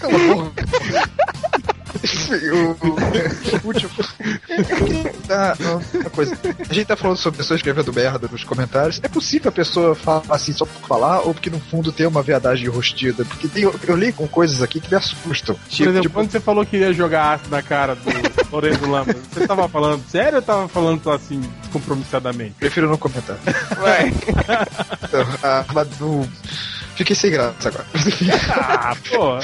[0.00, 0.64] Cala a boca.
[2.04, 3.90] O, o último.
[5.30, 6.36] Ah, não, uma coisa.
[6.68, 9.00] A gente tá falando sobre pessoas escrevendo merda nos comentários.
[9.02, 12.22] É possível a pessoa falar assim só por falar, ou porque no fundo tem uma
[12.22, 13.24] verdade enrostida?
[13.24, 15.54] Porque tem, eu li com coisas aqui que me assustam.
[15.54, 18.10] Por exemplo, quando você falou que ia jogar ácido na cara do
[18.50, 22.54] Lourenço Lama, você tava falando sério ou tava falando só assim, descompromissadamente?
[22.58, 23.36] Prefiro não comentar.
[23.78, 24.12] Vai.
[25.02, 26.28] Então, a armadura.
[26.96, 27.86] Fiquei sem graça agora.
[28.50, 29.38] Ah, pô.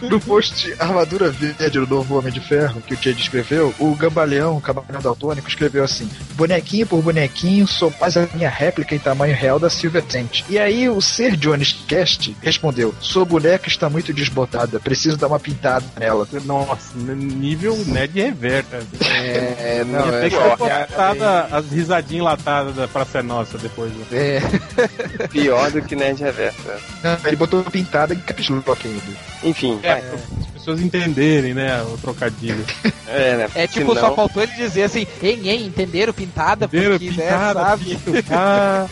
[0.08, 4.56] No post Armadura Verde do Novo Homem de Ferro, que o Tia escreveu, o Gambaleão,
[4.56, 9.34] o Camarão Daltônico, escreveu assim: bonequinho por bonequinho, sou mais a minha réplica em tamanho
[9.34, 10.44] real da Silver Tent.
[10.48, 15.40] E aí o Ser Jones Cast respondeu: sua boneca está muito desbotada, preciso dar uma
[15.40, 16.26] pintada nela.
[16.44, 18.82] Nossa, nível Ned Reverta.
[19.00, 23.22] É, não, Ia é, ter que é, ter postado as risadinhas enlatadas da Praça é
[23.22, 23.92] Nossa depois.
[23.92, 24.06] né?
[24.12, 26.78] é, Pior do que Nerd Reversa.
[27.04, 29.02] Não, ele botou pintada em caps lock ainda.
[29.42, 30.02] Enfim, É, vai.
[30.40, 32.64] as pessoas entenderem, né, o trocadilho.
[33.06, 33.50] É, né?
[33.54, 34.08] É tipo, Senão...
[34.08, 36.64] só faltou ele dizer assim, hein, hein, entenderam pintada?
[36.64, 37.98] Entenderam porque, né, pintada, né, sabe?
[38.32, 38.86] Ah.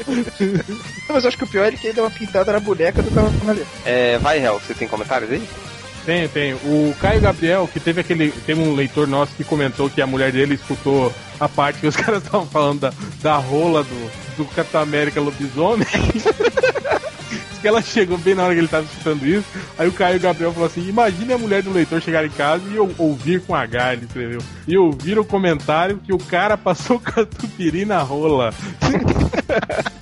[1.09, 3.67] Mas acho que o pior é que ele deu uma pintada na boneca do Cavaleiro.
[3.87, 5.43] É, vai, Hel, você tem comentários aí?
[6.05, 6.57] Tenho, tenho.
[6.57, 8.33] O Caio Gabriel, que teve aquele.
[8.33, 11.95] Teve um leitor nosso que comentou que a mulher dele escutou a parte que os
[11.97, 12.93] caras estavam falando da,
[13.23, 15.87] da rola do, do Capitão América Lobisomem.
[17.63, 19.47] que ela chegou bem na hora que ele estava escutando isso.
[19.79, 22.77] Aí o Caio Gabriel falou assim: Imagine a mulher do leitor chegar em casa e
[22.77, 24.43] eu ouvir com H, ele escreveu.
[24.67, 28.53] E ouvir o comentário que o cara passou catupiry na rola.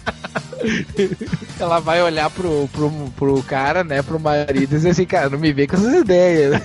[1.58, 5.38] Ela vai olhar pro, pro, pro cara, né, pro marido e dizer assim, cara, não
[5.38, 6.60] me vê com essas ideias.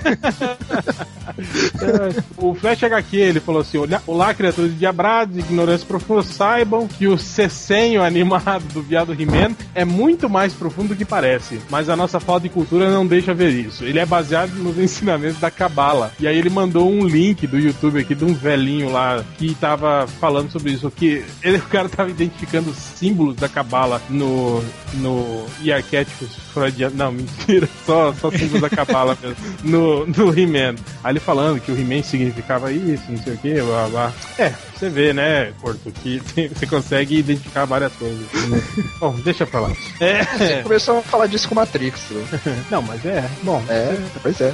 [2.38, 8.04] o Flash HQ, ele falou assim, olá criaturas diabrados, ignorância profunda, saibam que o cecenho
[8.04, 12.44] animado do viado He-Man é muito mais profundo do que parece, mas a nossa falta
[12.44, 13.84] de cultura não deixa ver isso.
[13.84, 16.12] Ele é baseado nos ensinamentos da Cabala.
[16.20, 20.08] E aí ele mandou um link do YouTube aqui de um velhinho lá que tava
[20.20, 24.64] falando sobre isso, que ele, o cara tava identificando símbolos da Cabala fala no,
[24.96, 26.98] no e arquétipos freudianos.
[26.98, 29.38] Não, mentira, só, só símbolos da cabala mesmo.
[29.64, 30.76] No, no He-Man.
[31.08, 34.14] Ele falando que o He-Man significava isso, não sei o que, blá blá.
[34.40, 38.32] É, você vê, né, Corto, que tem, você consegue identificar várias coisas.
[38.50, 38.62] Né?
[39.00, 39.72] Bom, deixa pra lá.
[40.00, 40.24] É.
[40.24, 42.10] Você começou a falar disso com Matrix.
[42.10, 42.66] Né?
[42.70, 43.30] Não, mas é.
[43.44, 43.64] Bom.
[43.70, 44.54] É, pois é.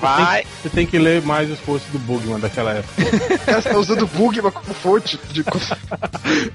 [0.00, 0.44] Vai.
[0.62, 3.02] Você tem que ler mais os posts do Bugman daquela época.
[3.60, 5.44] você tá usando o Bugman como fonte de.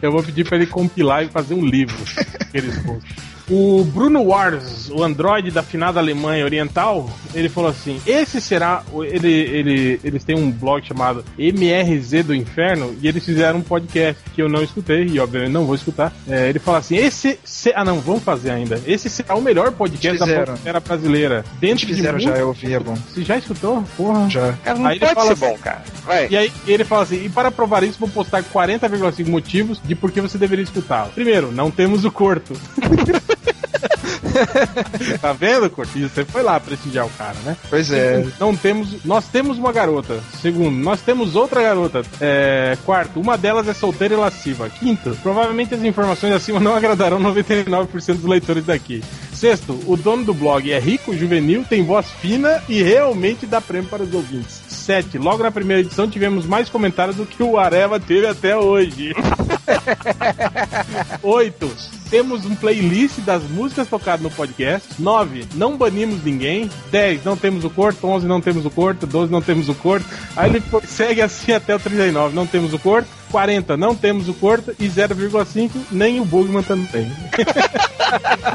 [0.02, 1.98] Eu vou pedir pra ele compilar e fazer um livro.
[2.40, 3.39] Aqueles posts.
[3.50, 8.84] O Bruno Wars, o androide da finada Alemanha Oriental, ele falou assim: esse será.
[8.94, 14.22] Ele, ele, eles têm um blog chamado MRZ do Inferno e eles fizeram um podcast
[14.36, 16.14] que eu não escutei e obviamente não vou escutar.
[16.28, 17.40] É, ele fala assim: esse.
[17.44, 18.80] Se, ah, não, vamos fazer ainda.
[18.86, 21.44] Esse será o melhor podcast da podosfera brasileira.
[21.60, 22.94] Dentro fizeram de já, eu ouvi, é bom.
[22.94, 23.84] Você já escutou?
[23.98, 24.30] Porra.
[24.30, 24.54] Já.
[24.64, 25.84] Cara, não aí pode ser assim, bom, cara.
[26.06, 26.28] Vai.
[26.30, 30.12] E aí ele fala assim: e para provar isso, vou postar 40,5 motivos de por
[30.12, 31.12] que você deveria escutá-lo.
[31.16, 32.54] Primeiro, não temos o corto.
[35.22, 36.10] tá vendo, Cortinho?
[36.10, 37.58] Você foi lá prestigiar o cara, né?
[37.70, 38.26] Pois é.
[38.40, 39.04] Não temos.
[39.04, 40.20] Nós temos uma garota.
[40.42, 42.02] Segundo, nós temos outra garota.
[42.20, 44.70] É, quarto, uma delas é solteira e lasciva.
[44.70, 49.04] Quinto, provavelmente as informações acima não agradarão 99% dos leitores daqui.
[49.34, 53.90] Sexto, o dono do blog é rico, juvenil, tem voz fina e realmente dá prêmio
[53.90, 54.62] para os ouvintes.
[54.68, 55.18] 7.
[55.18, 59.14] Logo na primeira edição tivemos mais comentários do que o Areva teve até hoje.
[61.24, 61.99] 8.
[62.10, 64.90] Temos um playlist das músicas tocadas no podcast.
[64.98, 65.46] 9.
[65.54, 66.70] Não banimos ninguém.
[66.92, 67.24] 10.
[67.24, 68.08] Não temos o corto.
[68.08, 68.26] 11.
[68.26, 69.06] Não temos o corto.
[69.06, 69.32] 12.
[69.32, 70.06] Não temos o corto.
[70.36, 72.36] Aí ele segue assim até o 39.
[72.36, 73.19] Não temos o corto.
[73.30, 77.12] 40 não temos o corto e 0,5 nem o Bugman também.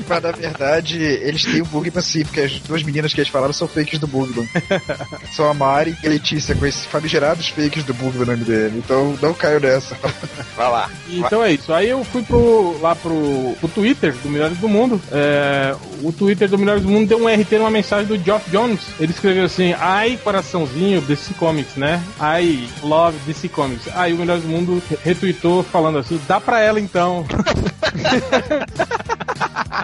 [0.08, 3.52] Mas na verdade, eles têm o Bugman sim, porque as duas meninas que eles falaram
[3.52, 4.48] são fakes do Bugman.
[5.32, 8.78] são a Mari e a Letícia, com esses famigerados fakes do Bugman no MDM.
[8.78, 9.96] Então não caiu nessa.
[10.56, 10.90] Vai lá.
[11.08, 11.72] Então é isso.
[11.72, 15.00] Aí eu fui pro, lá pro, pro Twitter do Melhores do Mundo.
[15.10, 18.80] É, o Twitter do Melhores do Mundo deu um RT numa mensagem do Geoff Jones.
[18.98, 22.02] Ele escreveu assim: Ai, coraçãozinho, DC Comics, né?
[22.20, 23.88] I love DC Comics.
[23.94, 27.24] Aí o Melhores do Mundo mundo retweetou falando assim: dá pra ela então.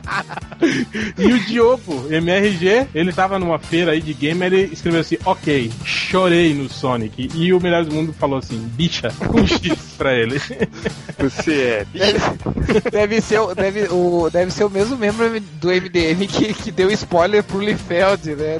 [1.18, 5.70] e o Diogo, MRG, ele tava numa feira aí de game, ele escreveu assim: Ok,
[5.84, 7.30] chorei no Sonic.
[7.34, 10.40] E o Melhor do Mundo falou assim: Bicha, um X pra ele.
[11.18, 11.86] Você é.
[11.92, 16.90] Deve, deve, ser, deve, o, deve ser o mesmo membro do MDM que, que deu
[16.90, 18.58] spoiler pro Liefeld, né?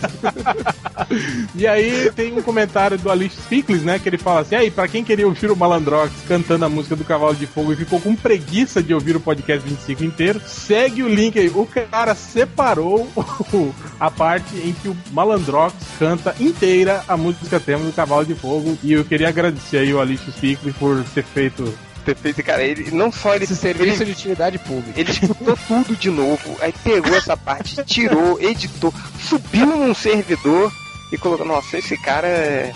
[1.54, 3.98] e aí tem um comentário do Alice Pickles, né?
[3.98, 7.04] Que ele fala assim: aí, pra quem queria ouvir o Malandrox cantando a música do
[7.04, 11.08] Cavalo de Fogo e ficou com preguiça de ouvir o podcast 25 inteiro, segue o
[11.08, 11.48] link aí.
[11.48, 13.09] O cara separou
[13.98, 18.78] a parte em que o Malandrox canta inteira a música tema do Cavalo de Fogo.
[18.82, 21.73] E eu queria agradecer aí o Alice Pickles por ter feito
[22.05, 23.44] ter feito, cara, ele não só ele.
[23.44, 24.98] Esse serviço ele, de utilidade pública.
[24.98, 30.73] Ele escutou tudo de novo, aí pegou essa parte, tirou, editou, subiu num servidor
[31.12, 31.47] e colocou.
[31.47, 32.73] Nossa, esse cara é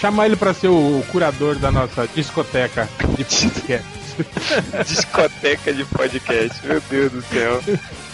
[0.00, 4.07] chamar ele para ser o curador da nossa discoteca de podcast.
[4.86, 7.60] discoteca de podcast, meu Deus do céu.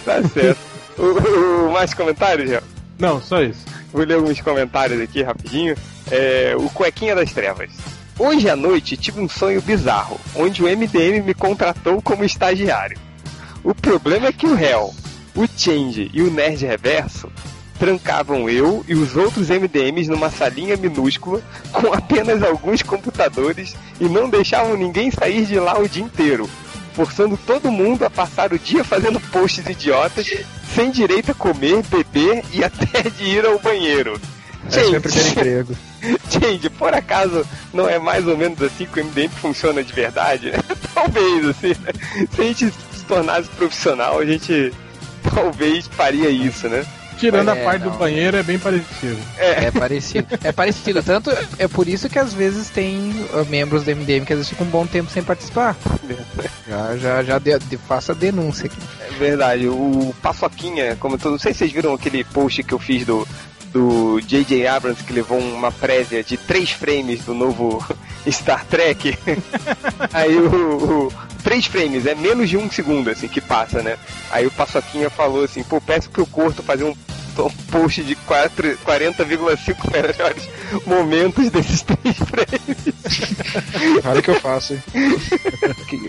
[0.04, 0.60] Tá certo.
[0.98, 2.62] O, o, mais comentários, já?
[2.98, 3.64] Não, só isso.
[3.92, 5.76] Vou ler alguns comentários aqui rapidinho.
[6.10, 7.70] É, o Cuequinha das Trevas.
[8.18, 12.96] Hoje à noite tive um sonho bizarro, onde o MDM me contratou como estagiário.
[13.64, 14.94] O problema é que o réu,
[15.34, 17.30] o Change e o Nerd Reverso
[17.78, 21.42] trancavam eu e os outros MDMs numa salinha minúscula
[21.72, 26.48] com apenas alguns computadores e não deixavam ninguém sair de lá o dia inteiro,
[26.92, 30.26] forçando todo mundo a passar o dia fazendo posts idiotas,
[30.74, 34.20] sem direito a comer, beber e até de ir ao banheiro.
[34.68, 35.76] Esse é o meu primeiro emprego.
[36.30, 40.52] Gente, por acaso não é mais ou menos assim que o MDM funciona de verdade?
[40.94, 42.26] Talvez, assim, né?
[42.34, 44.72] Se a gente se tornasse profissional, a gente
[45.34, 46.84] talvez faria isso, né?
[47.18, 47.92] Tirando É, a parte não.
[47.92, 49.18] do banheiro, é bem parecido.
[49.38, 50.26] É parecido.
[50.42, 51.02] É parecido.
[51.02, 54.48] Tanto é por isso que às vezes tem uh, membros do MDM que às vezes
[54.48, 55.76] ficam um bom tempo sem participar.
[56.68, 58.76] Já, já, já de, de- faço a denúncia aqui.
[59.00, 62.78] É verdade, o Paçoquinha, como todo, não sei se vocês viram aquele post que eu
[62.78, 63.26] fiz do
[63.74, 64.68] do J.J.
[64.68, 67.84] Abrams que levou uma prévia de três frames do novo
[68.30, 69.18] Star Trek.
[70.14, 73.98] Aí o, o- três frames, é menos de um segundo assim que passa, né?
[74.30, 76.94] Aí o Paçoquinha falou assim, pô, peço pro Corto fazer um
[77.42, 80.48] um post de quatro- 40,5 melhores
[80.86, 84.04] momentos desses três frames.
[84.04, 84.82] Olha que eu faço, hein?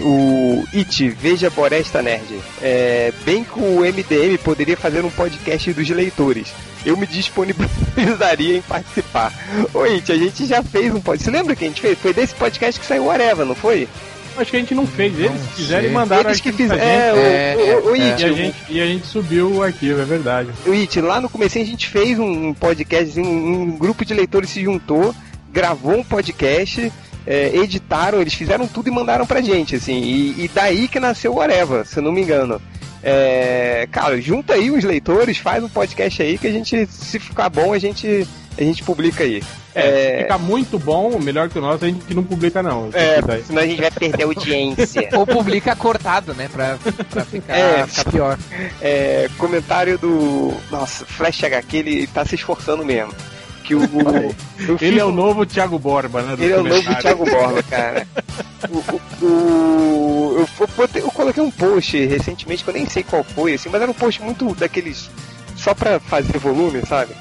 [0.02, 2.40] o It, veja Boresta Nerd.
[2.62, 6.48] É, bem que o MDM poderia fazer um podcast dos leitores.
[6.86, 9.34] Eu me disponibilizaria em participar.
[9.92, 11.26] It, a gente já fez um podcast.
[11.32, 11.98] Você lembra que a gente fez?
[11.98, 13.88] Foi desse podcast que saiu o Areva, não foi?
[14.38, 15.18] Acho que a gente não fez.
[15.18, 16.82] Eles Não fizeram e mandaram Eles que fizeram.
[16.82, 17.18] É, gente.
[17.18, 20.02] o, É, o, o, é, It, E a, gente, e a gente subiu o arquivo,
[20.02, 20.50] é verdade.
[20.66, 24.50] o It, lá no começo a gente fez um podcast, um, um grupo de leitores
[24.50, 25.16] se juntou,
[25.52, 26.92] gravou um podcast,
[27.26, 31.34] é, editaram, eles fizeram tudo e mandaram pra gente, assim, e, e daí que nasceu
[31.34, 32.62] o Areva, se eu não me engano.
[33.08, 37.50] É, cara, junta aí os leitores, faz um podcast aí que a gente, se ficar
[37.50, 38.28] bom, a gente,
[38.58, 39.44] a gente publica aí.
[39.76, 42.90] É, fica muito bom, melhor que o nosso, a gente não publica não.
[42.94, 45.08] É, senão a gente vai perder a audiência.
[45.14, 46.50] Ou publica cortado, né?
[46.52, 46.80] Pra,
[47.12, 47.86] pra ficar, É.
[47.86, 48.40] ficar pior.
[48.82, 50.54] É, comentário do.
[50.72, 53.14] Nossa, Flash HQ, ele tá se esforçando mesmo.
[53.66, 53.82] Que o.
[54.60, 56.36] eu Ele é o novo Thiago Borba, né?
[56.38, 56.96] Ele é o novo.
[57.02, 58.08] Thiago Borba, cara.
[58.70, 58.78] O,
[59.26, 63.70] o- o- eu, eu coloquei um post recentemente, que eu nem sei qual foi, assim,
[63.70, 65.10] mas era um post muito daqueles.
[65.58, 67.14] só pra fazer volume, sabe?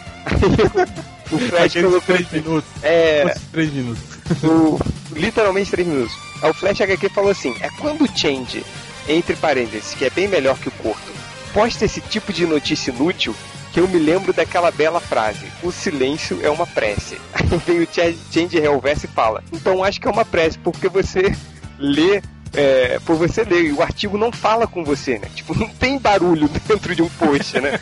[1.33, 2.01] O, o Flash colocou.
[2.03, 2.71] três minutos.
[2.83, 4.03] É, três minutos.
[4.43, 4.79] o-
[5.15, 6.15] literalmente 3 minutos.
[6.43, 8.65] Aí o Flash HQ falou assim: é quando o Change,
[9.09, 11.13] entre parênteses, que é bem melhor que o Corto,
[11.53, 13.35] posta esse tipo de notícia inútil
[13.75, 17.19] que eu me lembro daquela bela frase: o silêncio é uma prece.
[17.35, 20.89] Aí vem o Ch- Change Reverso e fala: então acho que é uma prece, porque
[20.89, 21.35] você
[21.79, 22.23] lê.
[22.57, 25.27] é, por você ler, e o artigo não fala com você, né?
[25.35, 27.81] Tipo, não tem barulho dentro de um post, né?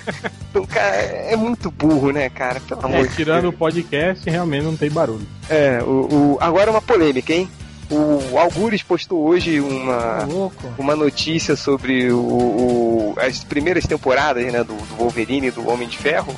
[0.50, 2.58] Então, cara, é muito burro, né, cara?
[2.60, 3.54] Pelo amor É, de tirando Deus.
[3.54, 5.26] o podcast, realmente não tem barulho.
[5.50, 7.50] É, o, o- agora uma polêmica, hein?
[7.90, 10.62] O Algures postou hoje uma, louco.
[10.78, 15.86] uma notícia sobre o, o- as primeiras temporadas né, do, do Wolverine e do Homem
[15.88, 16.34] de Ferro.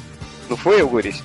[0.51, 1.23] Não foi, Algures?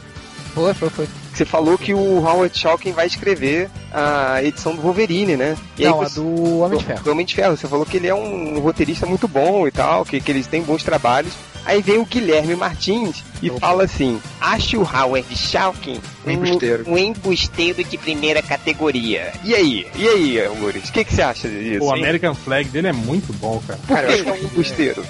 [0.53, 1.07] Foi, foi, foi.
[1.33, 5.55] Você falou que o Howard Chalkin vai escrever a edição do Wolverine, né?
[5.77, 7.03] E Não, aí a você- do Homem de Ferro.
[7.03, 7.57] do Homem de Ferro.
[7.57, 10.61] Você falou que ele é um roteirista muito bom e tal, que, que eles têm
[10.63, 11.33] bons trabalhos.
[11.69, 16.83] Aí vem o Guilherme Martins e fala assim: acho o Howard Chalkin Um embusteiro.
[16.89, 19.31] um embusteiro de primeira categoria.
[19.43, 19.85] E aí?
[19.95, 20.89] E aí, Algures?
[20.89, 21.85] O que, que você acha disso?
[21.85, 22.01] O hein?
[22.01, 23.79] American Flag dele é muito bom, cara.
[23.79, 25.05] Por Cara, eu acho que é um embusteiro?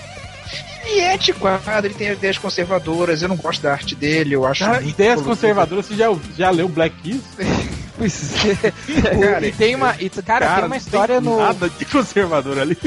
[0.85, 4.65] E é antiquado, ele tem ideias conservadoras, eu não gosto da arte dele, eu acho.
[4.65, 7.21] Cara, muito ideias conservadoras, você já, já leu Black Kiss?
[7.99, 8.71] Pois é.
[9.19, 11.37] Cara, e tem uma, e, cara, tem uma história tem no.
[11.37, 12.77] Nada de conservador ali.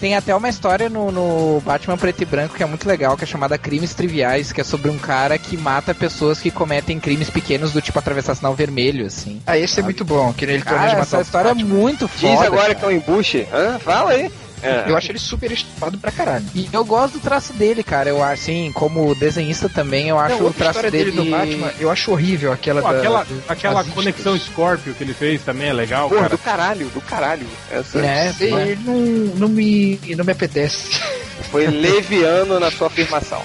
[0.00, 3.24] Tem até uma história no, no Batman Preto e Branco que é muito legal, que
[3.24, 7.28] é chamada Crimes Triviais, que é sobre um cara que mata pessoas que cometem crimes
[7.28, 9.42] pequenos do tipo atravessar sinal vermelho, assim.
[9.44, 12.30] Ah, esse é muito bom, que ele Cara, matar essa o história é muito Diz
[12.30, 12.46] foda.
[12.46, 12.74] agora cara.
[12.76, 13.48] que é um embuste.
[13.52, 13.78] Hã?
[13.80, 14.30] Fala aí.
[14.66, 14.84] É.
[14.88, 16.44] Eu acho ele super estudado pra caralho.
[16.54, 18.08] E eu gosto do traço dele, cara.
[18.08, 21.10] Eu acho, assim, como desenhista também, eu acho Não, o traço história dele.
[21.12, 25.02] dele do Batman, eu acho horrível aquela Pô, da, aquela do- aquela conexão Scorpio que
[25.04, 26.30] ele fez também é legal, Porra, cara.
[26.36, 27.46] do caralho, do caralho.
[27.70, 28.68] Essa É, Sei, né?
[28.68, 28.94] ele não,
[29.36, 31.00] não, me, não me apetece.
[31.50, 33.42] foi leviano na sua afirmação.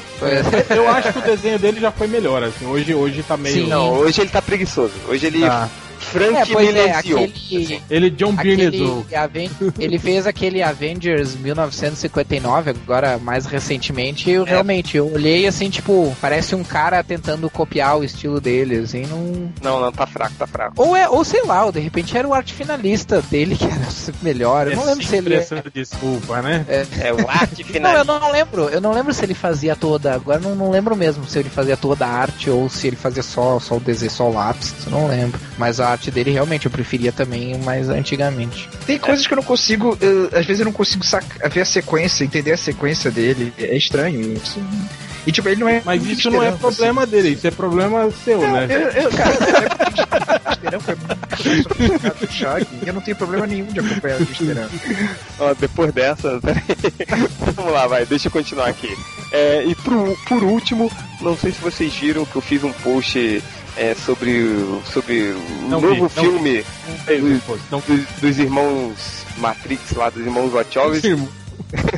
[0.69, 2.65] Eu acho que o desenho dele já foi melhor, assim.
[2.65, 3.63] Hoje, hoje tá meio.
[3.65, 3.67] Sim.
[3.67, 4.93] Não, hoje ele tá preguiçoso.
[5.07, 5.69] Hoje ele Tá.
[6.01, 7.23] Frank É, pois é, Milesiou.
[7.23, 14.33] aquele, Ele John Byrne aquele Aven- ele fez aquele Avengers 1959, agora mais recentemente, e
[14.33, 19.05] eu realmente, eu olhei assim, tipo, parece um cara tentando copiar o estilo dele, assim,
[19.05, 19.51] não...
[19.61, 20.73] Não, não, tá fraco, tá fraco.
[20.81, 23.87] Ou é, ou sei lá, ou de repente era o arte finalista dele que era
[24.21, 25.39] melhor, eu não lembro se ele...
[25.73, 26.65] desculpa, né?
[26.99, 27.95] É o arte Não, final.
[27.95, 31.25] eu não lembro, eu não lembro se ele fazia toda, agora não, não lembro mesmo
[31.27, 34.29] se ele fazia toda a arte ou se ele fazia só, só o desenho, só
[34.29, 35.39] o lápis, eu não lembro.
[35.57, 38.69] Mas a arte dele realmente eu preferia também mais antigamente.
[38.85, 41.03] Tem coisas que eu não consigo, eu- às vezes eu não consigo
[41.51, 43.53] ver a sequência, entender a sequência dele.
[43.57, 44.59] É estranho isso.
[45.25, 45.81] E tipo, ele não é.
[45.85, 48.51] Mas isso não é problema dele, isso é problema seu, assim.
[48.53, 48.67] né?
[48.71, 49.31] Eu, eu, cara,
[50.63, 50.75] é
[52.01, 54.71] é muito Shag, e eu não tenho problema nenhum de acompanhar o Esperança.
[55.39, 56.39] Ó, depois dessa,
[57.55, 58.89] vamos lá, vai, deixa eu continuar aqui.
[59.31, 60.91] É, e pro, por último,
[61.21, 63.43] não sei se vocês viram que eu fiz um post
[63.77, 66.63] é, sobre, o- sobre o Não novo filme
[67.07, 67.19] vi.
[67.19, 68.93] dos, Não dos, dos irmãos
[69.37, 71.07] Matrix lá, dos irmãos Os Wachowski.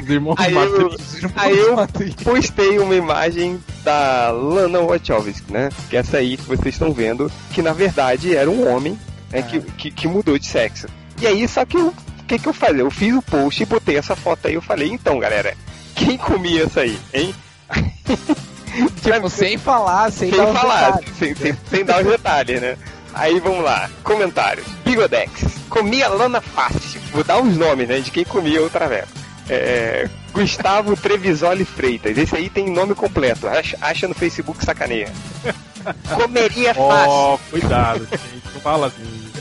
[0.07, 1.21] irmãos Aí eu, Matrix.
[1.35, 5.69] aí eu postei uma imagem da Lana Wachowski, né?
[5.89, 8.97] Que é essa aí que vocês estão vendo, que na verdade era um homem
[9.31, 10.87] né, que, que, que mudou de sexo.
[11.21, 11.87] E aí, só que eu-
[12.19, 12.81] o que, que eu falei?
[12.81, 14.53] Eu fiz o post e botei essa foto aí.
[14.53, 15.55] Eu falei, então, galera,
[15.95, 17.33] quem comia essa aí, hein?
[19.01, 22.77] Tipo, sem falar, sem, sem dar falar, sem, sem, sem dar os detalhes, né?
[23.13, 24.65] Aí vamos lá, comentários.
[24.83, 26.99] Bigodex, comia lana fácil.
[27.11, 29.05] Vou dar os nomes, né, de quem comia outra vez.
[29.47, 35.11] É, Gustavo Trevisoli Freitas, esse aí tem nome completo, acha, acha no Facebook sacaneia.
[36.15, 37.09] Comeria fácil.
[37.09, 38.53] Ó, cuidado, gente.
[38.53, 39.31] Não fala assim.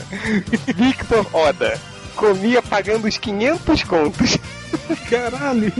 [0.75, 1.79] Victor Oda,
[2.15, 4.37] comia pagando os 500 contos.
[5.09, 5.71] Caralho.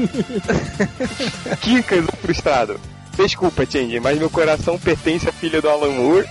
[1.61, 2.79] Kikas frustrado.
[3.15, 6.27] Desculpa, Change, mas meu coração pertence à filha do Alan Moore.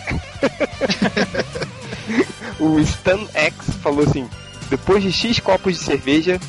[2.59, 4.29] o Stan X falou assim:
[4.69, 6.41] depois de X copos de cerveja,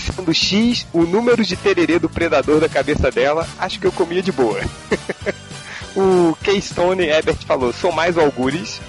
[0.00, 4.22] sendo X o número de tererê do predador da cabeça dela, acho que eu comia
[4.22, 4.60] de boa.
[5.94, 8.80] o Keystone Ebert falou: sou mais Algures.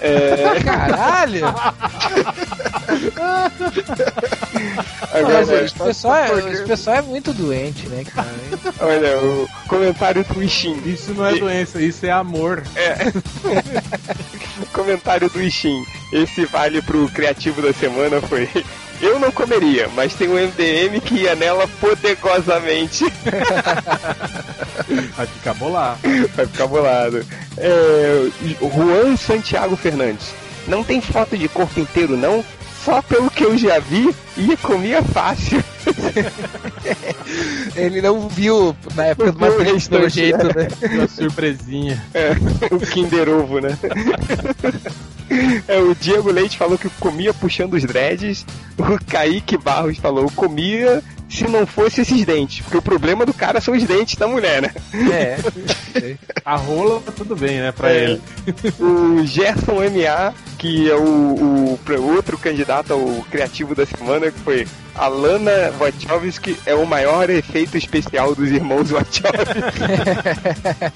[0.00, 1.46] É, Caralho!
[5.12, 8.28] agora, Mas esse pessoal, é, esse pessoal é muito doente, né, cara?
[8.80, 10.80] olha, o comentário do Ishin.
[10.84, 12.62] Isso não é doença, isso é amor.
[12.76, 12.96] É.
[14.72, 15.84] Comentário do Ishin.
[16.12, 18.48] Esse vale pro criativo da semana foi.
[19.00, 23.04] Eu não comeria, mas tem um MDM que ia nela poderosamente.
[25.16, 25.98] Vai ficar bolado.
[26.34, 27.24] Vai ficar bolado.
[27.56, 28.28] É,
[28.60, 30.34] Juan Santiago Fernandes.
[30.66, 32.44] Não tem foto de corpo inteiro, não?
[32.88, 35.62] Só pelo que eu já vi, ia comia fácil.
[37.76, 40.68] Ele não viu na época do Matrix restante, jeito, né?
[40.94, 42.02] Uma surpresinha.
[42.14, 42.30] É,
[42.74, 43.78] o Kinder Ovo, né?
[45.68, 48.46] É, o Diego Leite falou que comia puxando os dreads.
[48.78, 52.60] O Kaique Barros falou comia se não fosse esses dentes.
[52.62, 54.72] Porque o problema do cara são os dentes da mulher, né?
[55.12, 55.38] É.
[56.44, 58.04] A rola, tudo bem, né, pra É.
[58.04, 58.20] ele.
[58.78, 64.66] O Gerson MA, que é o, o outro candidato ao criativo da semana, que foi
[64.94, 69.28] a Lana Wachowski, é o maior efeito especial dos irmãos Wachowski.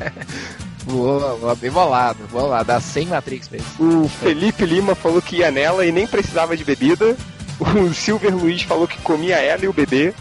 [0.85, 2.65] Boa, boa, bem bolado, bolado.
[2.67, 4.05] Dá 100 Matrix mesmo.
[4.05, 7.17] O Felipe Lima falou que ia nela e nem precisava de bebida.
[7.61, 10.13] O Silver Luiz falou que comia ela e o bebê.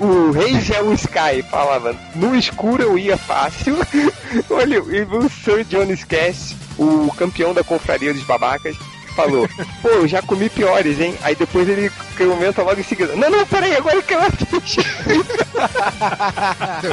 [0.00, 3.76] O Rangel Sky falava, no escuro eu ia fácil.
[4.50, 8.76] Olha, e o Sir Jones Cass, o campeão da confraria dos babacas,
[9.16, 9.48] falou,
[9.80, 11.14] pô, eu já comi piores, hein?
[11.22, 14.82] Aí depois ele comenta logo em seguida, não, não, peraí, agora que ela ficha.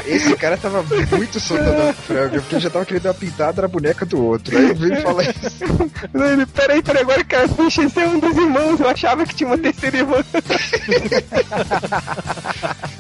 [0.08, 3.68] Esse cara tava muito soltando a franga, porque já tava querendo dar uma pintada na
[3.68, 4.58] boneca do outro.
[4.58, 5.92] Aí eu vi ele falar isso.
[6.14, 9.26] Não, ele, peraí, peraí, agora que ela ficha, esse é um dos irmãos, eu achava
[9.26, 10.24] que tinha uma terceira irmã.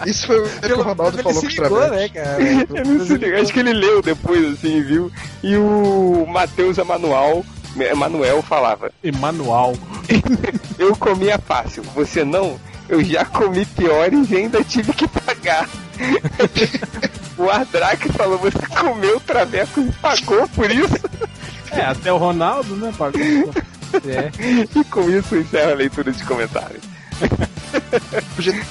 [0.05, 2.37] Isso foi o que o Ronaldo Ele falou com os ligou, né, cara?
[2.73, 5.11] Eu não sei, acho que ele leu depois, assim, viu?
[5.41, 7.45] E o Matheus Emanuel,
[7.77, 9.73] Emanuel falava: Emanuel.
[10.77, 12.59] Eu comia fácil, você não?
[12.89, 15.69] Eu já comi piores e ainda tive que pagar.
[17.37, 21.09] o Ardrake falou: Você comeu traveco e pagou por isso?
[21.71, 23.21] É, até o Ronaldo, né, pagou.
[24.07, 24.31] É.
[24.75, 26.81] E com isso encerra a leitura de comentários.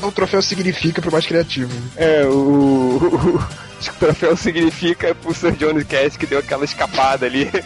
[0.02, 1.72] Um troféu significa pro mais criativo.
[1.96, 7.48] É, o, o, o troféu significa pro Sir Jones Cass que deu aquela escapada ali.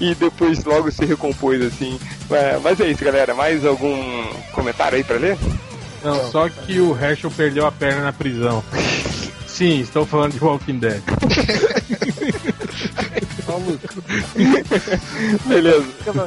[0.00, 1.98] e depois logo se recompôs assim.
[2.30, 3.34] É, mas é isso, galera.
[3.34, 5.36] Mais algum comentário aí pra ler?
[6.02, 8.62] Não, só que o Herschel perdeu a perna na prisão.
[9.46, 11.00] Sim, estou falando de Walking Dead.
[15.46, 15.86] Beleza.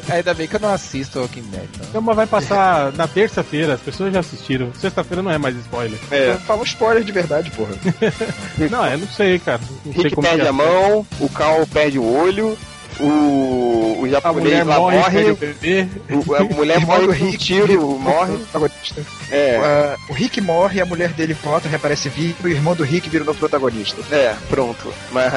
[0.09, 1.63] Ainda bem que eu não assisto Walking Dead.
[1.63, 1.87] Então.
[1.89, 4.71] Então, mas vai passar na terça-feira, as pessoas já assistiram.
[4.73, 5.99] Sexta-feira não é mais spoiler.
[6.09, 6.35] É.
[6.45, 7.73] Fala um spoiler de verdade, porra.
[8.71, 9.59] Não, eu não sei, cara.
[9.85, 10.47] Não sei Rick como perde é.
[10.47, 12.57] a mão, o Cal perde o olho,
[12.99, 15.87] o, o japonês lá morre, morre, o bebê.
[16.09, 18.37] o- a mulher morre um Rick, tiro, morre.
[18.51, 19.05] Protagonista.
[19.31, 22.83] É, Ah, o Rick morre, a mulher dele volta, reaparece vivo e o irmão do
[22.83, 24.01] Rick vira o novo protagonista.
[24.15, 24.93] é, pronto.
[25.11, 25.33] Mas.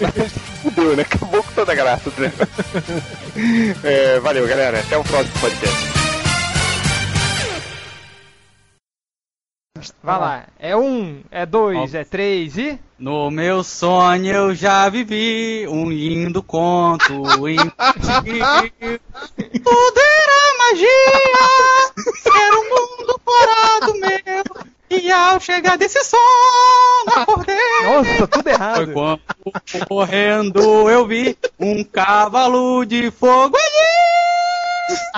[0.00, 1.02] Mas Fudeu, né?
[1.02, 2.54] Acabou com toda a graça do negócio.
[3.84, 4.78] É, valeu, galera.
[4.80, 5.92] Até o próximo podcast.
[10.02, 10.46] Vai lá.
[10.58, 12.78] É um, é dois, é três e.
[13.02, 18.46] No meu sonho eu já vivi um lindo conto infantil.
[19.64, 20.88] Tudo era magia,
[22.32, 24.44] era um mundo fora do meu.
[24.88, 27.56] E ao chegar desse quando acordei.
[27.82, 28.76] Nossa, tudo errado.
[28.76, 33.82] Foi quando correndo eu vi um cavalo de fogo ali.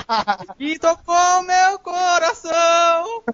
[0.59, 3.25] E tocou meu coração.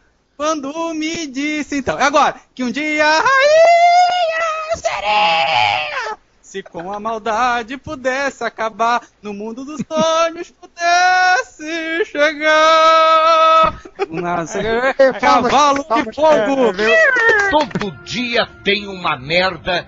[0.41, 1.99] Quando me disse então.
[1.99, 6.19] Agora, que um dia a rainha sereia.
[6.41, 13.83] Se com a maldade pudesse acabar, no mundo dos sonhos pudesse chegar.
[15.21, 16.73] Cavalo de fogo!
[17.51, 19.79] Todo dia tem uma merda